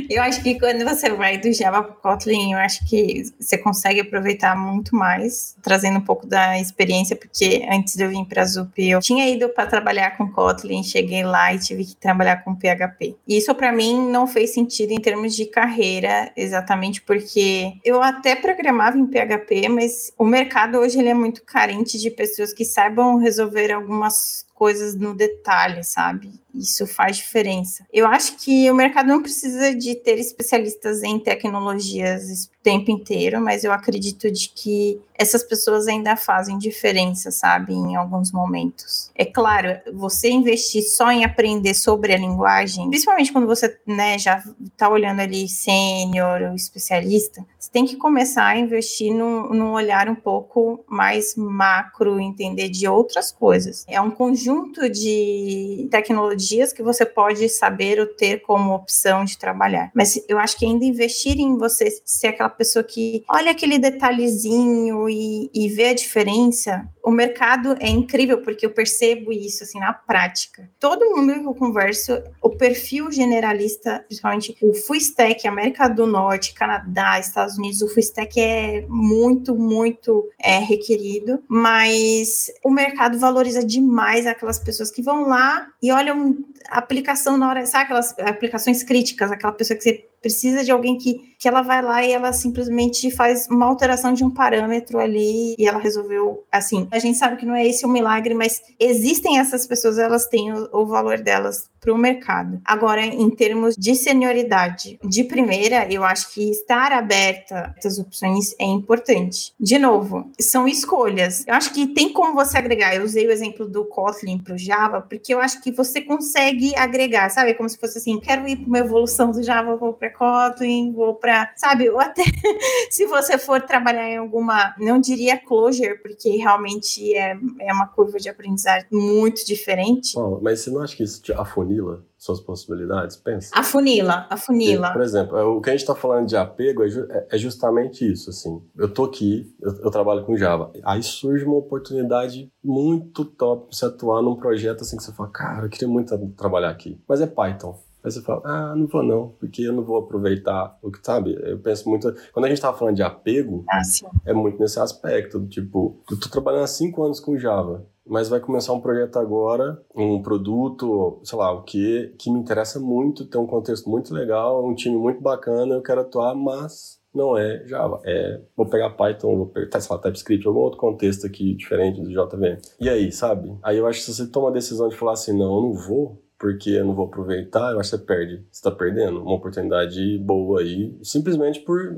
Eu 0.09 0.23
acho 0.23 0.43
que 0.43 0.59
quando 0.59 0.85
você 0.85 1.11
vai 1.11 1.39
do 1.39 1.53
Java 1.53 1.83
para 1.83 1.95
Kotlin, 1.95 2.53
eu 2.53 2.59
acho 2.59 2.87
que 2.89 3.25
você 3.39 3.59
consegue 3.59 4.01
aproveitar 4.01 4.57
muito 4.57 4.95
mais, 4.95 5.57
trazendo 5.63 5.99
um 5.99 6.05
pouco 6.05 6.27
da 6.27 6.59
experiência, 6.59 7.17
porque 7.17 7.67
antes 7.71 7.95
de 7.95 8.03
eu 8.03 8.09
vir 8.09 8.25
para 8.27 8.43
a 8.43 8.45
ZUP, 8.45 8.79
eu 8.79 9.01
tinha 9.01 9.29
ido 9.29 9.49
para 9.49 9.67
trabalhar 9.67 10.17
com 10.17 10.31
Kotlin, 10.31 10.83
cheguei 10.83 11.25
lá 11.25 11.55
e 11.55 11.59
tive 11.59 11.85
que 11.85 11.97
trabalhar 11.97 12.45
com 12.45 12.55
PHP. 12.55 13.17
E 13.27 13.37
isso 13.37 13.55
para 13.55 13.73
mim 13.73 14.11
não 14.11 14.27
fez 14.27 14.53
sentido 14.53 14.93
em 14.93 15.01
termos 15.01 15.35
de 15.35 15.47
carreira, 15.47 16.31
exatamente 16.37 17.03
porque 17.03 17.75
eu 17.85 18.03
até 18.03 18.35
programava 18.35 18.99
em 18.99 19.07
PHP, 19.07 19.69
mas 19.69 20.13
o 20.19 20.25
mercado 20.25 20.79
hoje 20.79 20.99
ele 20.99 21.09
é 21.09 21.15
muito 21.15 21.43
carente 21.45 21.99
de 21.99 22.11
pessoas 22.11 22.53
que 22.53 22.65
saibam 22.65 23.19
resolver 23.19 23.73
algumas 23.73 24.47
coisas 24.57 24.95
no 24.95 25.15
detalhe, 25.15 25.85
sabe? 25.85 26.33
Isso 26.59 26.87
faz 26.87 27.17
diferença. 27.19 27.87
Eu 27.93 28.07
acho 28.07 28.37
que 28.37 28.71
o 28.71 28.75
mercado 28.75 29.09
não 29.09 29.23
precisa 29.23 29.75
de 29.75 29.95
ter 29.95 30.19
especialistas 30.19 31.03
em 31.03 31.19
tecnologias 31.19 32.45
o 32.45 32.51
tempo 32.63 32.91
inteiro, 32.91 33.41
mas 33.41 33.63
eu 33.63 33.73
acredito 33.73 34.31
de 34.31 34.49
que 34.49 35.01
essas 35.19 35.43
pessoas 35.43 35.87
ainda 35.87 36.17
fazem 36.17 36.59
diferença, 36.59 37.31
sabe, 37.31 37.73
em 37.73 37.97
alguns 37.97 38.33
momentos. 38.33 39.11
É 39.15 39.25
claro, 39.25 39.69
você 39.95 40.29
investir 40.29 40.83
só 40.83 41.11
em 41.11 41.25
aprender 41.25 41.75
sobre 41.75 42.13
a 42.13 42.19
linguagem, 42.19 42.89
principalmente 42.89 43.33
quando 43.33 43.47
você, 43.47 43.79
né, 43.87 44.19
já 44.19 44.43
está 44.65 44.89
olhando 44.89 45.21
ali 45.21 45.49
sênior 45.49 46.43
ou 46.43 46.55
especialista, 46.55 47.45
você 47.59 47.71
tem 47.71 47.87
que 47.87 47.97
começar 47.97 48.47
a 48.47 48.59
investir 48.59 49.15
num, 49.15 49.49
num 49.55 49.73
olhar 49.73 50.09
um 50.09 50.15
pouco 50.15 50.85
mais 50.87 51.35
macro, 51.37 52.21
entender 52.21 52.69
de 52.69 52.87
outras 52.87 53.33
coisas. 53.33 53.85
É 53.89 54.01
um 54.01 54.11
conjunto 54.11 54.89
de 54.91 55.89
tecnologias 55.91 56.46
que 56.75 56.83
você 56.83 57.05
pode 57.05 57.49
saber 57.49 57.99
ou 57.99 58.07
ter 58.07 58.41
como 58.43 58.75
opção 58.75 59.25
de 59.25 59.39
trabalhar. 59.39 59.91
Mas 59.95 60.23
eu 60.29 60.39
acho 60.39 60.57
que 60.59 60.65
ainda 60.65 60.85
investir 60.85 61.39
em 61.39 61.57
você 61.57 61.87
ser 62.05 62.29
aquela 62.29 62.49
pessoa 62.49 62.83
que 62.83 63.25
olha 63.29 63.51
aquele 63.51 63.79
detalhezinho 63.79 65.09
e, 65.09 65.51
e 65.55 65.69
vê 65.69 65.89
a 65.89 65.95
diferença, 65.95 66.89
o 67.03 67.11
mercado 67.11 67.77
é 67.79 67.89
incrível 67.89 68.43
porque 68.43 68.67
eu 68.67 68.71
percebo 68.71 69.33
isso 69.33 69.63
assim 69.63 69.79
na 69.79 69.93
prática. 69.93 70.69
Todo 70.81 71.15
mundo 71.15 71.35
que 71.35 71.47
eu 71.47 71.55
converso, 71.55 72.21
o 72.43 72.51
perfil 72.51 73.13
generalista, 73.13 74.05
principalmente 74.07 74.57
o 74.61 74.75
full 74.75 74.97
stack, 74.97 75.47
América 75.47 75.89
do 75.89 76.07
Norte, 76.07 76.53
Canadá, 76.53 77.19
Estados 77.21 77.59
Unidos, 77.59 77.81
o 77.81 77.89
full 77.89 78.01
stack 78.01 78.41
é 78.41 78.85
muito, 78.89 79.55
muito 79.55 80.29
é, 80.39 80.59
requerido, 80.59 81.43
mas 81.49 82.51
o 82.65 82.71
mercado 82.71 83.19
valoriza 83.19 83.65
demais 83.65 84.27
aquelas 84.27 84.59
pessoas 84.59 84.91
que 84.91 85.01
vão 85.01 85.29
lá 85.29 85.69
e 85.81 85.93
olham 85.93 86.36
aplicação 86.69 87.37
na 87.37 87.49
hora, 87.49 87.67
sabe 87.67 87.85
aquelas 87.85 88.19
aplicações 88.19 88.83
críticas, 88.83 89.31
aquela 89.31 89.53
pessoa 89.53 89.77
que 89.77 89.83
você 89.83 90.09
precisa 90.21 90.65
de 90.65 90.71
alguém 90.71 90.99
que, 90.99 91.36
que 91.39 91.49
ela 91.49 91.63
vai 91.63 91.83
lá 91.83 92.05
e 92.05 92.13
ela 92.13 92.33
simplesmente 92.33 93.11
faz 93.11 93.47
uma 93.49 93.67
alteração 93.67 94.13
de 94.13 94.25
um 94.25 94.31
parâmetro 94.31 94.99
ali 94.99 95.55
e 95.59 95.67
ela 95.67 95.79
resolveu 95.79 96.45
assim. 96.51 96.89
A 96.91 96.99
gente 96.99 97.19
sabe 97.19 97.37
que 97.37 97.47
não 97.47 97.55
é 97.55 97.67
esse 97.67 97.85
o 97.85 97.89
milagre, 97.89 98.35
mas 98.35 98.63
existem 98.79 99.39
essas 99.39 99.67
pessoas, 99.67 99.99
elas 99.99 100.27
têm 100.27 100.53
o, 100.53 100.69
o 100.73 100.87
valor 100.87 101.19
delas 101.19 101.69
para 101.87 101.95
o 101.95 101.99
mercado. 101.99 102.61
Agora, 102.65 103.01
em 103.01 103.31
termos 103.31 103.77
de 103.77 103.95
senioridade, 103.95 104.99
de 105.05 105.23
primeira, 105.23 105.87
eu 105.89 106.03
acho 106.03 106.33
que 106.35 106.51
estar 106.51 106.91
aberta 106.91 107.73
essas 107.77 107.99
opções 107.99 108.55
é 108.59 108.65
importante. 108.65 109.53
De 109.59 109.79
novo, 109.79 110.29
são 110.41 110.67
escolhas. 110.67 111.45
Eu 111.47 111.55
acho 111.55 111.73
que 111.73 111.87
tem 111.87 112.13
como 112.13 112.35
você 112.35 112.59
agregar. 112.59 112.95
Eu 112.95 113.05
usei 113.05 113.27
o 113.27 113.31
exemplo 113.31 113.69
do 113.69 113.85
Kotlin 113.85 114.39
para 114.39 114.55
o 114.55 114.59
Java, 114.59 115.01
porque 115.01 115.33
eu 115.33 115.41
acho 115.41 115.63
que 115.63 115.71
você 115.71 116.01
consegue 116.01 116.75
agregar, 116.77 117.31
sabe? 117.31 117.55
Como 117.55 117.69
se 117.69 117.79
fosse 117.79 117.99
assim: 117.99 118.19
quero 118.19 118.49
ir 118.49 118.57
para 118.57 118.67
uma 118.67 118.79
evolução 118.79 119.31
do 119.31 119.43
Java, 119.43 119.77
vou 119.77 119.93
para 119.93 120.11
Kotlin, 120.11 120.93
vou 120.93 121.15
para, 121.15 121.26
sabe, 121.57 121.89
ou 121.91 121.99
até 121.99 122.23
se 122.91 123.07
você 123.07 123.39
for 123.39 123.61
trabalhar 123.63 124.09
em 124.09 124.17
alguma, 124.19 124.75
não 124.79 125.01
diria 125.01 125.39
closure, 125.39 125.99
porque 125.99 126.37
realmente 126.37 127.15
é, 127.15 127.37
é 127.61 127.73
uma 127.73 127.87
curva 127.87 128.19
de 128.19 128.29
aprendizagem 128.29 128.87
muito 128.91 129.45
diferente. 129.47 130.13
Mas 130.43 130.61
você 130.61 130.71
não 130.71 130.83
acha 130.83 130.97
que 130.97 131.03
isso 131.03 131.23
te 131.23 131.33
afunila? 131.33 132.05
suas 132.27 132.41
possibilidades? 132.41 133.17
Pensa. 133.17 133.51
A 133.55 133.63
funila, 133.63 134.27
a 134.29 134.37
funila. 134.37 134.93
Por 134.93 135.03
exemplo, 135.03 135.37
é, 135.37 135.45
o 135.45 135.61
que 135.61 135.71
a 135.71 135.73
gente 135.73 135.83
está 135.83 135.95
falando 135.95 136.27
de 136.27 136.37
apego 136.37 136.83
é, 136.83 136.89
é, 136.89 137.27
é, 137.33 137.39
justamente 137.39 138.11
isso, 138.11 138.31
assim. 138.31 138.61
Eu 138.77 138.93
tô 138.93 139.05
aqui, 139.05 139.55
eu, 139.61 139.73
eu, 139.85 139.91
trabalho 139.91 140.25
com 140.25 140.37
Java, 140.37 140.73
aí 140.85 141.03
surge 141.03 141.45
uma 141.45 141.57
oportunidade 141.57 142.51
muito 142.63 143.25
top 143.25 143.69
pra 143.69 143.77
você 143.77 143.85
atuar 143.85 144.23
num 144.23 144.37
projeto 144.37 144.83
assim 144.83 144.97
que 144.97 145.05
você 145.05 145.13
fala, 145.13 145.31
cara, 145.31 145.67
eu 145.67 145.71
queria 145.71 145.89
muito 145.89 146.17
trabalhar 146.37 146.71
aqui. 146.71 147.01
Mas 147.09 147.21
é 147.21 147.27
Python. 147.27 147.79
Aí 148.07 148.13
você 148.13 148.23
fala, 148.23 148.41
ah, 148.45 148.77
não 148.77 148.87
vou 148.87 149.03
não, 149.03 149.35
porque 149.41 149.63
eu 149.63 149.73
não 149.73 149.83
vou 149.83 149.99
aproveitar 149.99 150.79
o 150.81 150.93
que, 150.93 151.01
sabe? 151.03 151.37
Eu 151.43 151.59
penso 151.59 151.89
muito. 151.89 152.15
Quando 152.33 152.45
a 152.45 152.49
gente 152.49 152.61
tava 152.61 152.79
falando 152.79 152.95
de 152.95 153.03
apego, 153.03 153.65
ah, 153.69 153.83
é 154.25 154.33
muito 154.33 154.61
nesse 154.61 154.79
aspecto, 154.79 155.45
tipo, 155.49 156.01
eu 156.09 156.21
tô 156.21 156.29
trabalhando 156.29 156.63
há 156.63 156.69
cinco 156.69 157.03
anos 157.03 157.19
com 157.19 157.37
Java 157.37 157.85
mas 158.09 158.29
vai 158.29 158.39
começar 158.39 158.73
um 158.73 158.81
projeto 158.81 159.19
agora, 159.19 159.83
um 159.93 160.23
produto, 160.23 161.21
sei 161.25 161.37
lá, 161.37 161.51
o 161.51 161.65
que, 161.65 162.15
que 162.17 162.31
me 162.31 162.39
interessa 162.39 162.79
muito, 162.79 163.27
tem 163.27 163.41
um 163.41 163.49
contexto 163.49 163.91
muito 163.91 164.15
legal, 164.15 164.65
um 164.65 164.77
time 164.77 164.97
muito 164.97 165.21
bacana, 165.21 165.75
eu 165.75 165.83
quero 165.83 166.03
atuar, 166.03 166.33
mas 166.33 167.01
não 167.13 167.37
é 167.37 167.67
Java. 167.67 167.99
É, 168.05 168.41
vou 168.57 168.67
pegar 168.67 168.91
Python, 168.91 169.37
vou 169.37 169.47
pegar, 169.47 169.81
sei 169.81 169.97
lá, 169.97 170.01
TypeScript, 170.01 170.47
algum 170.47 170.61
outro 170.61 170.79
contexto 170.79 171.27
aqui 171.27 171.55
diferente 171.57 172.01
do 172.01 172.11
JVM. 172.11 172.61
E 172.79 172.89
aí, 172.89 173.11
sabe? 173.11 173.59
Aí 173.61 173.79
eu 173.79 173.89
acho 173.89 173.99
que 173.99 174.05
se 174.05 174.15
você 174.15 174.31
toma 174.31 174.51
a 174.51 174.53
decisão 174.53 174.89
de 174.89 174.95
falar 174.95 175.15
assim, 175.15 175.37
não, 175.37 175.57
eu 175.57 175.63
não 175.63 175.75
vou, 175.75 176.23
porque 176.39 176.71
eu 176.71 176.85
não 176.85 176.95
vou 176.95 177.07
aproveitar, 177.07 177.73
eu 177.73 177.81
acho 177.81 177.91
que 177.91 177.97
você 177.97 178.05
perde. 178.05 178.37
Você 178.51 178.59
está 178.59 178.71
perdendo 178.71 179.23
uma 179.23 179.35
oportunidade 179.35 180.19
boa 180.19 180.61
aí, 180.61 180.97
simplesmente 181.03 181.61
por. 181.61 181.95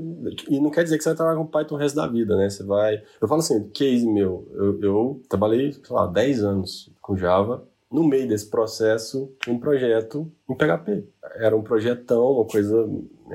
E 0.49 0.59
não 0.59 0.69
quer 0.69 0.83
dizer 0.83 0.97
que 0.97 1.03
você 1.03 1.09
vai 1.09 1.17
trabalhar 1.17 1.37
com 1.37 1.45
Python 1.45 1.75
o 1.75 1.77
resto 1.77 1.95
da 1.95 2.07
vida, 2.07 2.35
né? 2.37 2.49
Você 2.49 2.63
vai. 2.63 3.01
Eu 3.21 3.27
falo 3.27 3.41
assim, 3.41 3.69
case 3.69 4.07
meu, 4.07 4.47
eu, 4.53 4.81
eu 4.81 5.21
trabalhei, 5.29 5.73
sei 5.73 5.95
lá, 5.95 6.07
10 6.07 6.43
anos 6.43 6.91
com 7.01 7.17
Java. 7.17 7.67
No 7.91 8.07
meio 8.07 8.27
desse 8.27 8.47
processo, 8.47 9.33
um 9.47 9.59
projeto 9.59 10.31
em 10.47 10.55
PHP. 10.55 11.07
Era 11.37 11.57
um 11.57 11.63
projetão, 11.63 12.33
uma 12.33 12.45
coisa 12.45 12.87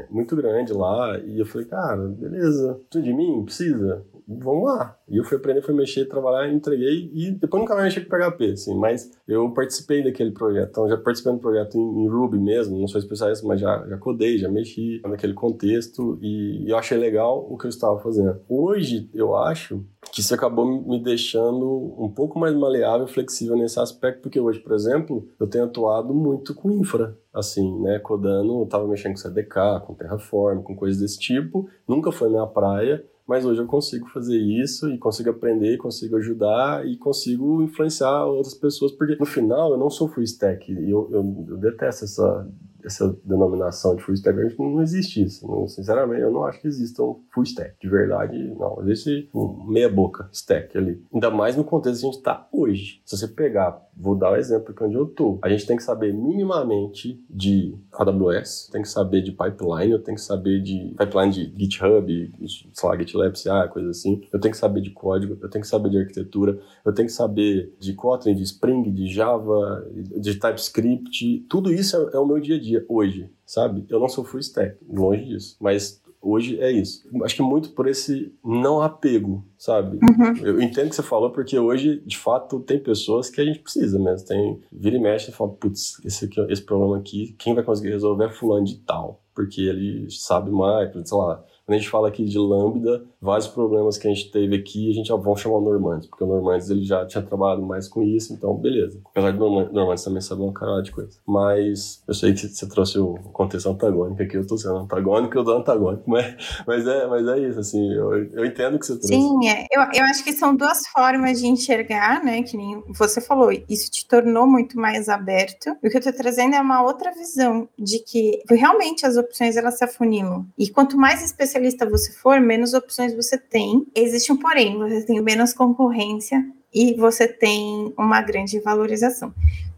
muito 0.09 0.37
grande 0.37 0.73
lá. 0.73 1.19
E 1.19 1.41
eu 1.41 1.47
falei, 1.47 1.67
cara, 1.67 2.07
beleza, 2.07 2.81
tudo 2.89 3.03
de 3.03 3.13
mim? 3.13 3.45
Precisa? 3.45 4.05
Vamos 4.27 4.65
lá. 4.65 4.97
E 5.09 5.17
eu 5.17 5.25
fui 5.25 5.37
aprender, 5.37 5.63
fui 5.63 5.75
mexer, 5.75 6.07
trabalhar, 6.07 6.53
entreguei 6.53 7.11
e 7.13 7.31
depois 7.33 7.61
nunca 7.61 7.75
mais 7.75 7.95
mexi 7.95 8.07
com 8.07 8.17
PHP, 8.17 8.53
assim, 8.53 8.75
mas 8.75 9.11
eu 9.29 9.51
participei 9.53 10.03
daquele 10.03 10.33
projeto. 10.33 10.71
Então 10.71 10.89
já 10.89 10.97
participei 10.97 11.33
do 11.33 11.39
projeto 11.39 11.77
em, 11.77 12.05
em 12.05 12.09
Ruby 12.09 12.39
mesmo, 12.39 12.79
não 12.79 12.89
sou 12.89 12.99
especialista, 12.99 13.47
mas 13.47 13.61
já, 13.61 13.87
já 13.87 13.97
codei, 13.99 14.39
já 14.39 14.49
mexi 14.49 15.01
naquele 15.05 15.35
contexto 15.35 16.19
e, 16.21 16.65
e 16.67 16.71
eu 16.71 16.79
achei 16.79 16.97
legal 16.97 17.47
o 17.51 17.57
que 17.59 17.67
eu 17.67 17.71
estava 17.71 17.99
fazendo. 17.99 18.41
Hoje 18.49 19.11
eu 19.13 19.37
acho 19.37 19.85
que 20.13 20.21
isso 20.21 20.35
acabou 20.35 20.67
me 20.67 21.03
deixando 21.03 21.95
um 21.99 22.09
pouco 22.09 22.39
mais 22.39 22.55
maleável 22.55 23.07
flexível 23.07 23.57
nesse 23.57 23.81
aspecto, 23.81 24.23
porque 24.23 24.39
hoje, 24.39 24.61
por 24.61 24.73
exemplo, 24.73 25.29
eu 25.41 25.47
tenho 25.47 25.65
atuado 25.65 26.15
muito 26.15 26.55
com 26.55 26.71
infra, 26.71 27.19
assim, 27.33 27.81
né, 27.81 27.99
codando, 27.99 28.61
eu 28.61 28.67
tava 28.67 28.87
mexendo 28.87 29.13
com 29.13 29.19
CDK, 29.19 29.81
com 29.85 29.95
Terraform, 29.95 30.63
com 30.63 30.77
coisas 30.77 31.01
desse 31.01 31.19
tipo, 31.19 31.69
nunca 31.89 32.13
foi 32.13 32.29
minha 32.29 32.47
praia, 32.47 33.05
mas 33.27 33.45
hoje 33.45 33.61
eu 33.61 33.67
consigo 33.67 34.09
fazer 34.11 34.39
isso 34.39 34.89
e 34.91 34.99
consigo 34.99 35.31
aprender, 35.31 35.79
consigo 35.79 36.17
ajudar 36.17 36.87
e 36.87 36.97
consigo 36.97 37.63
influenciar 37.63 38.27
outras 38.27 38.55
pessoas, 38.55 38.93
porque 38.93 39.17
no 39.17 39.25
final 39.25 39.73
eu 39.73 39.79
não 39.79 39.89
sou 39.89 40.09
full 40.09 40.23
stack 40.23 40.71
e 40.71 40.91
eu, 40.91 41.09
eu, 41.11 41.47
eu 41.49 41.57
detesto 41.57 42.05
essa 42.05 42.49
essa 42.85 43.17
denominação 43.25 43.97
de 43.97 44.03
full 44.03 44.15
stack, 44.15 44.37
não 44.59 44.83
existe 44.83 45.23
isso. 45.23 45.47
Não, 45.47 45.67
sinceramente, 45.67 46.23
eu 46.23 46.31
não 46.31 46.45
acho 46.45 46.61
que 46.61 46.69
exista 46.69 47.03
um 47.03 47.21
full 47.33 47.45
stack. 47.45 47.75
De 47.81 47.89
verdade, 47.89 48.37
não. 48.59 48.81
Existe 48.83 49.29
um 49.35 49.65
meia 49.67 49.89
boca 49.89 50.29
stack 50.33 50.77
ali. 50.77 51.03
Ainda 51.13 51.31
mais 51.31 51.57
no 51.57 51.65
contexto 51.65 52.01
que 52.01 52.07
a 52.07 52.11
gente 52.11 52.19
está 52.19 52.49
hoje. 52.53 53.01
Se 53.05 53.17
você 53.17 53.29
pegar, 53.29 53.83
vou 53.97 54.15
dar 54.15 54.31
o 54.31 54.35
um 54.35 54.37
exemplo 54.37 54.73
aqui 54.73 54.85
onde 54.85 54.95
eu 54.95 55.07
tô. 55.07 55.39
A 55.43 55.49
gente 55.49 55.67
tem 55.67 55.77
que 55.77 55.83
saber 55.83 56.13
minimamente 56.13 57.23
de 57.29 57.75
AWS, 57.93 58.69
tem 58.73 58.83
que 58.83 58.89
saber 58.89 59.23
de 59.23 59.33
pipeline, 59.33 59.93
eu 59.93 60.03
tenho 60.03 60.17
que 60.17 60.23
saber 60.23 60.61
de 60.61 60.95
pipeline 60.99 61.33
de 61.33 61.65
GitHub, 61.65 62.33
sei 62.73 62.89
lá, 62.89 62.97
GitLab 62.97 63.39
CI, 63.39 63.69
coisa 63.71 63.91
assim. 63.91 64.23
Eu 64.33 64.41
tenho 64.41 64.53
que 64.53 64.59
saber 64.59 64.81
de 64.81 64.91
código, 64.91 65.39
eu 65.41 65.49
tenho 65.49 65.63
que 65.63 65.69
saber 65.69 65.91
de 65.91 65.99
arquitetura, 65.99 66.61
eu 66.85 66.93
tenho 66.93 67.07
que 67.07 67.15
saber 67.15 67.75
de 67.79 67.95
Kotlin, 67.95 68.35
de 68.35 68.43
Spring, 68.43 68.91
de 68.93 69.09
Java, 69.09 69.87
de 69.93 70.35
TypeScript. 70.35 71.47
Tudo 71.49 71.73
isso 71.73 71.97
é, 71.97 72.17
é 72.17 72.19
o 72.19 72.27
meu 72.27 72.41
dia 72.41 72.57
a 72.57 72.61
dia 72.61 72.74
dia, 72.75 72.87
hoje, 72.89 73.31
sabe? 73.47 73.85
Eu 73.89 74.01
não 74.01 74.09
sou 74.09 74.25
full 74.25 74.41
stack, 74.41 74.77
longe 74.89 75.25
disso. 75.25 75.57
Mas 75.61 76.03
hoje 76.21 76.59
é 76.61 76.71
isso. 76.73 77.07
Acho 77.23 77.37
que 77.37 77.43
muito 77.43 77.71
por 77.71 77.87
esse 77.87 78.35
não 78.45 78.81
apego, 78.81 79.45
sabe? 79.59 79.99
Uhum. 80.03 80.37
Eu 80.43 80.61
entendo 80.61 80.87
o 80.87 80.91
que 80.91 80.97
você 80.97 81.03
falou, 81.03 81.31
porque 81.31 81.59
hoje, 81.59 82.03
de 82.05 82.17
fato, 82.17 82.61
tem 82.61 82.79
pessoas 82.79 83.29
que 83.31 83.41
a 83.41 83.45
gente 83.45 83.61
precisa 83.61 83.99
mesmo. 83.99 84.27
Tem 84.27 84.61
vira 84.73 84.97
e 84.97 85.01
mexe 85.01 85.31
e 85.31 85.35
fala, 85.35 85.51
putz, 85.53 86.01
esse, 86.05 86.25
aqui, 86.25 86.41
esse 86.49 86.63
problema 86.63 86.99
aqui, 86.99 87.35
quem 87.39 87.55
vai 87.55 87.63
conseguir 87.63 87.91
resolver 87.91 88.27
é 88.27 88.31
fulano 88.31 88.65
de 88.65 88.79
tal. 88.79 89.23
Porque 89.35 89.63
ele 89.63 90.07
sabe 90.11 90.51
mais, 90.51 90.91
sei 90.93 91.19
lá, 91.19 91.45
quando 91.67 91.77
a 91.77 91.81
gente 91.81 91.91
fala 91.91 92.09
aqui 92.09 92.25
de 92.25 92.39
Lambda, 92.39 93.05
vários 93.21 93.49
problemas 93.49 93.97
que 93.97 94.07
a 94.07 94.11
gente 94.11 94.31
teve 94.31 94.55
aqui, 94.55 94.91
a 94.91 94.95
gente 94.95 95.07
já 95.07 95.17
vão 95.17 95.35
chamar 95.35 95.57
o 95.57 95.61
Normandes, 95.63 96.07
porque 96.07 96.23
o 96.23 96.27
Normandes 96.27 96.69
ele 96.69 96.85
já 96.85 97.07
tinha 97.07 97.23
trabalhado 97.23 97.63
mais 97.63 97.89
com 97.89 98.03
isso, 98.03 98.35
então 98.35 98.55
beleza. 98.55 99.01
Apesar 99.07 99.33
do 99.33 99.49
Normandes 99.73 100.05
também 100.05 100.21
saber 100.21 100.43
uma 100.43 100.53
caralho 100.53 100.83
de 100.83 100.93
coisa. 100.93 101.19
Mas 101.27 102.03
eu 102.07 102.13
sei 102.13 102.35
que 102.35 102.47
você 102.47 102.69
trouxe 102.69 102.99
o 102.99 103.15
contexto 103.33 103.71
antagônico 103.71 104.23
aqui, 104.23 104.37
eu 104.37 104.47
tô 104.47 104.59
sendo 104.59 104.77
antagônico, 104.77 105.39
eu 105.39 105.43
dou 105.43 105.57
antagônico, 105.57 106.03
mas, 106.07 106.37
mas, 106.67 106.87
é, 106.87 107.07
mas 107.07 107.27
é 107.27 107.39
isso, 107.49 107.61
assim, 107.61 107.93
eu, 107.95 108.13
eu 108.33 108.45
entendo 108.45 108.79
que 108.79 108.87
você 108.87 108.99
trouxe. 108.99 109.15
Sim, 109.15 109.49
é. 109.49 109.65
eu, 109.73 109.83
eu 109.95 110.05
acho 110.05 110.23
que 110.23 110.33
são 110.35 110.55
duas 110.55 110.87
formas 110.89 111.41
de 111.41 111.47
enxergar, 111.47 112.23
né, 112.23 112.43
que 112.43 112.59
nem 112.59 112.83
você 112.89 113.23
falou, 113.23 113.51
isso 113.71 113.91
te 113.91 114.07
tornou 114.07 114.47
muito 114.47 114.79
mais 114.79 115.09
aberto. 115.09 115.71
O 115.83 115.89
que 115.89 115.97
eu 115.97 116.03
tô 116.03 116.13
trazendo 116.13 116.55
é 116.57 116.61
uma 116.61 116.83
outra 116.83 117.11
visão 117.13 117.67
de 117.79 118.01
que 118.01 118.43
realmente 118.51 119.07
as 119.07 119.17
opções 119.17 119.57
elas 119.57 119.79
se 119.79 119.85
afunilam. 119.85 120.47
E 120.59 120.69
quanto 120.69 120.99
mais 120.99 121.25
específico 121.25 121.54
especialista 121.55 121.89
você 121.89 122.13
for, 122.13 122.41
menos 122.41 122.75
opções 122.75 123.15
você 123.15 123.39
tem. 123.39 123.87
Existe 123.95 124.33
um 124.33 124.37
porém, 124.37 124.77
você 124.77 125.05
tem 125.05 125.21
menos 125.23 125.53
concorrência 125.53 126.45
e 126.73 126.95
você 126.95 127.29
tem 127.29 127.95
uma 127.97 128.21
grande 128.21 128.59
valorização 128.61 129.33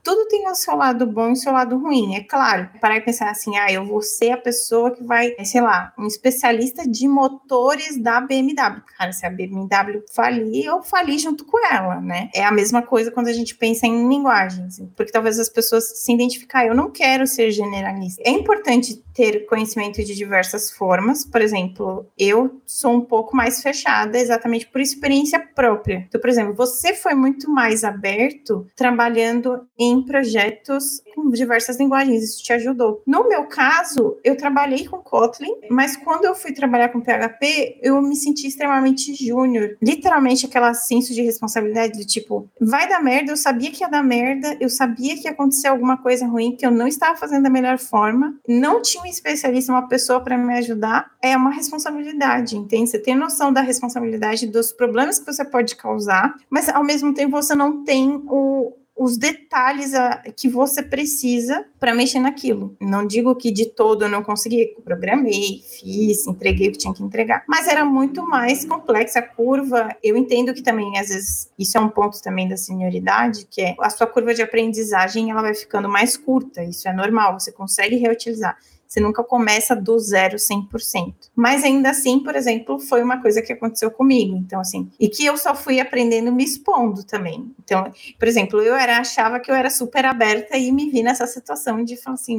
tudo 0.06 0.28
tem 0.28 0.48
o 0.48 0.54
seu 0.54 0.76
lado 0.76 1.04
bom 1.04 1.30
e 1.30 1.32
o 1.32 1.36
seu 1.36 1.52
lado 1.52 1.76
ruim. 1.76 2.14
É 2.14 2.22
claro, 2.22 2.70
parar 2.80 2.96
e 2.96 3.00
pensar 3.00 3.28
assim, 3.28 3.56
ah, 3.56 3.72
eu 3.72 3.84
vou 3.84 4.00
ser 4.00 4.30
a 4.30 4.36
pessoa 4.36 4.92
que 4.92 5.02
vai, 5.02 5.34
sei 5.44 5.60
lá, 5.60 5.92
um 5.98 6.06
especialista 6.06 6.88
de 6.88 7.08
motores 7.08 8.00
da 8.00 8.20
BMW. 8.20 8.82
Cara, 8.96 9.12
se 9.12 9.26
a 9.26 9.30
BMW 9.30 10.04
falir, 10.14 10.64
eu 10.64 10.80
fali 10.80 11.18
junto 11.18 11.44
com 11.44 11.58
ela, 11.66 12.00
né? 12.00 12.30
É 12.32 12.44
a 12.44 12.52
mesma 12.52 12.82
coisa 12.82 13.10
quando 13.10 13.26
a 13.26 13.32
gente 13.32 13.56
pensa 13.56 13.88
em 13.88 14.08
linguagens, 14.08 14.80
porque 14.94 15.10
talvez 15.10 15.40
as 15.40 15.48
pessoas 15.48 15.98
se 15.98 16.12
identificar, 16.12 16.64
eu 16.64 16.74
não 16.74 16.88
quero 16.88 17.26
ser 17.26 17.50
generalista. 17.50 18.22
É 18.24 18.30
importante 18.30 19.02
ter 19.12 19.46
conhecimento 19.46 20.04
de 20.04 20.14
diversas 20.14 20.70
formas. 20.70 21.24
Por 21.24 21.40
exemplo, 21.40 22.06
eu 22.16 22.60
sou 22.64 22.92
um 22.92 23.00
pouco 23.00 23.34
mais 23.34 23.60
fechada 23.60 24.18
exatamente 24.18 24.68
por 24.68 24.80
experiência 24.80 25.40
própria. 25.40 26.04
Então, 26.06 26.20
por 26.20 26.30
exemplo, 26.30 26.54
você 26.54 26.94
foi 26.94 27.14
muito 27.14 27.50
mais 27.50 27.82
aberto 27.82 28.66
trabalhando 28.76 29.66
em 29.76 29.95
em 29.98 30.04
projetos 30.04 31.02
com 31.14 31.30
diversas 31.30 31.78
linguagens, 31.78 32.22
isso 32.22 32.42
te 32.42 32.52
ajudou. 32.52 33.02
No 33.06 33.28
meu 33.28 33.44
caso, 33.44 34.18
eu 34.22 34.36
trabalhei 34.36 34.86
com 34.86 34.98
Kotlin, 34.98 35.52
mas 35.70 35.96
quando 35.96 36.24
eu 36.24 36.34
fui 36.34 36.52
trabalhar 36.52 36.90
com 36.90 37.00
PHP, 37.00 37.80
eu 37.82 38.00
me 38.02 38.14
senti 38.14 38.46
extremamente 38.46 39.14
júnior. 39.14 39.76
Literalmente 39.82 40.46
aquela 40.46 40.74
senso 40.74 41.14
de 41.14 41.22
responsabilidade 41.22 41.98
do 41.98 42.06
tipo, 42.06 42.48
vai 42.60 42.88
dar 42.88 43.02
merda, 43.02 43.32
eu 43.32 43.36
sabia 43.36 43.70
que 43.70 43.82
ia 43.82 43.88
dar 43.88 44.02
merda, 44.02 44.56
eu 44.60 44.68
sabia 44.68 45.16
que 45.16 45.24
ia 45.24 45.30
acontecer 45.30 45.68
alguma 45.68 45.96
coisa 45.96 46.26
ruim, 46.26 46.54
que 46.54 46.66
eu 46.66 46.70
não 46.70 46.86
estava 46.86 47.16
fazendo 47.16 47.44
da 47.44 47.50
melhor 47.50 47.78
forma, 47.78 48.38
não 48.46 48.82
tinha 48.82 49.02
um 49.02 49.06
especialista, 49.06 49.72
uma 49.72 49.88
pessoa 49.88 50.20
para 50.20 50.36
me 50.36 50.54
ajudar, 50.58 51.10
é 51.22 51.36
uma 51.36 51.50
responsabilidade, 51.50 52.56
entende? 52.56 52.90
Você 52.90 52.98
tem 52.98 53.14
noção 53.14 53.52
da 53.52 53.60
responsabilidade 53.60 54.46
dos 54.46 54.72
problemas 54.72 55.18
que 55.18 55.26
você 55.26 55.44
pode 55.44 55.76
causar, 55.76 56.34
mas 56.50 56.68
ao 56.68 56.84
mesmo 56.84 57.14
tempo 57.14 57.32
você 57.32 57.54
não 57.54 57.84
tem 57.84 58.22
o, 58.28 58.72
os 58.96 59.18
detalhes 59.18 59.94
a, 59.94 60.22
que 60.34 60.48
você 60.48 60.82
precisa 60.82 61.66
para 61.78 61.94
mexer 61.94 62.18
naquilo. 62.18 62.74
Não 62.80 63.06
digo 63.06 63.34
que 63.34 63.50
de 63.50 63.66
todo 63.66 64.04
eu 64.04 64.08
não 64.08 64.22
consegui, 64.22 64.74
programei, 64.82 65.62
fiz, 65.62 66.26
entreguei 66.26 66.68
o 66.68 66.72
que 66.72 66.78
tinha 66.78 66.94
que 66.94 67.02
entregar, 67.02 67.44
mas 67.46 67.68
era 67.68 67.84
muito 67.84 68.26
mais 68.26 68.64
complexa 68.64 69.18
a 69.18 69.22
curva. 69.22 69.94
Eu 70.02 70.16
entendo 70.16 70.54
que 70.54 70.62
também 70.62 70.98
às 70.98 71.08
vezes 71.08 71.50
isso 71.58 71.76
é 71.76 71.80
um 71.80 71.88
ponto 71.88 72.20
também 72.22 72.48
da 72.48 72.56
senioridade, 72.56 73.46
que 73.50 73.60
é 73.60 73.76
a 73.78 73.90
sua 73.90 74.06
curva 74.06 74.32
de 74.32 74.42
aprendizagem 74.42 75.30
ela 75.30 75.42
vai 75.42 75.54
ficando 75.54 75.88
mais 75.88 76.16
curta. 76.16 76.64
Isso 76.64 76.88
é 76.88 76.92
normal, 76.92 77.38
você 77.38 77.52
consegue 77.52 77.96
reutilizar. 77.96 78.56
Você 78.96 79.00
nunca 79.02 79.22
começa 79.22 79.76
do 79.76 79.98
zero 79.98 80.36
100%. 80.36 81.12
Mas 81.36 81.62
ainda 81.62 81.90
assim, 81.90 82.18
por 82.18 82.34
exemplo, 82.34 82.78
foi 82.78 83.02
uma 83.02 83.20
coisa 83.20 83.42
que 83.42 83.52
aconteceu 83.52 83.90
comigo. 83.90 84.34
Então, 84.34 84.58
assim, 84.58 84.90
e 84.98 85.06
que 85.06 85.22
eu 85.22 85.36
só 85.36 85.54
fui 85.54 85.78
aprendendo 85.78 86.32
me 86.32 86.42
expondo 86.42 87.04
também. 87.04 87.54
Então, 87.62 87.92
por 88.18 88.26
exemplo, 88.26 88.62
eu 88.62 88.74
era, 88.74 88.96
achava 88.96 89.38
que 89.38 89.50
eu 89.50 89.54
era 89.54 89.68
super 89.68 90.06
aberta 90.06 90.56
e 90.56 90.72
me 90.72 90.88
vi 90.88 91.02
nessa 91.02 91.26
situação 91.26 91.84
de 91.84 91.94
falar 91.94 92.14
assim, 92.14 92.38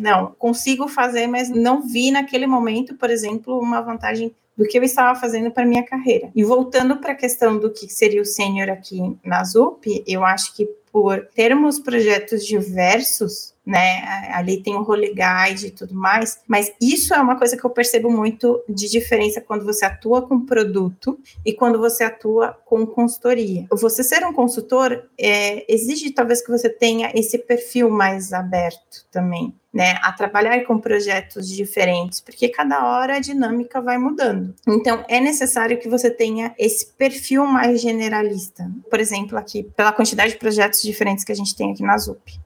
não, 0.00 0.34
consigo 0.36 0.88
fazer, 0.88 1.28
mas 1.28 1.48
não 1.48 1.80
vi 1.80 2.10
naquele 2.10 2.48
momento, 2.48 2.96
por 2.96 3.08
exemplo, 3.08 3.56
uma 3.60 3.80
vantagem 3.80 4.34
do 4.56 4.64
que 4.64 4.78
eu 4.78 4.82
estava 4.82 5.18
fazendo 5.18 5.50
para 5.50 5.66
minha 5.66 5.84
carreira. 5.84 6.30
E 6.34 6.44
voltando 6.44 6.98
para 6.98 7.12
a 7.12 7.16
questão 7.16 7.58
do 7.58 7.70
que 7.70 7.88
seria 7.88 8.20
o 8.20 8.26
sênior 8.26 8.68
aqui 8.68 9.16
na 9.24 9.42
ZUP, 9.44 10.04
eu 10.06 10.24
acho 10.24 10.54
que 10.54 10.68
por 10.92 11.26
termos 11.34 11.78
projetos 11.78 12.44
diversos, 12.46 13.54
né? 13.64 14.02
Ali 14.30 14.62
tem 14.62 14.74
o 14.76 14.82
Role 14.82 15.14
Guide 15.14 15.68
e 15.68 15.70
tudo 15.70 15.94
mais, 15.94 16.40
mas 16.46 16.70
isso 16.78 17.14
é 17.14 17.20
uma 17.20 17.38
coisa 17.38 17.56
que 17.56 17.64
eu 17.64 17.70
percebo 17.70 18.10
muito 18.10 18.62
de 18.68 18.90
diferença 18.90 19.40
quando 19.40 19.64
você 19.64 19.86
atua 19.86 20.20
com 20.20 20.44
produto 20.44 21.18
e 21.46 21.54
quando 21.54 21.78
você 21.78 22.04
atua 22.04 22.54
com 22.66 22.86
consultoria. 22.86 23.66
Você 23.70 24.04
ser 24.04 24.22
um 24.26 24.34
consultor 24.34 25.08
é, 25.18 25.64
exige 25.72 26.10
talvez 26.10 26.44
que 26.44 26.50
você 26.50 26.68
tenha 26.68 27.10
esse 27.14 27.38
perfil 27.38 27.88
mais 27.88 28.34
aberto 28.34 29.06
também 29.10 29.54
né, 29.72 29.98
a 30.02 30.12
trabalhar 30.12 30.62
com 30.64 30.78
projetos 30.78 31.48
diferentes, 31.48 32.20
porque 32.20 32.48
cada 32.48 32.84
hora 32.84 33.16
a 33.16 33.20
dinâmica 33.20 33.80
vai 33.80 33.96
mudando. 33.96 34.54
Então, 34.68 35.04
é 35.08 35.18
necessário 35.18 35.78
que 35.78 35.88
você 35.88 36.10
tenha 36.10 36.54
esse 36.58 36.86
perfil 36.92 37.46
mais 37.46 37.80
generalista. 37.80 38.70
Por 38.90 39.00
exemplo, 39.00 39.38
aqui, 39.38 39.62
pela 39.76 39.92
quantidade 39.92 40.32
de 40.32 40.38
projetos 40.38 40.82
diferentes 40.82 41.24
que 41.24 41.32
a 41.32 41.36
gente 41.36 41.56
tem 41.56 41.72
aqui 41.72 41.82
na 41.82 41.96
ZUP. 41.96 42.38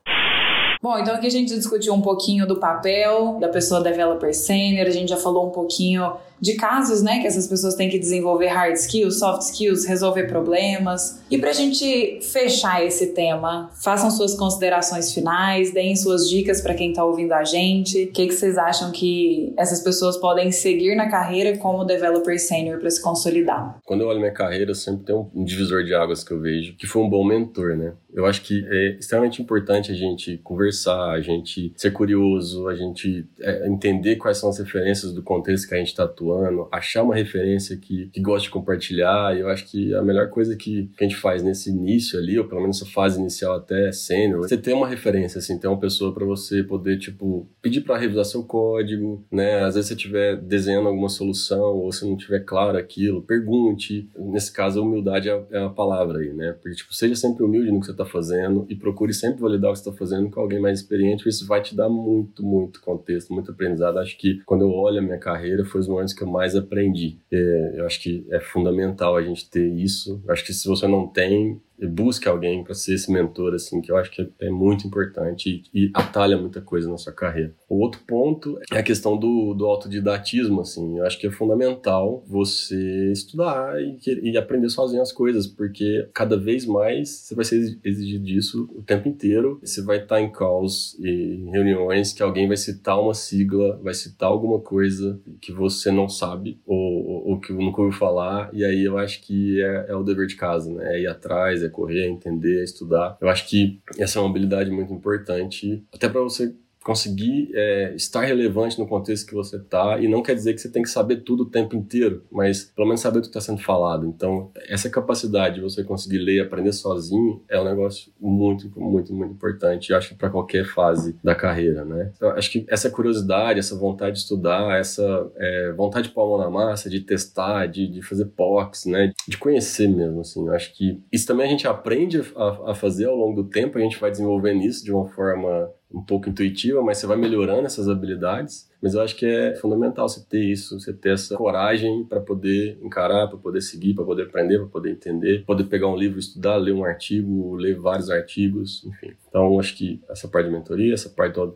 Bom, 0.82 0.96
então 0.98 1.14
aqui 1.14 1.26
a 1.26 1.30
gente 1.30 1.54
discutiu 1.54 1.94
um 1.94 2.02
pouquinho 2.02 2.46
do 2.46 2.60
papel 2.60 3.38
da 3.40 3.48
pessoa 3.48 3.82
developer 3.82 4.32
sênior, 4.32 4.86
a 4.86 4.90
gente 4.90 5.08
já 5.08 5.16
falou 5.16 5.48
um 5.48 5.50
pouquinho 5.50 6.12
de 6.40 6.54
casos, 6.54 7.02
né, 7.02 7.20
que 7.20 7.26
essas 7.26 7.46
pessoas 7.46 7.74
têm 7.74 7.88
que 7.88 7.98
desenvolver 7.98 8.48
hard 8.48 8.74
skills, 8.74 9.18
soft 9.18 9.42
skills, 9.42 9.84
resolver 9.84 10.24
problemas. 10.24 11.22
E 11.30 11.38
para 11.38 11.50
a 11.50 11.52
gente 11.52 12.20
fechar 12.22 12.84
esse 12.84 13.08
tema, 13.08 13.70
façam 13.82 14.10
suas 14.10 14.34
considerações 14.34 15.12
finais, 15.12 15.72
deem 15.72 15.96
suas 15.96 16.28
dicas 16.28 16.60
para 16.60 16.74
quem 16.74 16.90
está 16.90 17.04
ouvindo 17.04 17.32
a 17.32 17.44
gente. 17.44 18.04
O 18.04 18.12
que, 18.12 18.26
que 18.26 18.34
vocês 18.34 18.58
acham 18.58 18.92
que 18.92 19.52
essas 19.56 19.82
pessoas 19.82 20.16
podem 20.16 20.52
seguir 20.52 20.94
na 20.94 21.08
carreira 21.08 21.56
como 21.58 21.84
developer 21.84 22.38
sênior 22.38 22.78
para 22.78 22.90
se 22.90 23.02
consolidar? 23.02 23.78
Quando 23.84 24.02
eu 24.02 24.08
olho 24.08 24.20
minha 24.20 24.32
carreira, 24.32 24.74
sempre 24.74 25.04
tem 25.04 25.14
um 25.14 25.44
divisor 25.44 25.84
de 25.84 25.94
águas 25.94 26.22
que 26.22 26.32
eu 26.32 26.40
vejo, 26.40 26.76
que 26.76 26.86
foi 26.86 27.02
um 27.02 27.08
bom 27.08 27.24
mentor, 27.24 27.76
né? 27.76 27.94
Eu 28.12 28.24
acho 28.24 28.42
que 28.42 28.66
é 28.66 28.96
extremamente 28.98 29.42
importante 29.42 29.92
a 29.92 29.94
gente 29.94 30.38
conversar, 30.38 31.10
a 31.10 31.20
gente 31.20 31.72
ser 31.76 31.90
curioso, 31.90 32.66
a 32.68 32.74
gente 32.74 33.26
é, 33.40 33.68
entender 33.68 34.16
quais 34.16 34.38
são 34.38 34.48
as 34.48 34.58
referências 34.58 35.12
do 35.12 35.22
contexto 35.22 35.68
que 35.68 35.74
a 35.74 35.78
gente 35.78 35.88
está 35.88 36.04
atuando 36.04 36.25
ano, 36.32 36.68
achar 36.72 37.02
uma 37.02 37.14
referência 37.14 37.76
que, 37.76 38.08
que 38.12 38.20
goste 38.20 38.48
de 38.48 38.52
compartilhar. 38.52 39.36
E 39.36 39.40
eu 39.40 39.48
acho 39.48 39.66
que 39.66 39.94
a 39.94 40.02
melhor 40.02 40.28
coisa 40.28 40.56
que, 40.56 40.90
que 40.96 41.04
a 41.04 41.08
gente 41.08 41.16
faz 41.16 41.42
nesse 41.42 41.70
início 41.70 42.18
ali, 42.18 42.38
ou 42.38 42.46
pelo 42.46 42.60
menos 42.60 42.80
essa 42.80 42.90
fase 42.90 43.20
inicial 43.20 43.56
até 43.56 43.92
sênior, 43.92 44.40
você 44.40 44.56
ter 44.56 44.72
uma 44.72 44.88
referência, 44.88 45.38
assim, 45.38 45.58
ter 45.58 45.68
uma 45.68 45.78
pessoa 45.78 46.12
para 46.12 46.24
você 46.24 46.62
poder, 46.62 46.98
tipo, 46.98 47.48
pedir 47.62 47.82
para 47.82 47.98
revisar 47.98 48.24
seu 48.24 48.42
código, 48.42 49.24
né? 49.30 49.64
Às 49.64 49.74
vezes 49.74 49.88
você 49.88 49.94
estiver 49.94 50.36
desenhando 50.36 50.88
alguma 50.88 51.08
solução 51.08 51.76
ou 51.76 51.92
se 51.92 52.06
não 52.06 52.16
tiver 52.16 52.40
claro 52.40 52.76
aquilo, 52.76 53.22
pergunte. 53.22 54.08
Nesse 54.16 54.52
caso, 54.52 54.80
a 54.80 54.82
humildade 54.82 55.28
é, 55.28 55.44
é 55.50 55.64
a 55.64 55.68
palavra 55.70 56.18
aí, 56.18 56.32
né? 56.32 56.52
Porque, 56.52 56.76
tipo, 56.76 56.94
seja 56.94 57.14
sempre 57.14 57.44
humilde 57.44 57.70
no 57.70 57.80
que 57.80 57.86
você 57.86 57.92
está 57.92 58.04
fazendo 58.04 58.66
e 58.68 58.74
procure 58.74 59.12
sempre 59.12 59.40
validar 59.40 59.70
o 59.70 59.74
que 59.74 59.80
você 59.80 59.88
está 59.88 59.98
fazendo 59.98 60.30
com 60.30 60.40
alguém 60.40 60.60
mais 60.60 60.80
experiente, 60.80 61.28
isso 61.28 61.46
vai 61.46 61.60
te 61.62 61.74
dar 61.74 61.88
muito, 61.88 62.44
muito 62.44 62.80
contexto, 62.80 63.32
muito 63.32 63.50
aprendizado. 63.50 63.98
Acho 63.98 64.16
que 64.18 64.40
quando 64.44 64.62
eu 64.62 64.70
olho 64.70 64.98
a 64.98 65.02
minha 65.02 65.18
carreira, 65.18 65.64
foi 65.64 65.80
os 65.80 65.88
momentos 65.88 66.14
que 66.16 66.22
eu 66.22 66.28
mais 66.28 66.56
aprendi. 66.56 67.18
É, 67.30 67.74
eu 67.76 67.86
acho 67.86 68.00
que 68.00 68.26
é 68.30 68.40
fundamental 68.40 69.16
a 69.16 69.22
gente 69.22 69.48
ter 69.48 69.66
isso. 69.66 70.22
Eu 70.24 70.32
acho 70.32 70.44
que 70.44 70.52
se 70.52 70.66
você 70.66 70.86
não 70.88 71.06
tem, 71.06 71.60
busque 71.84 72.28
alguém 72.28 72.64
para 72.64 72.74
ser 72.74 72.94
esse 72.94 73.12
mentor, 73.12 73.54
assim, 73.54 73.80
que 73.80 73.90
eu 73.90 73.96
acho 73.96 74.10
que 74.10 74.28
é, 74.40 74.50
muito 74.50 74.86
importante 74.86 75.64
e, 75.72 75.86
e, 75.86 75.90
atalha 75.94 76.38
muita 76.38 76.60
coisa 76.60 76.88
na 76.88 76.96
sua 76.96 77.12
carreira. 77.12 77.54
O 77.68 77.80
outro 77.80 78.00
ponto 78.06 78.58
é 78.72 78.78
a 78.78 78.82
questão 78.82 79.16
do, 79.16 79.52
do 79.54 79.66
autodidatismo, 79.66 80.60
assim, 80.60 80.98
eu 80.98 81.04
acho 81.04 81.18
que 81.18 81.26
é 81.26 81.30
fundamental 81.30 82.24
você 82.26 83.12
estudar 83.12 83.74
e, 83.80 83.98
e 84.22 84.36
aprender 84.38 84.68
sozinho 84.70 85.02
as 85.02 85.12
coisas, 85.12 85.46
porque 85.46 86.08
cada 86.14 86.36
vez 86.36 86.64
mais 86.64 87.08
você 87.10 87.34
vai 87.34 87.44
ser 87.44 87.78
exigido 87.84 88.24
disso 88.24 88.68
o 88.74 88.82
tempo 88.82 89.08
inteiro, 89.08 89.58
você 89.62 89.82
vai 89.82 89.98
estar 89.98 90.20
em 90.20 90.30
calls 90.30 90.96
e 90.98 91.44
reuniões 91.50 92.12
que 92.12 92.22
alguém 92.22 92.46
vai 92.46 92.56
citar 92.56 93.00
uma 93.00 93.14
sigla, 93.14 93.78
vai 93.82 93.94
citar 93.94 94.28
alguma 94.28 94.60
coisa 94.60 95.20
que 95.40 95.52
você 95.52 95.90
não 95.90 96.08
sabe 96.08 96.58
ou, 96.66 96.76
ou, 96.76 97.28
ou 97.30 97.40
que 97.40 97.52
nunca 97.52 97.82
ouviu 97.82 97.98
falar, 97.98 98.50
e 98.52 98.64
aí 98.64 98.84
eu 98.84 98.96
acho 98.98 99.20
que 99.22 99.60
é, 99.60 99.86
é 99.88 99.94
o 99.94 100.02
dever 100.02 100.26
de 100.26 100.36
casa, 100.36 100.72
né, 100.72 100.96
é 100.96 101.00
ir 101.02 101.06
atrás, 101.06 101.62
correr, 101.68 102.06
entender, 102.06 102.62
estudar. 102.62 103.16
Eu 103.20 103.28
acho 103.28 103.48
que 103.48 103.80
essa 103.98 104.18
é 104.18 104.22
uma 104.22 104.30
habilidade 104.30 104.70
muito 104.70 104.92
importante, 104.92 105.84
até 105.92 106.08
para 106.08 106.20
você 106.20 106.54
conseguir 106.86 107.50
é, 107.52 107.94
estar 107.96 108.20
relevante 108.20 108.78
no 108.78 108.86
contexto 108.86 109.26
que 109.26 109.34
você 109.34 109.56
está 109.56 109.98
e 109.98 110.06
não 110.06 110.22
quer 110.22 110.36
dizer 110.36 110.54
que 110.54 110.60
você 110.60 110.70
tem 110.70 110.84
que 110.84 110.88
saber 110.88 111.16
tudo 111.16 111.42
o 111.42 111.50
tempo 111.50 111.74
inteiro, 111.74 112.22
mas 112.30 112.62
pelo 112.76 112.86
menos 112.86 113.00
saber 113.00 113.18
o 113.18 113.22
que 113.22 113.26
está 113.26 113.40
sendo 113.40 113.60
falado. 113.60 114.06
Então, 114.06 114.52
essa 114.68 114.88
capacidade 114.88 115.56
de 115.56 115.60
você 115.62 115.82
conseguir 115.82 116.18
ler 116.18 116.36
e 116.36 116.40
aprender 116.40 116.72
sozinho 116.72 117.42
é 117.48 117.60
um 117.60 117.64
negócio 117.64 118.12
muito, 118.20 118.70
muito, 118.80 119.12
muito 119.12 119.32
importante. 119.32 119.90
Eu 119.90 119.98
acho 119.98 120.10
que 120.10 120.14
para 120.14 120.30
qualquer 120.30 120.64
fase 120.64 121.18
da 121.24 121.34
carreira, 121.34 121.84
né? 121.84 122.12
Eu 122.20 122.30
acho 122.30 122.52
que 122.52 122.64
essa 122.68 122.88
curiosidade, 122.88 123.58
essa 123.58 123.74
vontade 123.74 124.12
de 124.12 124.18
estudar, 124.20 124.78
essa 124.78 125.28
é, 125.34 125.72
vontade 125.72 126.06
de 126.06 126.14
pôr 126.14 126.22
a 126.22 126.28
mão 126.28 126.38
na 126.38 126.48
massa, 126.48 126.88
de 126.88 127.00
testar, 127.00 127.66
de, 127.66 127.88
de 127.88 128.00
fazer 128.00 128.26
POCs, 128.26 128.86
né? 128.86 129.12
De 129.26 129.36
conhecer 129.36 129.88
mesmo, 129.88 130.20
assim. 130.20 130.46
Eu 130.46 130.54
acho 130.54 130.72
que 130.72 131.02
isso 131.10 131.26
também 131.26 131.46
a 131.46 131.50
gente 131.50 131.66
aprende 131.66 132.22
a, 132.36 132.70
a 132.70 132.74
fazer 132.76 133.06
ao 133.06 133.16
longo 133.16 133.42
do 133.42 133.48
tempo, 133.48 133.76
a 133.76 133.80
gente 133.80 133.98
vai 133.98 134.12
desenvolvendo 134.12 134.62
isso 134.62 134.84
de 134.84 134.92
uma 134.92 135.08
forma 135.08 135.68
um 135.96 136.02
pouco 136.02 136.28
intuitiva, 136.28 136.82
mas 136.82 136.98
você 136.98 137.06
vai 137.06 137.16
melhorando 137.16 137.64
essas 137.64 137.88
habilidades. 137.88 138.70
Mas 138.82 138.92
eu 138.92 139.00
acho 139.00 139.16
que 139.16 139.24
é 139.24 139.54
fundamental 139.56 140.06
você 140.06 140.22
ter 140.28 140.44
isso, 140.44 140.78
você 140.78 140.92
ter 140.92 141.14
essa 141.14 141.34
coragem 141.34 142.04
para 142.04 142.20
poder 142.20 142.78
encarar, 142.82 143.26
para 143.28 143.38
poder 143.38 143.62
seguir, 143.62 143.94
para 143.94 144.04
poder 144.04 144.24
aprender, 144.24 144.58
para 144.58 144.66
poder 144.66 144.90
entender, 144.90 145.44
poder 145.46 145.64
pegar 145.64 145.88
um 145.88 145.96
livro, 145.96 146.18
estudar, 146.18 146.56
ler 146.56 146.74
um 146.74 146.84
artigo, 146.84 147.56
ler 147.56 147.78
vários 147.78 148.10
artigos, 148.10 148.84
enfim. 148.84 149.14
Então, 149.26 149.58
acho 149.58 149.74
que 149.74 150.02
essa 150.10 150.28
parte 150.28 150.48
de 150.48 150.54
mentoria, 150.54 150.92
essa 150.92 151.08
parte 151.08 151.34
do 151.34 151.54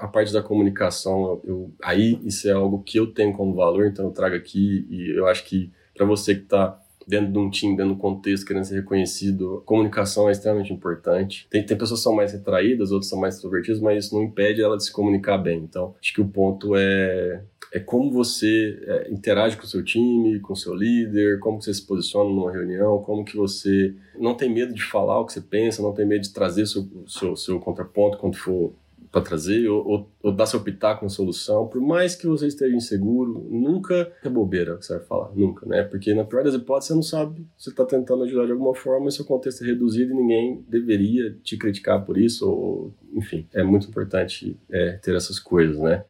a 0.00 0.08
parte 0.08 0.32
da 0.32 0.42
comunicação, 0.42 1.40
eu, 1.44 1.70
aí 1.84 2.18
isso 2.24 2.48
é 2.48 2.52
algo 2.52 2.82
que 2.82 2.98
eu 2.98 3.12
tenho 3.12 3.34
como 3.34 3.54
valor, 3.54 3.86
então 3.86 4.06
eu 4.06 4.12
trago 4.12 4.34
aqui 4.34 4.86
e 4.88 5.10
eu 5.14 5.26
acho 5.26 5.44
que 5.44 5.70
para 5.94 6.06
você 6.06 6.34
que 6.34 6.42
está 6.42 6.80
dentro 7.08 7.32
de 7.32 7.38
um 7.38 7.48
time, 7.48 7.74
dentro 7.74 7.92
de 7.92 7.98
um 7.98 8.00
contexto, 8.00 8.46
querendo 8.46 8.64
ser 8.64 8.76
reconhecido. 8.76 9.62
Comunicação 9.64 10.28
é 10.28 10.32
extremamente 10.32 10.72
importante. 10.72 11.46
Tem, 11.50 11.64
tem 11.64 11.76
pessoas 11.76 12.00
que 12.00 12.04
são 12.04 12.14
mais 12.14 12.32
retraídas, 12.32 12.92
outras 12.92 13.08
são 13.08 13.18
mais 13.18 13.36
extrovertidas, 13.36 13.80
mas 13.80 14.04
isso 14.04 14.14
não 14.14 14.22
impede 14.22 14.62
ela 14.62 14.76
de 14.76 14.84
se 14.84 14.92
comunicar 14.92 15.38
bem. 15.38 15.58
Então, 15.58 15.94
acho 16.00 16.12
que 16.12 16.20
o 16.20 16.28
ponto 16.28 16.76
é 16.76 17.42
é 17.72 17.78
como 17.78 18.10
você 18.10 18.78
é, 18.86 19.10
interage 19.10 19.56
com 19.56 19.64
o 19.64 19.66
seu 19.66 19.84
time, 19.84 20.40
com 20.40 20.52
o 20.52 20.56
seu 20.56 20.74
líder, 20.74 21.38
como 21.38 21.60
você 21.60 21.72
se 21.74 21.86
posiciona 21.86 22.30
numa 22.30 22.50
reunião, 22.50 23.02
como 23.02 23.24
que 23.24 23.36
você 23.36 23.94
não 24.18 24.34
tem 24.34 24.52
medo 24.52 24.72
de 24.72 24.82
falar 24.82 25.20
o 25.20 25.26
que 25.26 25.34
você 25.34 25.40
pensa, 25.40 25.82
não 25.82 25.92
tem 25.92 26.06
medo 26.06 26.22
de 26.22 26.32
trazer 26.32 26.66
seu, 26.66 26.88
seu, 27.06 27.36
seu 27.36 27.60
contraponto 27.60 28.16
quando 28.18 28.36
for 28.36 28.72
para 29.10 29.20
trazer 29.20 29.68
ou, 29.68 29.86
ou, 29.86 30.10
ou, 30.22 30.32
dar 30.32 30.46
seu 30.46 30.60
pitaco 30.60 31.04
na 31.04 31.08
solução, 31.08 31.66
por 31.66 31.80
mais 31.80 32.14
que 32.14 32.26
você 32.26 32.46
esteja 32.46 32.74
inseguro, 32.74 33.46
nunca 33.50 34.12
é 34.22 34.28
bobeira 34.28 34.76
que 34.76 34.84
você 34.84 34.96
vai 34.98 35.06
falar, 35.06 35.30
nunca, 35.34 35.66
né? 35.66 35.82
Porque 35.82 36.14
na 36.14 36.24
pior 36.24 36.44
das 36.44 36.54
hipóteses 36.54 36.88
você 36.88 36.94
não 36.94 37.02
sabe, 37.02 37.46
você 37.56 37.70
está 37.70 37.84
tentando 37.84 38.24
ajudar 38.24 38.46
de 38.46 38.52
alguma 38.52 38.74
forma, 38.74 39.10
seu 39.10 39.24
contexto 39.24 39.64
é 39.64 39.68
reduzido 39.68 40.12
e 40.12 40.16
ninguém 40.16 40.64
deveria 40.68 41.34
te 41.42 41.56
criticar 41.56 42.04
por 42.04 42.18
isso, 42.18 42.48
ou 42.48 42.94
enfim, 43.14 43.46
é 43.54 43.62
muito 43.62 43.88
importante 43.88 44.56
é, 44.70 44.92
ter 45.02 45.14
essas 45.14 45.38
coisas, 45.38 45.78
né? 45.78 46.04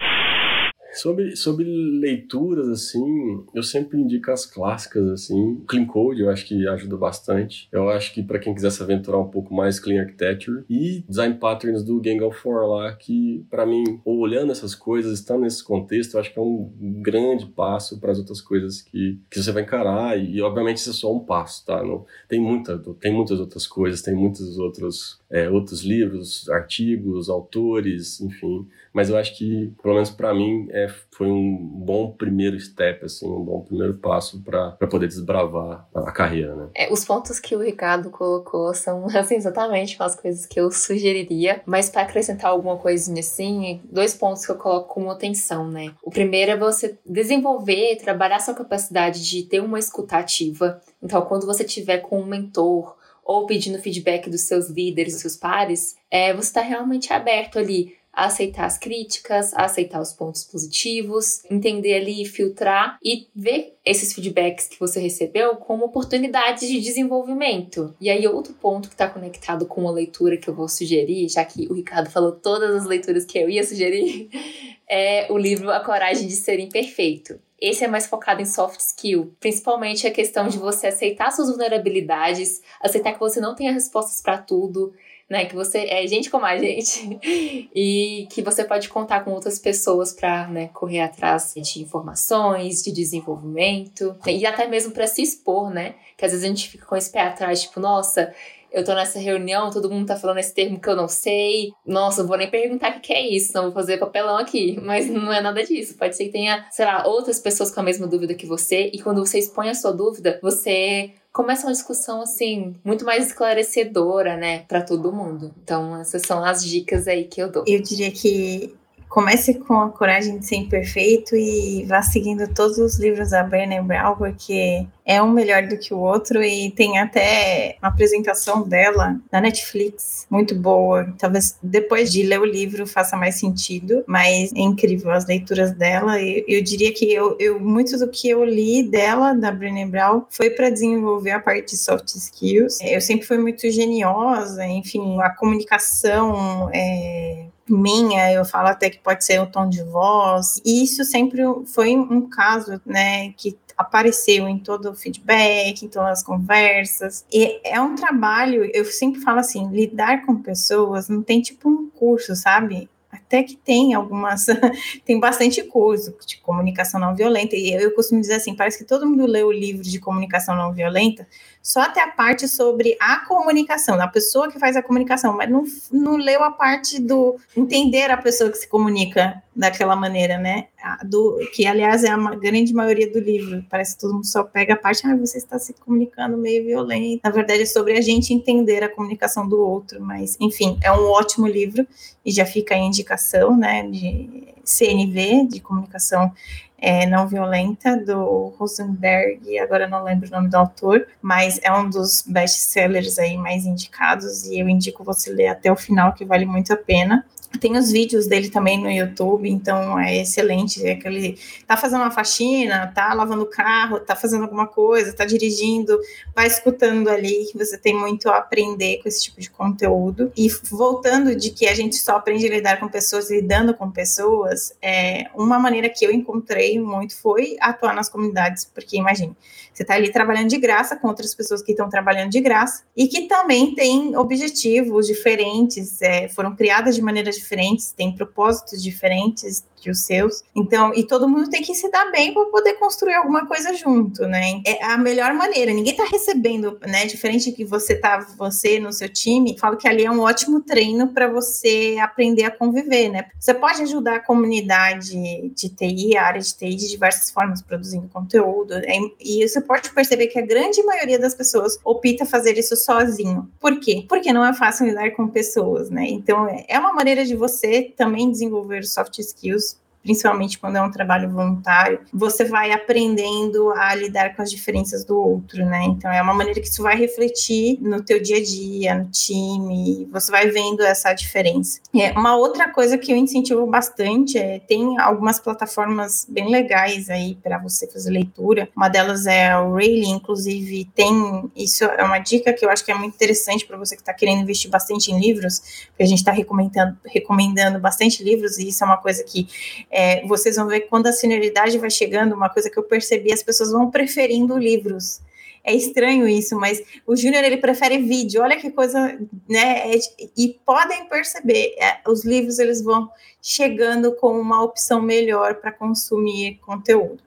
Sobre, 0.92 1.36
sobre 1.36 1.64
leituras, 1.64 2.68
assim, 2.68 3.44
eu 3.54 3.62
sempre 3.62 3.98
indico 3.98 4.30
as 4.30 4.46
clássicas, 4.46 5.08
assim. 5.08 5.62
Clean 5.66 5.86
Code 5.86 6.22
eu 6.22 6.30
acho 6.30 6.46
que 6.46 6.66
ajuda 6.66 6.96
bastante. 6.96 7.68
Eu 7.70 7.88
acho 7.88 8.12
que 8.12 8.22
para 8.22 8.38
quem 8.38 8.54
quiser 8.54 8.70
se 8.70 8.82
aventurar 8.82 9.18
um 9.18 9.28
pouco 9.28 9.54
mais, 9.54 9.78
Clean 9.78 10.00
Architecture. 10.00 10.64
E 10.68 11.04
Design 11.08 11.34
Patterns 11.36 11.82
do 11.82 12.00
Gang 12.00 12.22
of 12.22 12.38
Four 12.38 12.66
lá, 12.66 12.92
que 12.92 13.46
para 13.50 13.66
mim, 13.66 14.00
olhando 14.04 14.52
essas 14.52 14.74
coisas, 14.74 15.18
estando 15.18 15.42
nesse 15.42 15.62
contexto, 15.62 16.14
eu 16.14 16.20
acho 16.20 16.32
que 16.32 16.38
é 16.38 16.42
um 16.42 16.70
grande 17.02 17.46
passo 17.46 18.00
para 18.00 18.12
as 18.12 18.18
outras 18.18 18.40
coisas 18.40 18.82
que, 18.82 19.20
que 19.30 19.42
você 19.42 19.52
vai 19.52 19.62
encarar. 19.62 20.18
E, 20.18 20.40
obviamente 20.40 20.78
isso 20.78 20.90
é 20.90 20.94
só 20.94 21.14
um 21.14 21.20
passo, 21.20 21.64
tá? 21.64 21.82
Não, 21.82 22.04
tem, 22.28 22.40
muita, 22.40 22.78
tem 23.00 23.12
muitas 23.12 23.38
outras 23.40 23.66
coisas, 23.66 24.02
tem 24.02 24.14
muitos 24.14 24.58
outros, 24.58 25.20
é, 25.30 25.48
outros 25.48 25.82
livros, 25.82 26.48
artigos, 26.48 27.28
autores, 27.28 28.20
enfim. 28.20 28.66
Mas 28.92 29.10
eu 29.10 29.16
acho 29.16 29.36
que, 29.36 29.72
pelo 29.82 29.94
menos 29.94 30.10
para 30.10 30.34
mim, 30.34 30.68
é 30.70 30.88
foi 31.10 31.26
um 31.26 31.56
bom 31.56 32.12
primeiro 32.12 32.58
step, 32.60 33.04
assim, 33.04 33.26
um 33.26 33.42
bom 33.42 33.60
primeiro 33.60 33.94
passo 33.94 34.40
para 34.42 34.70
poder 34.88 35.08
desbravar 35.08 35.88
a 35.94 36.12
carreira, 36.12 36.54
né? 36.54 36.68
É, 36.74 36.92
os 36.92 37.04
pontos 37.04 37.40
que 37.40 37.56
o 37.56 37.60
Ricardo 37.60 38.10
colocou 38.10 38.72
são 38.72 39.06
assim, 39.16 39.34
exatamente 39.34 39.96
as 39.98 40.14
coisas 40.14 40.46
que 40.46 40.60
eu 40.60 40.70
sugeriria, 40.70 41.60
mas 41.66 41.90
para 41.90 42.02
acrescentar 42.02 42.50
alguma 42.50 42.76
coisinha 42.76 43.20
assim, 43.20 43.80
dois 43.90 44.14
pontos 44.14 44.46
que 44.46 44.52
eu 44.52 44.56
coloco 44.56 44.94
como 44.94 45.10
atenção, 45.10 45.68
né? 45.68 45.92
O 46.02 46.10
primeiro 46.10 46.52
é 46.52 46.56
você 46.56 46.98
desenvolver, 47.04 47.96
trabalhar 47.96 48.38
sua 48.38 48.54
capacidade 48.54 49.28
de 49.28 49.42
ter 49.42 49.60
uma 49.60 49.78
escutativa. 49.78 50.80
Então, 51.02 51.22
quando 51.22 51.46
você 51.46 51.64
tiver 51.64 51.98
com 51.98 52.20
um 52.20 52.26
mentor 52.26 52.96
ou 53.24 53.44
pedindo 53.44 53.78
feedback 53.78 54.30
dos 54.30 54.42
seus 54.42 54.70
líderes, 54.70 55.12
dos 55.12 55.22
seus 55.22 55.36
pares, 55.36 55.96
é, 56.10 56.32
você 56.32 56.48
está 56.48 56.62
realmente 56.62 57.12
aberto 57.12 57.58
ali 57.58 57.98
a 58.18 58.24
aceitar 58.24 58.64
as 58.64 58.76
críticas, 58.76 59.54
a 59.54 59.64
aceitar 59.64 60.00
os 60.00 60.12
pontos 60.12 60.42
positivos, 60.42 61.44
entender 61.48 61.94
ali, 61.94 62.24
filtrar 62.24 62.98
e 63.00 63.28
ver 63.34 63.76
esses 63.84 64.12
feedbacks 64.12 64.66
que 64.66 64.80
você 64.80 64.98
recebeu 64.98 65.54
como 65.54 65.84
oportunidades 65.84 66.68
de 66.68 66.80
desenvolvimento. 66.80 67.94
E 68.00 68.10
aí, 68.10 68.26
outro 68.26 68.54
ponto 68.54 68.88
que 68.88 68.94
está 68.94 69.08
conectado 69.08 69.66
com 69.66 69.82
uma 69.82 69.92
leitura 69.92 70.36
que 70.36 70.48
eu 70.48 70.54
vou 70.54 70.68
sugerir, 70.68 71.28
já 71.28 71.44
que 71.44 71.68
o 71.70 71.74
Ricardo 71.74 72.10
falou 72.10 72.32
todas 72.32 72.74
as 72.74 72.86
leituras 72.86 73.24
que 73.24 73.38
eu 73.38 73.48
ia 73.48 73.62
sugerir, 73.62 74.28
é 74.90 75.30
o 75.30 75.38
livro 75.38 75.70
A 75.70 75.78
Coragem 75.78 76.26
de 76.26 76.34
Ser 76.34 76.58
Imperfeito. 76.58 77.38
Esse 77.60 77.84
é 77.84 77.88
mais 77.88 78.06
focado 78.06 78.42
em 78.42 78.46
soft 78.46 78.80
skill, 78.80 79.32
principalmente 79.38 80.08
a 80.08 80.10
questão 80.10 80.48
de 80.48 80.58
você 80.58 80.88
aceitar 80.88 81.30
suas 81.30 81.50
vulnerabilidades, 81.50 82.62
aceitar 82.80 83.12
que 83.12 83.20
você 83.20 83.40
não 83.40 83.54
tem 83.54 83.68
as 83.68 83.74
respostas 83.74 84.20
para 84.20 84.38
tudo, 84.38 84.92
né? 85.28 85.44
Que 85.44 85.54
você 85.54 85.86
é 85.88 86.06
gente 86.06 86.30
como 86.30 86.46
a 86.46 86.56
gente 86.56 87.18
e 87.74 88.26
que 88.30 88.42
você 88.42 88.64
pode 88.64 88.88
contar 88.88 89.24
com 89.24 89.32
outras 89.32 89.58
pessoas 89.58 90.12
para 90.12 90.48
né, 90.48 90.68
correr 90.72 91.00
atrás 91.00 91.52
de 91.54 91.82
informações, 91.82 92.82
de 92.82 92.92
desenvolvimento 92.92 94.16
e 94.26 94.46
até 94.46 94.66
mesmo 94.66 94.92
para 94.92 95.06
se 95.06 95.22
expor, 95.22 95.70
né? 95.70 95.94
Que 96.16 96.24
às 96.24 96.32
vezes 96.32 96.44
a 96.44 96.48
gente 96.48 96.68
fica 96.68 96.86
com 96.86 96.96
esse 96.96 97.10
pé 97.10 97.20
atrás, 97.20 97.62
tipo, 97.62 97.78
nossa, 97.78 98.34
eu 98.70 98.84
tô 98.84 98.94
nessa 98.94 99.18
reunião, 99.18 99.70
todo 99.70 99.90
mundo 99.90 100.06
tá 100.06 100.16
falando 100.16 100.38
esse 100.38 100.54
termo 100.54 100.78
que 100.78 100.88
eu 100.88 100.96
não 100.96 101.08
sei. 101.08 101.70
Nossa, 101.86 102.20
não 102.20 102.28
vou 102.28 102.36
nem 102.36 102.50
perguntar 102.50 102.96
o 102.96 103.00
que 103.00 103.12
é 103.12 103.26
isso, 103.26 103.52
não 103.54 103.64
vou 103.64 103.72
fazer 103.72 103.98
papelão 103.98 104.36
aqui. 104.36 104.78
Mas 104.82 105.08
não 105.08 105.32
é 105.32 105.40
nada 105.40 105.62
disso. 105.64 105.96
Pode 105.96 106.16
ser 106.16 106.26
que 106.26 106.32
tenha, 106.32 106.66
sei 106.70 106.84
lá, 106.84 107.06
outras 107.06 107.40
pessoas 107.40 107.70
com 107.70 107.80
a 107.80 107.82
mesma 107.82 108.06
dúvida 108.06 108.34
que 108.34 108.46
você. 108.46 108.90
E 108.92 109.00
quando 109.00 109.24
você 109.24 109.38
expõe 109.38 109.70
a 109.70 109.74
sua 109.74 109.92
dúvida, 109.92 110.38
você 110.42 111.12
começa 111.32 111.66
uma 111.66 111.72
discussão 111.72 112.22
assim 112.22 112.76
muito 112.84 113.04
mais 113.04 113.26
esclarecedora, 113.26 114.36
né, 114.36 114.60
para 114.60 114.82
todo 114.82 115.12
mundo. 115.12 115.54
Então, 115.62 115.96
essas 115.96 116.22
são 116.22 116.44
as 116.44 116.64
dicas 116.64 117.08
aí 117.08 117.24
que 117.24 117.40
eu 117.40 117.50
dou. 117.50 117.64
Eu 117.66 117.82
diria 117.82 118.10
que 118.10 118.74
comece 119.08 119.54
com 119.54 119.80
a 119.80 119.90
coragem 119.90 120.38
de 120.38 120.46
ser 120.46 120.56
imperfeito 120.56 121.34
e 121.34 121.84
vá 121.86 122.02
seguindo 122.02 122.46
todos 122.52 122.78
os 122.78 122.98
livros 122.98 123.30
da 123.30 123.42
Brené 123.42 123.80
Brown, 123.82 124.16
porque 124.16 124.86
é 125.04 125.22
um 125.22 125.30
melhor 125.30 125.66
do 125.66 125.78
que 125.78 125.94
o 125.94 125.98
outro 125.98 126.42
e 126.42 126.70
tem 126.70 126.98
até 126.98 127.76
uma 127.82 127.88
apresentação 127.88 128.62
dela 128.68 129.18
na 129.32 129.40
Netflix 129.40 130.26
muito 130.30 130.54
boa. 130.54 131.12
Talvez 131.18 131.58
depois 131.62 132.12
de 132.12 132.22
ler 132.22 132.40
o 132.40 132.44
livro 132.44 132.86
faça 132.86 133.16
mais 133.16 133.36
sentido, 133.36 134.04
mas 134.06 134.52
é 134.52 134.60
incrível 134.60 135.10
as 135.10 135.26
leituras 135.26 135.72
dela. 135.72 136.20
Eu, 136.20 136.44
eu 136.46 136.62
diria 136.62 136.92
que 136.92 137.10
eu, 137.12 137.36
eu, 137.38 137.58
muito 137.58 137.98
do 137.98 138.08
que 138.08 138.28
eu 138.28 138.44
li 138.44 138.82
dela, 138.82 139.32
da 139.32 139.50
Brené 139.50 139.86
Brown, 139.86 140.24
foi 140.28 140.50
para 140.50 140.68
desenvolver 140.70 141.30
a 141.30 141.40
parte 141.40 141.70
de 141.70 141.78
soft 141.78 142.14
skills. 142.14 142.78
Eu 142.82 143.00
sempre 143.00 143.26
fui 143.26 143.38
muito 143.38 143.70
geniosa, 143.70 144.66
enfim, 144.66 145.18
a 145.20 145.30
comunicação 145.30 146.68
é, 146.72 147.46
minha, 147.72 148.32
eu 148.32 148.44
falo 148.44 148.68
até 148.68 148.90
que 148.90 148.98
pode 148.98 149.24
ser 149.24 149.40
o 149.40 149.46
tom 149.46 149.68
de 149.68 149.82
voz. 149.82 150.60
E 150.64 150.84
isso 150.84 151.04
sempre 151.04 151.42
foi 151.66 151.96
um 151.96 152.28
caso, 152.28 152.80
né, 152.84 153.32
que 153.36 153.56
apareceu 153.76 154.48
em 154.48 154.58
todo 154.58 154.90
o 154.90 154.94
feedback, 154.94 155.84
em 155.84 155.88
todas 155.88 156.18
as 156.18 156.22
conversas. 156.22 157.24
E 157.32 157.60
é 157.64 157.80
um 157.80 157.94
trabalho, 157.94 158.68
eu 158.74 158.84
sempre 158.84 159.20
falo 159.20 159.38
assim, 159.38 159.70
lidar 159.70 160.26
com 160.26 160.42
pessoas 160.42 161.08
não 161.08 161.22
tem 161.22 161.40
tipo 161.40 161.68
um 161.68 161.88
curso, 161.88 162.34
sabe? 162.34 162.90
Até 163.28 163.42
que 163.42 163.54
tem 163.54 163.92
algumas, 163.92 164.46
tem 165.04 165.20
bastante 165.20 165.62
curso 165.62 166.16
de 166.26 166.38
comunicação 166.38 166.98
não 166.98 167.14
violenta, 167.14 167.54
e 167.54 167.74
eu, 167.74 167.80
eu 167.80 167.94
costumo 167.94 168.20
dizer 168.22 168.34
assim, 168.34 168.56
parece 168.56 168.78
que 168.78 168.84
todo 168.84 169.06
mundo 169.06 169.26
lê 169.26 169.42
o 169.42 169.52
livro 169.52 169.82
de 169.82 170.00
comunicação 170.00 170.56
não 170.56 170.72
violenta, 170.72 171.28
só 171.62 171.82
até 171.82 172.02
a 172.02 172.08
parte 172.08 172.48
sobre 172.48 172.96
a 172.98 173.26
comunicação, 173.26 173.98
da 173.98 174.08
pessoa 174.08 174.50
que 174.50 174.58
faz 174.58 174.76
a 174.76 174.82
comunicação, 174.82 175.36
mas 175.36 175.50
não, 175.50 175.64
não 175.92 176.16
leu 176.16 176.42
a 176.42 176.50
parte 176.50 176.98
do 176.98 177.36
entender 177.54 178.10
a 178.10 178.16
pessoa 178.16 178.50
que 178.50 178.56
se 178.56 178.66
comunica 178.66 179.42
daquela 179.58 179.96
maneira, 179.96 180.38
né? 180.38 180.68
Do, 181.04 181.36
que, 181.52 181.66
aliás, 181.66 182.04
é 182.04 182.10
a 182.10 182.16
grande 182.36 182.72
maioria 182.72 183.10
do 183.10 183.18
livro. 183.18 183.64
Parece 183.68 183.96
que 183.96 184.00
todo 184.00 184.14
mundo 184.14 184.26
só 184.26 184.44
pega 184.44 184.74
a 184.74 184.76
parte, 184.76 185.04
ah, 185.04 185.16
você 185.16 185.38
está 185.38 185.58
se 185.58 185.74
comunicando 185.74 186.38
meio 186.38 186.64
violento. 186.64 187.20
Na 187.24 187.30
verdade, 187.30 187.62
é 187.62 187.66
sobre 187.66 187.98
a 187.98 188.00
gente 188.00 188.32
entender 188.32 188.84
a 188.84 188.88
comunicação 188.88 189.48
do 189.48 189.60
outro, 189.60 190.00
mas, 190.00 190.36
enfim, 190.40 190.78
é 190.80 190.92
um 190.92 191.10
ótimo 191.10 191.48
livro 191.48 191.84
e 192.24 192.30
já 192.30 192.46
fica 192.46 192.76
a 192.76 192.78
indicação, 192.78 193.56
né, 193.56 193.82
de 193.82 194.54
CNV, 194.64 195.48
de 195.48 195.60
comunicação 195.60 196.32
é, 196.80 197.04
não 197.06 197.26
violenta, 197.26 197.96
do 197.96 198.54
Rosenberg, 198.56 199.58
agora 199.58 199.88
não 199.88 200.04
lembro 200.04 200.28
o 200.28 200.30
nome 200.30 200.48
do 200.48 200.54
autor, 200.54 201.08
mas 201.20 201.58
é 201.64 201.72
um 201.72 201.90
dos 201.90 202.22
best-sellers 202.24 203.18
aí 203.18 203.36
mais 203.36 203.66
indicados, 203.66 204.46
e 204.46 204.60
eu 204.60 204.68
indico 204.68 205.02
você 205.02 205.32
ler 205.32 205.48
até 205.48 205.72
o 205.72 205.76
final, 205.76 206.12
que 206.12 206.24
vale 206.24 206.46
muito 206.46 206.72
a 206.72 206.76
pena. 206.76 207.26
Tem 207.60 207.76
os 207.76 207.90
vídeos 207.90 208.26
dele 208.26 208.50
também 208.50 208.78
no 208.78 208.90
YouTube, 208.90 209.48
então 209.48 209.98
é 209.98 210.20
excelente. 210.20 210.86
É 210.86 210.94
que 210.94 211.08
ele 211.08 211.38
tá 211.66 211.76
fazendo 211.76 212.02
uma 212.02 212.10
faxina, 212.10 212.92
tá 212.94 213.12
lavando 213.14 213.42
o 213.42 213.46
carro, 213.46 213.98
tá 214.00 214.14
fazendo 214.14 214.42
alguma 214.42 214.66
coisa, 214.66 215.14
tá 215.14 215.24
dirigindo, 215.24 215.98
vai 216.34 216.46
escutando 216.46 217.08
ali, 217.08 217.50
você 217.54 217.78
tem 217.78 217.94
muito 217.94 218.28
a 218.28 218.36
aprender 218.36 218.98
com 219.02 219.08
esse 219.08 219.22
tipo 219.22 219.40
de 219.40 219.48
conteúdo. 219.48 220.30
E 220.36 220.48
voltando 220.70 221.34
de 221.34 221.50
que 221.50 221.66
a 221.66 221.74
gente 221.74 221.96
só 221.96 222.16
aprende 222.16 222.46
a 222.46 222.50
lidar 222.50 222.78
com 222.78 222.86
pessoas 222.86 223.30
lidando 223.30 223.72
com 223.74 223.90
pessoas, 223.90 224.74
é, 224.82 225.24
uma 225.34 225.58
maneira 225.58 225.88
que 225.88 226.04
eu 226.04 226.12
encontrei 226.12 226.78
muito 226.78 227.16
foi 227.16 227.56
atuar 227.60 227.94
nas 227.94 228.10
comunidades, 228.10 228.66
porque 228.66 228.98
imagine, 228.98 229.34
você 229.78 229.84
está 229.84 229.94
ali 229.94 230.10
trabalhando 230.10 230.48
de 230.48 230.58
graça 230.58 230.96
com 230.96 231.06
outras 231.06 231.32
pessoas 231.36 231.62
que 231.62 231.70
estão 231.70 231.88
trabalhando 231.88 232.30
de 232.30 232.40
graça 232.40 232.82
e 232.96 233.06
que 233.06 233.28
também 233.28 233.76
têm 233.76 234.16
objetivos 234.16 235.06
diferentes, 235.06 236.02
é, 236.02 236.28
foram 236.28 236.56
criadas 236.56 236.96
de 236.96 237.02
maneiras 237.02 237.36
diferentes, 237.36 237.92
têm 237.92 238.12
propósitos 238.12 238.82
diferentes, 238.82 239.64
que 239.78 239.90
os 239.90 240.00
seus. 240.00 240.42
Então, 240.54 240.92
e 240.94 241.04
todo 241.04 241.28
mundo 241.28 241.48
tem 241.48 241.62
que 241.62 241.74
se 241.74 241.90
dar 241.90 242.10
bem 242.10 242.32
para 242.34 242.44
poder 242.46 242.74
construir 242.74 243.14
alguma 243.14 243.46
coisa 243.46 243.74
junto, 243.74 244.26
né? 244.26 244.60
É 244.66 244.84
a 244.84 244.98
melhor 244.98 245.32
maneira. 245.34 245.72
Ninguém 245.72 245.94
tá 245.94 246.04
recebendo, 246.04 246.78
né? 246.86 247.06
Diferente 247.06 247.52
que 247.52 247.64
você 247.64 247.94
tá, 247.94 248.26
você 248.36 248.78
no 248.78 248.92
seu 248.92 249.08
time, 249.08 249.58
falo 249.58 249.76
que 249.76 249.88
ali 249.88 250.04
é 250.04 250.10
um 250.10 250.20
ótimo 250.20 250.60
treino 250.60 251.08
para 251.08 251.28
você 251.28 251.96
aprender 252.00 252.44
a 252.44 252.50
conviver, 252.50 253.08
né? 253.08 253.26
Você 253.38 253.54
pode 253.54 253.82
ajudar 253.82 254.16
a 254.16 254.20
comunidade 254.20 255.10
de 255.54 255.68
TI, 255.68 256.16
a 256.16 256.24
área 256.24 256.40
de 256.40 256.54
TI, 256.54 256.74
de 256.74 256.88
diversas 256.88 257.30
formas, 257.30 257.62
produzindo 257.62 258.08
conteúdo. 258.08 258.74
Né? 258.74 258.98
E 259.20 259.46
você 259.46 259.60
pode 259.60 259.90
perceber 259.90 260.26
que 260.28 260.38
a 260.38 260.46
grande 260.46 260.82
maioria 260.82 261.18
das 261.18 261.34
pessoas 261.34 261.78
opta 261.84 262.26
fazer 262.26 262.58
isso 262.58 262.76
sozinho. 262.76 263.48
Por 263.60 263.78
quê? 263.80 264.04
Porque 264.08 264.32
não 264.32 264.44
é 264.44 264.52
fácil 264.52 264.86
lidar 264.86 265.10
com 265.12 265.28
pessoas, 265.28 265.90
né? 265.90 266.06
Então, 266.08 266.46
é 266.66 266.78
uma 266.78 266.92
maneira 266.92 267.24
de 267.24 267.36
você 267.36 267.92
também 267.96 268.30
desenvolver 268.30 268.84
soft 268.84 269.18
skills 269.18 269.67
principalmente 270.02 270.58
quando 270.58 270.76
é 270.76 270.82
um 270.82 270.90
trabalho 270.90 271.30
voluntário, 271.30 272.00
você 272.12 272.44
vai 272.44 272.72
aprendendo 272.72 273.70
a 273.72 273.94
lidar 273.94 274.34
com 274.34 274.42
as 274.42 274.50
diferenças 274.50 275.04
do 275.04 275.18
outro, 275.18 275.64
né? 275.64 275.84
Então 275.84 276.10
é 276.10 276.20
uma 276.22 276.34
maneira 276.34 276.60
que 276.60 276.68
isso 276.68 276.82
vai 276.82 276.96
refletir 276.96 277.78
no 277.80 278.02
teu 278.02 278.20
dia 278.20 278.36
a 278.36 278.42
dia, 278.42 278.94
no 278.94 279.10
time, 279.10 280.08
você 280.10 280.30
vai 280.30 280.48
vendo 280.48 280.82
essa 280.82 281.12
diferença. 281.12 281.80
É, 281.94 282.12
uma 282.12 282.36
outra 282.36 282.70
coisa 282.70 282.96
que 282.96 283.12
eu 283.12 283.16
incentivo 283.16 283.66
bastante 283.66 284.38
é 284.38 284.58
tem 284.58 284.98
algumas 284.98 285.38
plataformas 285.40 286.26
bem 286.28 286.50
legais 286.50 287.10
aí 287.10 287.36
para 287.42 287.58
você 287.58 287.86
fazer 287.86 288.10
leitura. 288.10 288.68
Uma 288.76 288.88
delas 288.88 289.26
é 289.26 289.56
o 289.58 289.74
Rayleigh, 289.74 290.08
inclusive 290.08 290.90
tem 290.94 291.50
isso 291.54 291.84
é 291.84 292.02
uma 292.02 292.18
dica 292.18 292.52
que 292.52 292.64
eu 292.64 292.70
acho 292.70 292.84
que 292.84 292.90
é 292.90 292.94
muito 292.94 293.14
interessante 293.14 293.66
para 293.66 293.76
você 293.76 293.94
que 293.94 294.02
está 294.02 294.14
querendo 294.14 294.42
investir 294.42 294.70
bastante 294.70 295.10
em 295.10 295.20
livros, 295.20 295.60
porque 295.88 296.02
a 296.02 296.06
gente 296.06 296.18
está 296.18 296.32
recomendando 296.32 296.96
recomendando 297.04 297.78
bastante 297.78 298.22
livros 298.22 298.58
e 298.58 298.68
isso 298.68 298.82
é 298.82 298.86
uma 298.86 298.96
coisa 298.96 299.22
que 299.24 299.48
é, 299.90 300.26
vocês 300.26 300.56
vão 300.56 300.66
ver 300.66 300.80
que 300.80 300.88
quando 300.88 301.06
a 301.06 301.12
senioridade 301.12 301.78
vai 301.78 301.90
chegando, 301.90 302.34
uma 302.34 302.48
coisa 302.48 302.70
que 302.70 302.78
eu 302.78 302.82
percebi, 302.82 303.32
as 303.32 303.42
pessoas 303.42 303.72
vão 303.72 303.90
preferindo 303.90 304.58
livros. 304.58 305.20
É 305.64 305.74
estranho 305.74 306.26
isso, 306.26 306.58
mas 306.58 306.82
o 307.06 307.14
Júnior 307.14 307.44
ele 307.44 307.58
prefere 307.58 307.98
vídeo. 307.98 308.40
Olha 308.42 308.56
que 308.56 308.70
coisa, 308.70 309.18
né? 309.48 309.94
É, 309.94 309.98
e 310.36 310.58
podem 310.64 311.06
perceber, 311.08 311.74
é, 311.78 312.00
os 312.06 312.24
livros 312.24 312.58
eles 312.58 312.82
vão 312.82 313.10
chegando 313.42 314.12
com 314.16 314.38
uma 314.38 314.62
opção 314.62 315.00
melhor 315.00 315.56
para 315.56 315.72
consumir 315.72 316.58
conteúdo. 316.64 317.22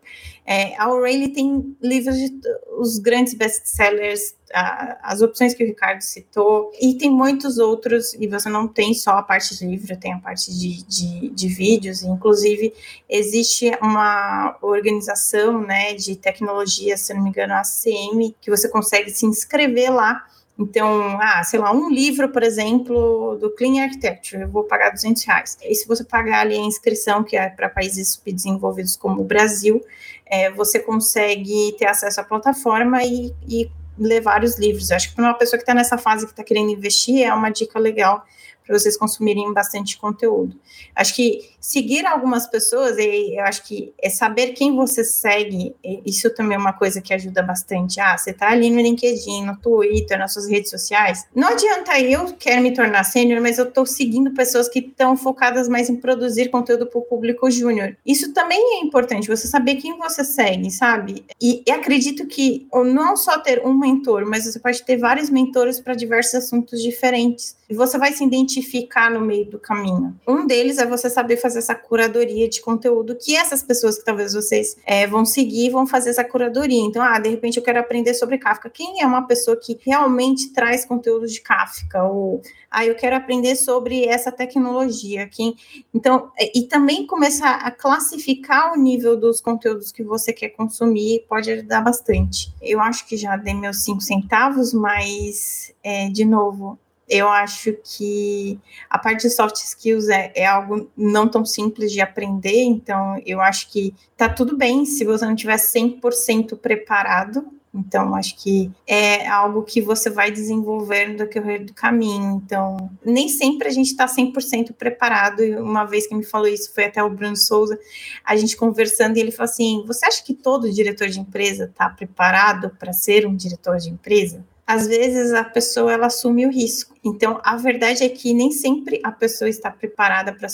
É, 0.46 0.76
a 0.78 0.92
O'Reilly 0.92 1.30
tem 1.30 1.76
livros 1.82 2.18
de 2.18 2.32
os 2.78 2.98
grandes 2.98 3.34
best-sellers, 3.36 4.36
as 4.54 5.22
opções 5.22 5.54
que 5.54 5.64
o 5.64 5.68
Ricardo 5.68 6.02
citou, 6.02 6.72
e 6.82 6.96
tem 6.96 7.10
muitos 7.10 7.58
outros, 7.58 8.16
e 8.16 8.28
você 8.28 8.50
não 8.50 8.68
tem 8.68 8.94
só 8.94 9.12
a 9.12 9.24
parte 9.24 9.56
de 9.56 9.66
livro, 9.66 9.96
tem 9.98 10.14
a 10.14 10.18
parte 10.18 10.52
de, 10.52 10.84
de, 10.84 11.30
de 11.30 11.48
vídeos, 11.48 12.02
inclusive 12.02 12.74
existe 13.08 13.72
uma 13.82 14.58
organização 14.62 15.62
né, 15.62 15.94
de 15.94 16.16
tecnologia, 16.16 16.98
se 16.98 17.14
não 17.14 17.24
me 17.24 17.30
engano, 17.30 17.54
a 17.54 17.60
ACM, 17.60 18.36
que 18.42 18.50
você 18.50 18.68
consegue 18.68 19.12
se 19.12 19.26
inscrever 19.26 19.94
lá 19.94 20.26
então, 20.62 21.18
ah, 21.20 21.44
sei 21.44 21.60
lá, 21.60 21.74
um 21.74 21.90
livro, 21.90 22.30
por 22.30 22.44
exemplo, 22.44 23.36
do 23.38 23.50
Clean 23.50 23.84
Architecture, 23.84 24.44
eu 24.44 24.48
vou 24.50 24.64
pagar 24.64 24.92
200 24.92 25.24
reais. 25.24 25.58
E 25.64 25.74
se 25.74 25.88
você 25.88 26.04
pagar 26.04 26.42
ali 26.42 26.56
a 26.56 26.60
inscrição, 26.60 27.24
que 27.24 27.36
é 27.36 27.50
para 27.50 27.68
países 27.68 28.10
subdesenvolvidos 28.10 28.96
como 28.96 29.22
o 29.22 29.24
Brasil, 29.24 29.84
é, 30.32 30.50
você 30.50 30.80
consegue 30.80 31.76
ter 31.78 31.88
acesso 31.88 32.22
à 32.22 32.24
plataforma 32.24 33.04
e, 33.04 33.36
e 33.46 33.70
ler 34.00 34.22
vários 34.22 34.58
livros. 34.58 34.90
Eu 34.90 34.96
acho 34.96 35.10
que 35.10 35.16
para 35.16 35.26
uma 35.26 35.34
pessoa 35.34 35.58
que 35.58 35.64
está 35.64 35.74
nessa 35.74 35.98
fase 35.98 36.26
que 36.26 36.32
está 36.32 36.44
querendo 36.44 36.72
investir, 36.72 37.22
é 37.22 37.34
uma 37.34 37.50
dica 37.50 37.78
legal 37.78 38.26
para 38.72 38.80
vocês 38.80 38.96
consumirem 38.96 39.54
bastante 39.54 39.98
conteúdo. 39.98 40.58
Acho 40.96 41.14
que 41.14 41.52
seguir 41.60 42.06
algumas 42.06 42.48
pessoas, 42.48 42.98
e 42.98 43.36
eu 43.38 43.44
acho 43.44 43.64
que 43.64 43.94
é 44.02 44.10
saber 44.10 44.54
quem 44.54 44.74
você 44.74 45.04
segue, 45.04 45.76
isso 46.06 46.30
também 46.34 46.56
é 46.56 46.60
uma 46.60 46.72
coisa 46.72 47.02
que 47.02 47.14
ajuda 47.14 47.44
bastante. 47.44 48.00
Ah, 48.00 48.18
você 48.18 48.32
está 48.32 48.50
ali 48.50 48.70
no 48.70 48.80
LinkedIn, 48.80 49.46
no 49.46 49.58
Twitter, 49.58 50.18
nas 50.18 50.32
suas 50.32 50.48
redes 50.48 50.72
sociais. 50.72 51.26
Não 51.36 51.50
adianta 51.50 52.00
eu 52.00 52.34
quero 52.40 52.62
me 52.62 52.74
tornar 52.74 53.04
sênior, 53.04 53.42
mas 53.42 53.58
eu 53.58 53.66
estou 53.66 53.86
seguindo 53.86 54.32
pessoas 54.32 54.70
que 54.70 54.80
estão 54.80 55.18
focadas 55.18 55.68
mais 55.68 55.90
em 55.90 55.98
produzir 55.98 56.50
conteúdo 56.50 56.88
para 56.88 57.00
o 57.00 57.04
público 57.04 57.52
júnior. 57.52 57.98
Isso 58.06 58.34
também 58.34 58.80
é 58.80 58.86
importante, 58.86 59.28
você 59.28 59.48
saber 59.48 59.76
quem 59.76 59.98
você 59.98 60.24
segue, 60.24 60.72
sabe? 60.72 61.26
E, 61.42 61.62
e 61.68 61.72
acredito 61.72 62.26
que 62.26 62.68
não 62.74 63.18
só 63.18 63.38
ter 63.38 63.66
um 63.66 63.74
mentor, 63.74 64.26
mas 64.26 64.46
você 64.46 64.60
pode 64.60 64.82
ter 64.84 64.96
vários 64.96 65.30
mentores 65.30 65.80
para 65.80 65.94
diversos 65.94 66.36
assuntos 66.36 66.82
diferentes. 66.82 67.60
E 67.72 67.74
você 67.74 67.98
vai 67.98 68.12
se 68.12 68.22
identificar 68.22 69.10
no 69.10 69.22
meio 69.22 69.46
do 69.46 69.58
caminho. 69.58 70.14
Um 70.28 70.46
deles 70.46 70.78
é 70.78 70.86
você 70.86 71.10
saber 71.10 71.38
fazer 71.38 71.60
essa 71.60 71.74
curadoria 71.74 72.50
de 72.50 72.60
conteúdo 72.60 73.16
que 73.16 73.34
essas 73.34 73.64
pessoas 73.64 73.98
que 73.98 74.04
talvez 74.04 74.34
vocês 74.34 74.76
é, 74.86 75.08
vão 75.08 75.24
seguir 75.24 75.70
vão 75.70 75.88
fazer 75.88 76.10
essa 76.10 76.24
curadoria. 76.26 76.84
Então, 76.84 77.02
ah, 77.02 77.18
de 77.18 77.30
repente 77.30 77.56
eu 77.56 77.64
quero 77.64 77.80
aprender 77.80 78.14
sobre 78.14 78.38
Kafka. 78.38 78.70
Quem 78.70 79.02
é 79.02 79.08
uma 79.08 79.26
pessoa 79.26 79.56
que 79.56 79.80
realmente 79.86 80.52
traz 80.52 80.84
conteúdo 80.84 81.26
de 81.26 81.40
Kafka? 81.40 82.04
Ou, 82.04 82.42
ah, 82.70 82.86
eu 82.86 82.94
quero 82.94 83.16
aprender 83.16 83.56
sobre 83.56 84.04
essa 84.04 84.34
tecnologia. 84.34 85.26
Quem... 85.30 85.56
Então, 85.94 86.30
é, 86.38 86.52
e 86.54 86.64
também 86.64 87.08
começar 87.08 87.56
a 87.56 87.72
classificar 87.72 88.74
o 88.74 88.76
nível 88.78 89.16
dos 89.16 89.40
conteúdos 89.40 89.94
que 89.94 90.04
você 90.04 90.34
quer 90.34 90.50
consumir 90.50 91.24
pode 91.30 91.50
ajudar 91.50 91.80
bastante. 91.80 92.54
Eu 92.62 92.82
acho 92.82 93.08
que 93.08 93.16
já 93.16 93.38
dei 93.38 93.54
meus 93.54 93.86
cinco 93.86 94.02
centavos, 94.02 94.74
mas, 94.74 95.74
é, 95.82 96.10
de 96.10 96.26
novo, 96.26 96.78
eu 97.12 97.28
acho 97.28 97.74
que 97.84 98.58
a 98.90 98.98
parte 98.98 99.24
de 99.24 99.30
soft 99.30 99.58
skills 99.58 100.08
é, 100.08 100.32
é, 100.34 100.46
algo 100.46 100.90
não 100.96 101.28
tão 101.28 101.46
simples 101.46 101.92
de 101.92 102.00
aprender, 102.00 102.64
então 102.64 103.22
eu 103.26 103.42
acho 103.42 103.70
que 103.70 103.94
tá 104.16 104.30
tudo 104.30 104.56
bem 104.56 104.86
se 104.86 105.04
você 105.04 105.26
não 105.26 105.36
tiver 105.36 105.58
100% 105.58 106.58
preparado. 106.58 107.46
Então, 107.74 108.16
acho 108.16 108.36
que 108.36 108.70
é 108.86 109.26
algo 109.28 109.64
que 109.64 109.82
você 109.82 110.10
vai 110.10 110.30
desenvolver 110.30 111.08
no 111.08 111.18
decorrer 111.18 111.66
do 111.66 111.74
caminho. 111.74 112.42
Então, 112.44 112.90
nem 113.04 113.30
sempre 113.30 113.70
a 113.70 113.72
gente 113.72 113.88
está 113.92 114.06
100% 114.06 114.74
preparado. 114.74 115.42
E 115.42 115.56
uma 115.56 115.86
vez 115.86 116.06
que 116.06 116.14
me 116.14 116.24
falou 116.24 116.48
isso, 116.48 116.74
foi 116.74 116.86
até 116.86 117.02
o 117.02 117.10
Bruno 117.10 117.38
Souza, 117.38 117.80
a 118.26 118.36
gente 118.36 118.58
conversando, 118.58 119.16
e 119.16 119.22
ele 119.22 119.32
falou 119.32 119.50
assim: 119.50 119.84
Você 119.88 120.06
acha 120.06 120.22
que 120.22 120.34
todo 120.34 120.70
diretor 120.70 121.08
de 121.08 121.22
empresa 121.22 121.64
está 121.64 121.90
preparado 121.90 122.72
para 122.78 122.92
ser 122.92 123.26
um 123.26 123.36
diretor 123.36 123.78
de 123.78 123.90
empresa? 123.90 124.46
Às 124.72 124.88
vezes 124.88 125.34
a 125.34 125.44
pessoa 125.44 125.92
ela 125.92 126.08
assume 126.08 126.46
o 126.46 126.50
risco. 126.50 126.96
Então, 127.04 127.42
a 127.44 127.58
verdade 127.58 128.06
é 128.06 128.10
que 128.10 128.34
nem 128.34 128.52
sempre 128.52 129.02
a 129.04 129.12
pessoa 129.12 129.50
está 129.50 129.70
preparada 129.70 130.32
para 130.34 130.48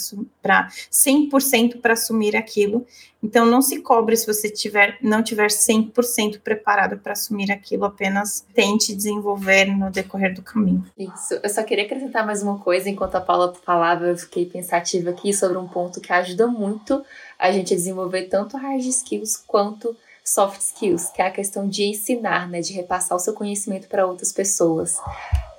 100% 0.90 1.80
para 1.80 1.92
assumir 1.92 2.34
aquilo. 2.34 2.84
Então, 3.22 3.46
não 3.46 3.62
se 3.62 3.80
cobre 3.80 4.16
se 4.16 4.26
você 4.26 4.50
tiver, 4.50 4.98
não 5.00 5.22
tiver 5.22 5.46
100% 5.50 6.40
preparado 6.40 6.98
para 6.98 7.12
assumir 7.12 7.52
aquilo, 7.52 7.84
apenas 7.84 8.44
tente 8.52 8.92
desenvolver 8.92 9.66
no 9.66 9.88
decorrer 9.88 10.34
do 10.34 10.42
caminho. 10.42 10.84
Isso. 10.98 11.38
Eu 11.40 11.48
só 11.48 11.62
queria 11.62 11.84
acrescentar 11.84 12.26
mais 12.26 12.42
uma 12.42 12.58
coisa, 12.58 12.90
enquanto 12.90 13.14
a 13.14 13.20
Paula 13.20 13.54
falava, 13.64 14.06
eu 14.06 14.16
fiquei 14.16 14.46
pensativa 14.46 15.10
aqui 15.10 15.32
sobre 15.32 15.58
um 15.58 15.68
ponto 15.68 16.00
que 16.00 16.12
ajuda 16.12 16.48
muito 16.48 17.04
a 17.38 17.52
gente 17.52 17.72
a 17.72 17.76
desenvolver 17.76 18.24
tanto 18.24 18.56
hard 18.56 18.84
skills 18.84 19.36
quanto 19.46 19.96
soft 20.28 20.60
skills, 20.60 21.10
que 21.10 21.22
é 21.22 21.26
a 21.26 21.30
questão 21.30 21.68
de 21.68 21.84
ensinar, 21.84 22.48
né, 22.48 22.60
de 22.60 22.72
repassar 22.72 23.16
o 23.16 23.20
seu 23.20 23.32
conhecimento 23.32 23.88
para 23.88 24.06
outras 24.06 24.32
pessoas. 24.32 24.98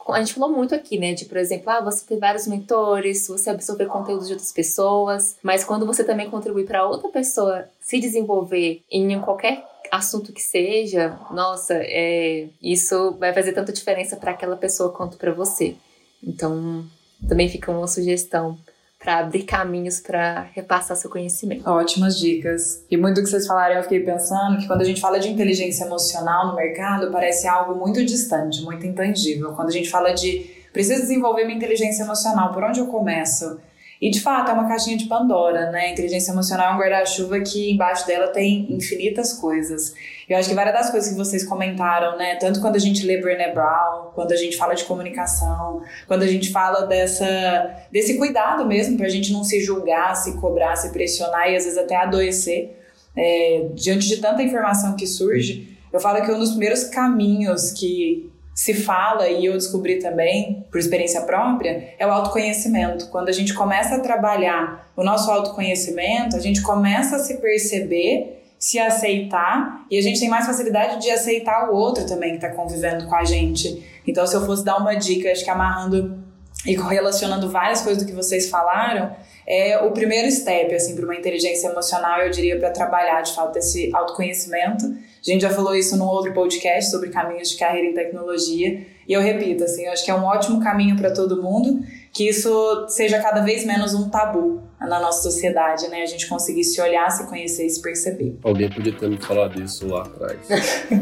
A 0.07 0.20
gente 0.20 0.34
falou 0.34 0.49
muito 0.49 0.74
aqui, 0.74 0.97
né, 0.97 1.13
de, 1.13 1.26
por 1.26 1.38
exemplo, 1.38 1.70
ah, 1.70 1.82
você 1.82 2.05
ter 2.05 2.17
vários 2.17 2.47
mentores, 2.47 3.28
você 3.28 3.49
absorver 3.49 3.86
conteúdos 3.86 4.28
de 4.28 4.34
outras 4.34 4.51
pessoas, 4.51 5.38
mas 5.43 5.63
quando 5.63 5.86
você 5.86 6.03
também 6.03 6.30
contribui 6.30 6.63
para 6.63 6.86
outra 6.86 7.09
pessoa 7.09 7.67
se 7.80 7.99
desenvolver 7.99 8.84
em 8.91 9.20
qualquer 9.22 9.63
assunto 9.91 10.32
que 10.32 10.41
seja, 10.41 11.20
nossa, 11.32 11.74
é, 11.76 12.47
isso 12.61 13.15
vai 13.20 13.34
fazer 13.34 13.53
tanta 13.53 13.74
diferença 13.74 14.15
para 14.15 14.32
aquela 14.32 14.55
pessoa 14.55 14.91
quanto 14.91 15.17
para 15.17 15.32
você. 15.32 15.76
Então, 16.24 16.86
também 17.28 17.49
fica 17.49 17.72
uma 17.72 17.88
sugestão 17.88 18.57
para 19.00 19.20
abrir 19.20 19.43
caminhos 19.43 20.02
para 20.02 20.50
repassar 20.54 20.97
seu 20.97 21.10
conhecimento. 21.10 21.68
Ótimas 21.68 22.20
dicas. 22.20 22.84
E 22.91 22.97
muito 22.97 23.16
do 23.16 23.24
que 23.24 23.30
vocês 23.30 23.47
falaram, 23.47 23.76
eu 23.76 23.84
fiquei 23.84 24.02
pensando 24.02 24.58
que 24.58 24.68
quando 24.68 24.82
a 24.82 24.84
gente 24.84 25.00
fala 25.00 25.18
de 25.20 25.30
inteligência 25.30 25.86
emocional 25.86 26.47
no 26.47 26.56
mercado, 26.56 27.10
parece 27.10 27.47
algo 27.47 27.76
muito 27.76 28.04
distante, 28.04 28.62
muito 28.62 28.86
intangível. 28.86 29.54
Quando 29.54 29.70
a 29.70 29.72
gente 29.72 29.89
fala 29.89 30.12
de 30.12 30.52
preciso 30.74 31.02
desenvolver 31.02 31.45
minha 31.45 31.56
inteligência 31.56 32.04
emocional, 32.04 32.52
por 32.52 32.62
onde 32.62 32.82
eu 32.82 32.88
começo? 32.88 33.58
E 34.02 34.10
de 34.10 34.22
fato 34.22 34.50
é 34.50 34.54
uma 34.54 34.68
caixinha 34.68 34.95
de 34.95 35.06
Pandora, 35.06 35.72
né? 35.72 35.88
A 35.88 35.91
inteligência 35.91 36.32
emocional 36.32 36.72
é 36.72 36.76
um 36.76 36.80
guarda-chuva 36.80 37.41
que 37.41 37.72
embaixo 37.72 38.08
dela 38.08 38.28
tem 38.30 38.66
infinitas 38.70 39.34
coisas. 39.34 39.93
Eu 40.28 40.38
acho 40.38 40.47
que 40.47 40.56
várias 40.56 40.74
das 40.74 40.89
coisas 40.89 41.10
que 41.10 41.18
vocês 41.18 41.43
comentaram, 41.43 42.18
né? 42.18 42.36
Tanto 42.36 42.62
quando 42.62 42.78
a 42.78 42.80
gente 42.80 43.06
lê 43.06 43.18
Brené 43.18 43.52
Brown, 43.52 44.12
quando 44.16 44.32
a 44.32 44.38
gente 44.38 44.56
fala 44.56 44.74
de 44.74 44.86
comunicação, 44.86 45.82
quando 46.08 46.24
a 46.24 46.28
gente 46.28 46.50
fala 46.50 46.86
dessa, 46.88 47.76
desse 47.91 48.18
cuidado 48.18 48.66
mesmo 48.66 48.95
pra 48.95 49.10
gente 49.10 49.34
não 49.34 49.43
se 49.43 49.60
julgar, 49.60 50.16
se 50.16 50.38
cobrar, 50.39 50.78
se 50.78 50.93
pressionar 50.93 51.50
e 51.50 51.58
às 51.58 51.66
vezes 51.66 51.78
até 51.78 51.97
adoecer 51.97 52.78
é, 53.18 53.68
diante 53.74 54.08
de 54.08 54.18
tanta 54.18 54.41
informação 54.41 54.95
que 54.95 55.06
surge. 55.06 55.78
Eu 55.91 56.00
falo 56.00 56.24
que 56.24 56.32
um 56.32 56.39
dos 56.39 56.52
primeiros 56.52 56.86
caminhos 56.86 57.72
que 57.72 58.32
se 58.60 58.74
fala, 58.74 59.30
e 59.30 59.45
eu 59.45 59.53
descobri 59.53 59.99
também 59.99 60.66
por 60.70 60.80
experiência 60.80 61.22
própria, 61.22 61.93
é 61.97 62.05
o 62.05 62.12
autoconhecimento. 62.12 63.07
Quando 63.07 63.30
a 63.30 63.32
gente 63.32 63.53
começa 63.53 63.95
a 63.95 63.99
trabalhar 64.01 64.91
o 64.97 65.01
nosso 65.01 65.32
autoconhecimento, 65.32 66.36
a 66.36 66.41
gente 66.41 66.62
começa 66.62 67.16
a 67.16 67.20
se 67.20 67.38
perceber, 67.38 68.43
se 68.60 68.78
aceitar, 68.78 69.86
e 69.89 69.97
a 69.97 70.01
gente 70.01 70.20
tem 70.20 70.28
mais 70.28 70.45
facilidade 70.45 71.01
de 71.01 71.10
aceitar 71.10 71.70
o 71.70 71.74
outro 71.74 72.05
também 72.05 72.32
que 72.32 72.45
está 72.45 72.49
convivendo 72.49 73.07
com 73.07 73.16
a 73.16 73.24
gente. 73.24 73.82
Então, 74.05 74.28
se 74.28 74.36
eu 74.36 74.45
fosse 74.45 74.66
dar 74.66 74.76
uma 74.76 74.93
dica, 74.93 75.32
acho 75.32 75.45
que 75.45 75.49
amarrando 75.49 76.22
e 76.66 76.76
correlacionando 76.76 77.49
várias 77.49 77.82
coisas 77.82 78.03
do 78.03 78.07
que 78.07 78.16
vocês 78.16 78.49
falaram, 78.49 79.16
é 79.47 79.78
o 79.80 79.91
primeiro 79.91 80.30
step 80.30 80.74
assim 80.76 80.95
para 80.95 81.05
uma 81.05 81.16
inteligência 81.16 81.70
emocional, 81.70 82.22
eu 82.22 82.30
diria, 82.30 82.60
para 82.60 82.70
trabalhar 82.70 83.22
de 83.22 83.34
fato 83.34 83.57
esse 83.57 83.89
autoconhecimento 83.95 84.86
a 85.26 85.32
gente 85.32 85.41
já 85.41 85.49
falou 85.49 85.76
isso 85.76 85.97
num 85.97 86.07
outro 86.07 86.34
podcast 86.34 86.89
sobre 86.89 87.10
caminhos 87.10 87.49
de 87.49 87.57
carreira 87.57 87.88
em 87.88 87.93
tecnologia. 87.93 88.86
E 89.07 89.14
eu 89.14 89.22
repito, 89.22 89.64
assim, 89.64 89.86
eu 89.86 89.91
acho 89.91 90.05
que 90.05 90.12
é 90.12 90.16
um 90.16 90.24
ótimo 90.24 90.62
caminho 90.62 90.95
para 90.95 91.12
todo 91.12 91.41
mundo 91.41 91.84
que 92.14 92.28
isso 92.28 92.88
seja 92.88 93.22
cada 93.22 93.41
vez 93.41 93.66
menos 93.66 93.93
um 93.93 94.10
tabu 94.10 94.64
na 94.80 94.99
nossa 94.99 95.23
sociedade, 95.23 95.88
né? 95.89 96.01
A 96.03 96.05
gente 96.05 96.27
conseguir 96.27 96.63
se 96.63 96.82
olhar, 96.82 97.09
se 97.11 97.27
conhecer 97.27 97.65
e 97.65 97.69
se 97.69 97.82
perceber. 97.82 98.38
Alguém 98.43 98.69
podia 98.69 98.93
ter 98.93 99.09
me 99.09 99.17
falado 99.17 99.61
isso 99.61 99.88
lá 99.88 100.03
atrás. 100.03 100.47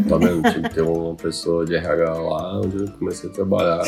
tá 0.09 0.17
vendo? 0.17 0.41
Tinha 0.41 0.63
que 0.63 0.75
ter 0.75 0.82
uma 0.82 1.15
pessoa 1.15 1.65
de 1.65 1.75
RH 1.75 2.13
lá 2.13 2.59
onde 2.59 2.78
eu 2.78 2.91
comecei 2.93 3.30
a 3.30 3.34
trabalhar. 3.34 3.82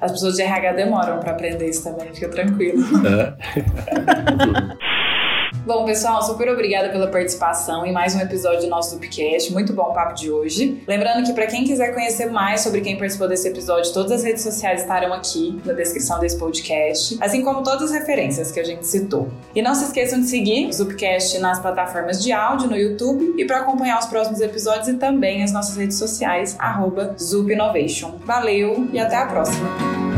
As 0.00 0.12
pessoas 0.12 0.34
de 0.34 0.42
RH 0.42 0.72
demoram 0.72 1.20
para 1.20 1.32
aprender 1.32 1.68
isso 1.68 1.84
também, 1.84 2.12
fica 2.12 2.28
tranquilo. 2.28 2.82
É. 3.06 3.34
Bom, 5.64 5.84
pessoal, 5.84 6.20
super 6.22 6.48
obrigada 6.48 6.88
pela 6.88 7.06
participação 7.06 7.86
em 7.86 7.92
mais 7.92 8.16
um 8.16 8.20
episódio 8.20 8.62
do 8.62 8.66
nosso 8.66 8.96
Dupcast. 8.96 9.52
Muito 9.52 9.72
bom 9.72 9.82
o 9.82 9.92
papo 9.92 10.12
de 10.12 10.28
hoje. 10.28 10.82
Lembrando 10.88 11.24
que 11.24 11.32
para 11.32 11.46
quem 11.46 11.62
quiser 11.62 11.94
conhecer 11.94 12.26
mais 12.26 12.62
sobre 12.62 12.80
quem 12.80 12.98
participou 12.98 13.28
desse 13.28 13.46
episódio, 13.48 13.92
todas 13.92 14.10
as 14.10 14.24
redes 14.24 14.42
sociais 14.42 14.80
estarão 14.80 15.12
aqui 15.12 15.60
na 15.64 15.72
descrição 15.72 16.18
desse 16.18 16.36
podcast, 16.36 17.16
assim 17.20 17.42
como 17.44 17.62
todas 17.62 17.92
as 17.92 17.92
referências 17.92 18.50
que 18.50 18.58
a 18.58 18.64
gente 18.64 18.84
citou. 18.84 19.28
E 19.54 19.62
não 19.62 19.72
se 19.72 19.84
esqueçam 19.84 20.20
de 20.20 20.26
seguir 20.26 20.66
o 20.66 20.72
Zupcast 20.72 21.38
nas 21.38 21.60
plataformas 21.60 22.20
de 22.20 22.32
áudio, 22.32 22.68
no 22.68 22.76
YouTube, 22.76 23.40
e 23.40 23.44
para 23.44 23.60
acompanhar 23.60 24.00
os 24.00 24.06
próximos 24.06 24.40
episódios 24.40 24.88
e 24.88 24.94
também 24.94 25.44
as 25.44 25.52
nossas 25.52 25.76
redes 25.76 25.96
sociais, 25.96 26.56
arroba. 26.58 27.14
Valeu 28.24 28.88
e 28.92 28.98
até 28.98 29.14
a 29.14 29.26
próxima! 29.26 30.11